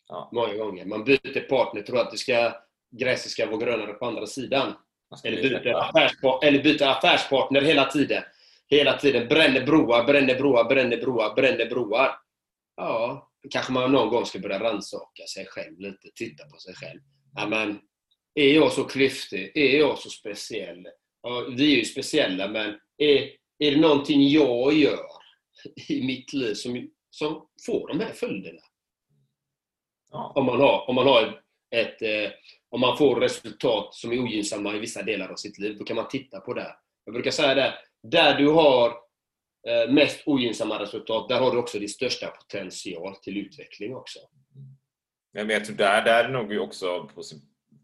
Ja. 0.08 0.30
Många 0.32 0.54
gånger. 0.54 0.84
Man 0.84 1.04
byter 1.04 1.48
partner, 1.48 1.82
tror 1.82 2.00
att 2.00 2.10
det 2.10 2.18
ska, 2.18 2.52
gräset 2.90 3.30
ska 3.30 3.46
vara 3.46 3.56
grönare 3.56 3.92
på 3.92 4.06
andra 4.06 4.26
sidan. 4.26 4.72
Eller 5.24 5.42
byter, 5.42 5.74
affärspar 5.74 6.44
eller 6.44 6.62
byter 6.62 6.82
affärspartner 6.82 7.62
hela 7.62 7.84
tiden. 7.84 8.22
Hela 8.70 8.98
tiden. 8.98 9.28
Bränner 9.28 9.66
broar, 9.66 10.04
bränner 10.04 10.34
broar, 10.34 10.64
bränner 10.64 10.96
broar, 10.96 11.34
bränner 11.34 11.66
broar. 11.66 12.10
Ja, 12.76 13.30
kanske 13.50 13.72
man 13.72 13.92
någon 13.92 14.08
gång 14.08 14.26
ska 14.26 14.38
börja 14.38 14.60
rannsaka 14.60 15.26
sig 15.34 15.46
själv 15.46 15.78
lite. 15.78 16.08
Titta 16.14 16.44
på 16.44 16.58
sig 16.58 16.74
själv. 16.74 17.00
Ja, 17.36 17.46
men, 17.46 17.80
är 18.34 18.54
jag 18.54 18.72
så 18.72 18.84
klyftig? 18.84 19.52
Är 19.54 19.78
jag 19.78 19.98
så 19.98 20.10
speciell? 20.10 20.86
Ja, 21.22 21.46
vi 21.56 21.72
är 21.72 21.76
ju 21.76 21.84
speciella, 21.84 22.48
men 22.48 22.78
är, 22.96 23.30
är 23.58 23.70
det 23.70 23.80
någonting 23.80 24.28
jag 24.28 24.72
gör 24.72 25.06
i 25.88 26.06
mitt 26.06 26.32
liv 26.32 26.54
som, 26.54 26.90
som 27.10 27.46
får 27.66 27.88
de 27.88 28.00
här 28.00 28.12
följderna? 28.12 28.60
Ja. 30.10 30.32
Om, 30.36 30.46
man 30.46 30.60
har, 30.60 30.88
om 30.88 30.94
man 30.94 31.06
har 31.06 31.42
ett, 31.70 32.02
eh, 32.02 32.30
om 32.68 32.80
man 32.80 32.96
får 32.96 33.20
resultat 33.20 33.94
som 33.94 34.12
är 34.12 34.18
ogynnsamma 34.18 34.76
i 34.76 34.78
vissa 34.78 35.02
delar 35.02 35.28
av 35.28 35.36
sitt 35.36 35.58
liv, 35.58 35.78
då 35.78 35.84
kan 35.84 35.96
man 35.96 36.08
titta 36.08 36.40
på 36.40 36.54
det. 36.54 36.76
Jag 37.04 37.14
brukar 37.14 37.30
säga 37.30 37.54
det, 37.54 37.74
där 38.02 38.34
du 38.34 38.48
har 38.48 38.88
eh, 39.68 39.92
mest 39.92 40.22
ogynnsamma 40.26 40.78
resultat, 40.78 41.28
där 41.28 41.40
har 41.40 41.50
du 41.50 41.58
också 41.58 41.78
din 41.78 41.88
största 41.88 42.26
potential 42.26 43.16
till 43.16 43.36
utveckling 43.36 43.96
också. 43.96 44.18
Men 45.32 45.48
jag 45.48 45.64
tror 45.64 45.76
där, 45.76 46.02
där 46.02 46.24
är 46.24 46.28
nog 46.28 46.52
också 46.52 47.04
på 47.14 47.22
sin 47.22 47.40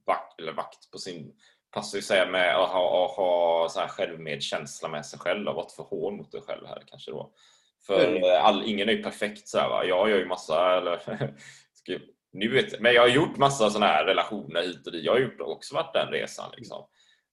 vakt, 0.06 0.40
eller 0.40 0.52
vakt 0.52 0.90
på 0.90 0.98
sin 0.98 1.32
passar 1.76 1.98
ju 1.98 2.02
säga 2.02 2.26
med 2.26 2.56
att 2.56 2.68
ha, 2.68 3.14
ha 3.16 3.68
så 3.68 3.80
här 3.80 3.88
självmedkänsla 3.88 4.88
med 4.88 5.06
sig 5.06 5.18
själv, 5.18 5.48
att 5.48 5.54
vara 5.54 5.68
för 5.68 5.82
hård 5.82 6.14
mot 6.14 6.32
dig 6.32 6.40
själv 6.40 6.66
här 6.66 6.82
kanske 6.86 7.10
då. 7.10 7.32
För 7.86 8.08
mm. 8.08 8.42
all, 8.42 8.62
ingen 8.66 8.88
är 8.88 8.92
ju 8.92 9.02
perfekt 9.02 9.48
så 9.48 9.58
här, 9.58 9.68
va? 9.68 9.84
Jag 9.84 10.10
gör 10.10 10.18
ju 10.18 10.26
massa, 10.26 10.76
eller 10.76 11.00
nu 12.32 12.48
vet, 12.48 12.80
men 12.80 12.94
jag 12.94 13.02
har 13.02 13.08
gjort 13.08 13.36
massa 13.36 13.70
sådana 13.70 13.92
här 13.92 14.04
relationer 14.04 14.62
hit 14.62 14.86
och 14.86 14.92
dit. 14.92 15.04
Jag 15.04 15.12
har 15.12 15.20
gjort, 15.20 15.40
också 15.40 15.74
varit 15.74 15.94
den 15.94 16.08
resan. 16.08 16.50
Liksom. 16.56 16.86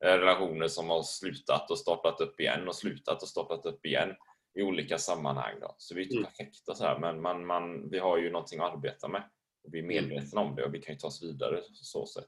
Eh, 0.03 0.17
relationer 0.17 0.67
som 0.67 0.89
har 0.89 1.03
slutat 1.03 1.71
och 1.71 1.79
startat 1.79 2.21
upp 2.21 2.39
igen 2.39 2.67
och 2.67 2.75
slutat 2.75 3.21
och 3.21 3.27
startat 3.27 3.65
upp 3.65 3.85
igen 3.85 4.15
i 4.55 4.61
olika 4.61 4.97
sammanhang. 4.97 5.59
Då. 5.61 5.75
Så 5.77 5.95
vi 5.95 6.01
är 6.01 6.03
inte 6.03 6.17
mm. 6.17 6.25
perfekta 6.25 6.75
så 6.75 6.83
här, 6.83 6.99
men 6.99 7.21
man, 7.21 7.45
man, 7.45 7.89
vi 7.89 7.99
har 7.99 8.17
ju 8.17 8.31
någonting 8.31 8.59
att 8.59 8.73
arbeta 8.73 9.07
med. 9.07 9.23
Och 9.63 9.73
vi 9.73 9.79
är 9.79 9.83
mm. 9.83 10.09
medvetna 10.09 10.41
om 10.41 10.55
det 10.55 10.63
och 10.63 10.73
vi 10.73 10.81
kan 10.81 10.93
ju 10.95 10.99
ta 10.99 11.07
oss 11.07 11.23
vidare 11.23 11.55
på 11.55 11.63
så 11.73 12.05
sätt. 12.05 12.27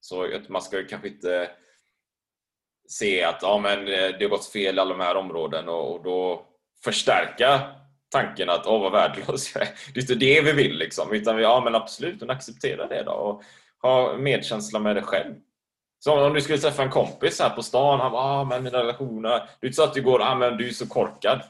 Så 0.00 0.40
man 0.48 0.62
ska 0.62 0.78
ju 0.78 0.86
kanske 0.86 1.08
inte 1.08 1.50
se 2.88 3.24
att 3.24 3.38
ja, 3.42 3.58
men 3.58 3.78
eh, 3.78 4.18
det 4.18 4.24
har 4.24 4.28
gått 4.28 4.46
fel 4.46 4.76
i 4.76 4.80
alla 4.80 4.94
de 4.94 5.00
här 5.00 5.16
områdena 5.16 5.72
och, 5.72 5.94
och 5.94 6.02
då 6.02 6.46
förstärka 6.84 7.74
tanken 8.08 8.50
att 8.50 8.66
åh 8.66 8.80
vad 8.80 8.92
värdelös 8.92 9.54
jag 9.54 9.62
är. 9.68 9.68
Det 9.94 10.00
är 10.00 10.02
inte 10.02 10.14
det 10.14 10.40
vi 10.40 10.52
vill 10.52 10.78
liksom. 10.78 11.12
Utan 11.12 11.36
vi, 11.36 11.42
ja 11.42 11.60
men 11.64 11.74
absolut, 11.74 12.22
acceptera 12.22 12.86
det 12.86 13.02
då. 13.02 13.12
Och 13.12 13.42
ha 13.82 14.16
medkänsla 14.16 14.78
med 14.78 14.96
dig 14.96 15.04
själv. 15.04 15.34
Så 16.04 16.26
om 16.26 16.34
du 16.34 16.40
skulle 16.40 16.58
träffa 16.58 16.82
en 16.82 16.90
kompis 16.90 17.40
här 17.40 17.50
på 17.50 17.62
stan, 17.62 18.00
han 18.00 18.12
bara 18.12 18.22
ah, 18.22 18.44
men 18.44 18.62
mina 18.62 18.78
relationer. 18.78 19.30
Det 19.30 19.66
är 19.66 19.66
inte 19.66 19.76
så 19.76 19.84
att 19.84 19.94
du 19.94 20.02
går 20.02 20.22
ah, 20.22 20.34
men 20.34 20.56
du 20.56 20.68
är 20.68 20.72
så 20.72 20.88
korkad. 20.88 21.42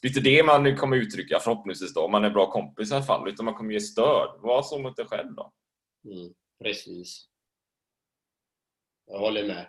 Det 0.00 0.08
är 0.08 0.10
inte 0.10 0.20
det 0.20 0.42
man 0.42 0.76
kommer 0.76 0.96
uttrycka 0.96 1.40
förhoppningsvis 1.40 1.94
då, 1.94 2.04
om 2.04 2.12
man 2.12 2.24
är 2.24 2.30
bra 2.30 2.50
kompis 2.50 2.90
i 2.90 2.94
alla 2.94 3.04
fall. 3.04 3.28
Utan 3.28 3.44
man 3.44 3.54
kommer 3.54 3.72
ge 3.72 3.80
stöd. 3.80 4.40
Var 4.40 4.62
så 4.62 4.78
mot 4.78 4.96
dig 4.96 5.06
själv 5.06 5.34
då. 5.34 5.52
Mm, 6.04 6.32
precis. 6.64 7.28
Jag 9.06 9.18
håller 9.18 9.46
med. 9.46 9.66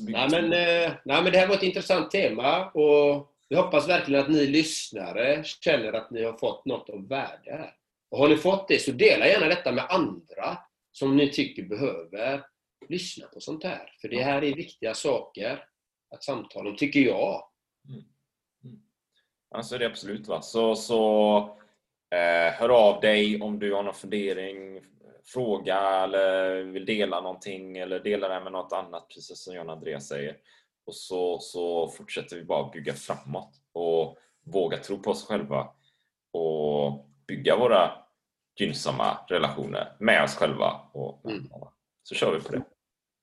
Nej 0.00 0.28
men, 0.30 0.44
eh, 0.44 0.92
nej 1.04 1.22
men 1.22 1.32
det 1.32 1.38
här 1.38 1.46
var 1.46 1.54
ett 1.54 1.62
intressant 1.62 2.10
tema 2.10 2.70
och 2.70 3.32
vi 3.48 3.56
hoppas 3.56 3.88
verkligen 3.88 4.22
att 4.22 4.30
ni 4.30 4.46
lyssnare 4.46 5.44
känner 5.44 5.92
att 5.92 6.10
ni 6.10 6.24
har 6.24 6.38
fått 6.38 6.64
något 6.64 6.90
av 6.90 7.08
värde 7.08 7.50
här. 7.50 7.74
Och 8.10 8.18
har 8.18 8.28
ni 8.28 8.36
fått 8.36 8.68
det 8.68 8.78
så 8.78 8.92
dela 8.92 9.26
gärna 9.26 9.46
detta 9.46 9.72
med 9.72 9.86
andra 9.88 10.58
som 10.98 11.16
ni 11.16 11.32
tycker 11.32 11.62
behöver 11.62 12.44
lyssna 12.88 13.26
på 13.26 13.40
sånt 13.40 13.64
här. 13.64 13.92
För 14.00 14.08
det 14.08 14.22
här 14.22 14.44
är 14.44 14.54
viktiga 14.54 14.94
saker 14.94 15.64
att 16.14 16.24
samtala 16.24 16.70
om, 16.70 16.76
tycker 16.76 17.00
jag. 17.00 17.48
Mm. 17.88 18.04
Mm. 18.64 18.80
Alltså 19.50 19.78
det 19.78 19.84
är 19.84 19.90
absolut. 19.90 20.28
Va? 20.28 20.42
Så, 20.42 20.76
så 20.76 21.38
eh, 22.10 22.52
hör 22.52 22.68
av 22.68 23.00
dig 23.00 23.42
om 23.42 23.58
du 23.58 23.74
har 23.74 23.82
någon 23.82 23.94
fundering, 23.94 24.80
fråga 25.24 25.78
eller 25.78 26.62
vill 26.62 26.86
dela 26.86 27.20
någonting 27.20 27.78
eller 27.78 28.00
dela 28.00 28.28
det 28.28 28.40
med 28.40 28.52
något 28.52 28.72
annat, 28.72 29.08
precis 29.08 29.38
som 29.38 29.54
John 29.54 29.70
Andreas 29.70 30.08
säger. 30.08 30.36
Och 30.86 30.94
så, 30.94 31.38
så 31.38 31.88
fortsätter 31.88 32.36
vi 32.36 32.44
bara 32.44 32.70
bygga 32.70 32.92
framåt 32.92 33.50
och 33.72 34.18
våga 34.44 34.78
tro 34.78 34.98
på 34.98 35.10
oss 35.10 35.26
själva 35.26 35.68
och 36.32 37.08
bygga 37.26 37.56
våra 37.56 38.05
gynnsamma 38.56 39.18
relationer 39.28 39.92
med 39.98 40.24
oss 40.24 40.34
själva. 40.34 40.80
Och, 40.92 41.30
mm. 41.30 41.48
Så 42.02 42.14
kör 42.14 42.34
vi 42.34 42.40
på 42.40 42.52
det. 42.52 42.62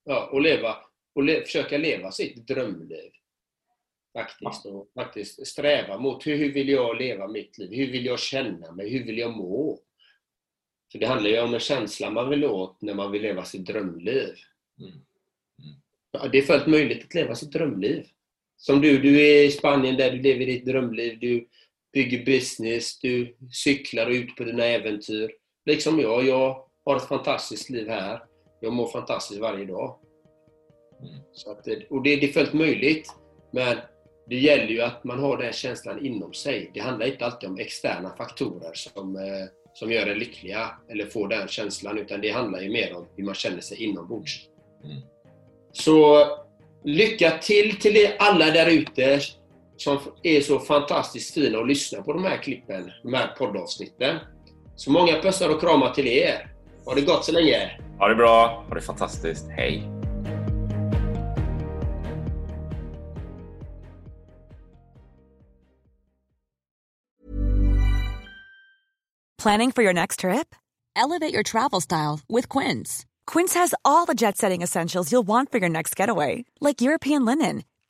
Ja, 0.03 0.29
och, 0.31 0.41
leva, 0.41 0.77
och 1.15 1.23
le, 1.23 1.41
försöka 1.41 1.77
leva 1.77 2.11
sitt 2.11 2.47
drömliv. 2.47 3.11
Faktiskt. 4.13 4.65
Ja. 4.65 4.71
Och 4.71 4.87
faktiskt 4.95 5.47
sträva 5.47 5.97
mot 5.97 6.27
hur, 6.27 6.37
hur 6.37 6.53
vill 6.53 6.69
jag 6.69 6.97
leva 6.97 7.27
mitt 7.27 7.57
liv? 7.57 7.73
Hur 7.73 7.91
vill 7.91 8.05
jag 8.05 8.19
känna 8.19 8.71
mig? 8.71 8.89
Hur 8.89 9.05
vill 9.05 9.17
jag 9.17 9.37
må? 9.37 9.79
För 10.91 10.99
det 10.99 11.05
handlar 11.05 11.29
ju 11.29 11.41
om 11.41 11.53
en 11.53 11.59
känsla 11.59 12.09
man 12.09 12.29
vill 12.29 12.45
åt 12.45 12.81
när 12.81 12.93
man 12.93 13.11
vill 13.11 13.21
leva 13.21 13.45
sitt 13.45 13.65
drömliv. 13.65 14.35
Mm. 14.79 14.93
Ja, 16.11 16.27
det 16.27 16.37
är 16.37 16.41
fullt 16.41 16.67
möjligt 16.67 17.03
att 17.03 17.13
leva 17.13 17.35
sitt 17.35 17.51
drömliv. 17.51 18.07
Som 18.57 18.81
du, 18.81 18.97
du 18.97 19.21
är 19.21 19.43
i 19.43 19.51
Spanien 19.51 19.97
där 19.97 20.11
du 20.11 20.21
lever 20.21 20.45
ditt 20.45 20.65
drömliv. 20.65 21.19
Du 21.19 21.47
bygger 21.93 22.25
business, 22.25 22.99
du 22.99 23.35
cyklar 23.51 24.09
ut 24.09 24.35
på 24.35 24.43
dina 24.43 24.65
äventyr. 24.65 25.31
Liksom 25.65 25.99
jag, 25.99 26.27
jag 26.27 26.65
har 26.85 26.95
ett 26.95 27.07
fantastiskt 27.07 27.69
liv 27.69 27.89
här. 27.89 28.19
Jag 28.61 28.73
mår 28.73 28.87
fantastiskt 28.87 29.41
varje 29.41 29.65
dag. 29.65 29.99
Mm. 31.01 31.21
Så 31.33 31.51
att, 31.51 31.67
och 31.89 32.03
det, 32.03 32.15
det 32.15 32.29
är 32.29 32.31
fullt 32.31 32.53
möjligt. 32.53 33.07
Men 33.51 33.77
det 34.29 34.35
gäller 34.35 34.67
ju 34.67 34.81
att 34.81 35.03
man 35.03 35.19
har 35.19 35.37
den 35.37 35.53
känslan 35.53 36.05
inom 36.05 36.33
sig. 36.33 36.71
Det 36.73 36.79
handlar 36.79 37.05
inte 37.05 37.25
alltid 37.25 37.49
om 37.49 37.57
externa 37.57 38.15
faktorer 38.17 38.73
som, 38.73 39.15
eh, 39.15 39.45
som 39.73 39.91
gör 39.91 40.07
en 40.07 40.19
lyckliga 40.19 40.69
eller 40.89 41.05
får 41.05 41.27
den 41.27 41.47
känslan, 41.47 41.97
utan 41.97 42.21
det 42.21 42.29
handlar 42.29 42.61
ju 42.61 42.69
mer 42.69 42.95
om 42.95 43.07
hur 43.15 43.23
man 43.23 43.35
känner 43.35 43.61
sig 43.61 43.83
inombords. 43.83 44.47
Mm. 44.83 45.01
Så 45.71 46.25
lycka 46.83 47.37
till 47.37 47.79
till 47.79 48.09
alla 48.19 48.45
där 48.45 48.69
ute 48.71 49.19
som 49.77 49.99
är 50.23 50.41
så 50.41 50.59
fantastiskt 50.59 51.33
fina 51.33 51.59
att 51.59 51.67
lyssna 51.67 52.01
på 52.01 52.13
de 52.13 52.23
här 52.23 52.37
klippen, 52.37 52.91
de 53.03 53.13
här 53.13 53.27
poddavsnitten. 53.27 54.19
Så 54.75 54.91
många 54.91 55.21
pussar 55.21 55.49
och 55.49 55.61
kramar 55.61 55.89
till 55.89 56.07
er. 56.07 56.51
Ha 56.85 56.95
det 56.95 57.01
gott 57.01 57.25
så 57.25 57.31
länge. 57.31 57.79
Ha 57.99 58.07
det 58.07 58.15
bra. 58.15 58.63
Ha 58.69 58.75
det 58.75 58.81
fantastiskt. 58.81 59.49
Hej. 59.49 59.89
Planning 69.43 69.73
for 69.73 69.83
your 69.83 69.93
next 69.93 70.19
trip? 70.19 70.55
Elevate 70.95 71.33
your 71.33 71.43
travel 71.43 71.81
style 71.81 72.21
with 72.29 72.47
Quince. 72.47 73.05
Quince 73.27 73.53
has 73.55 73.73
all 73.83 74.05
the 74.05 74.13
jet 74.13 74.37
setting 74.37 74.61
essentials 74.61 75.11
you'll 75.11 75.27
want 75.27 75.51
for 75.51 75.57
your 75.57 75.69
next 75.69 75.95
getaway, 75.95 76.45
like 76.61 76.81
European 76.81 77.25
linen, 77.25 77.63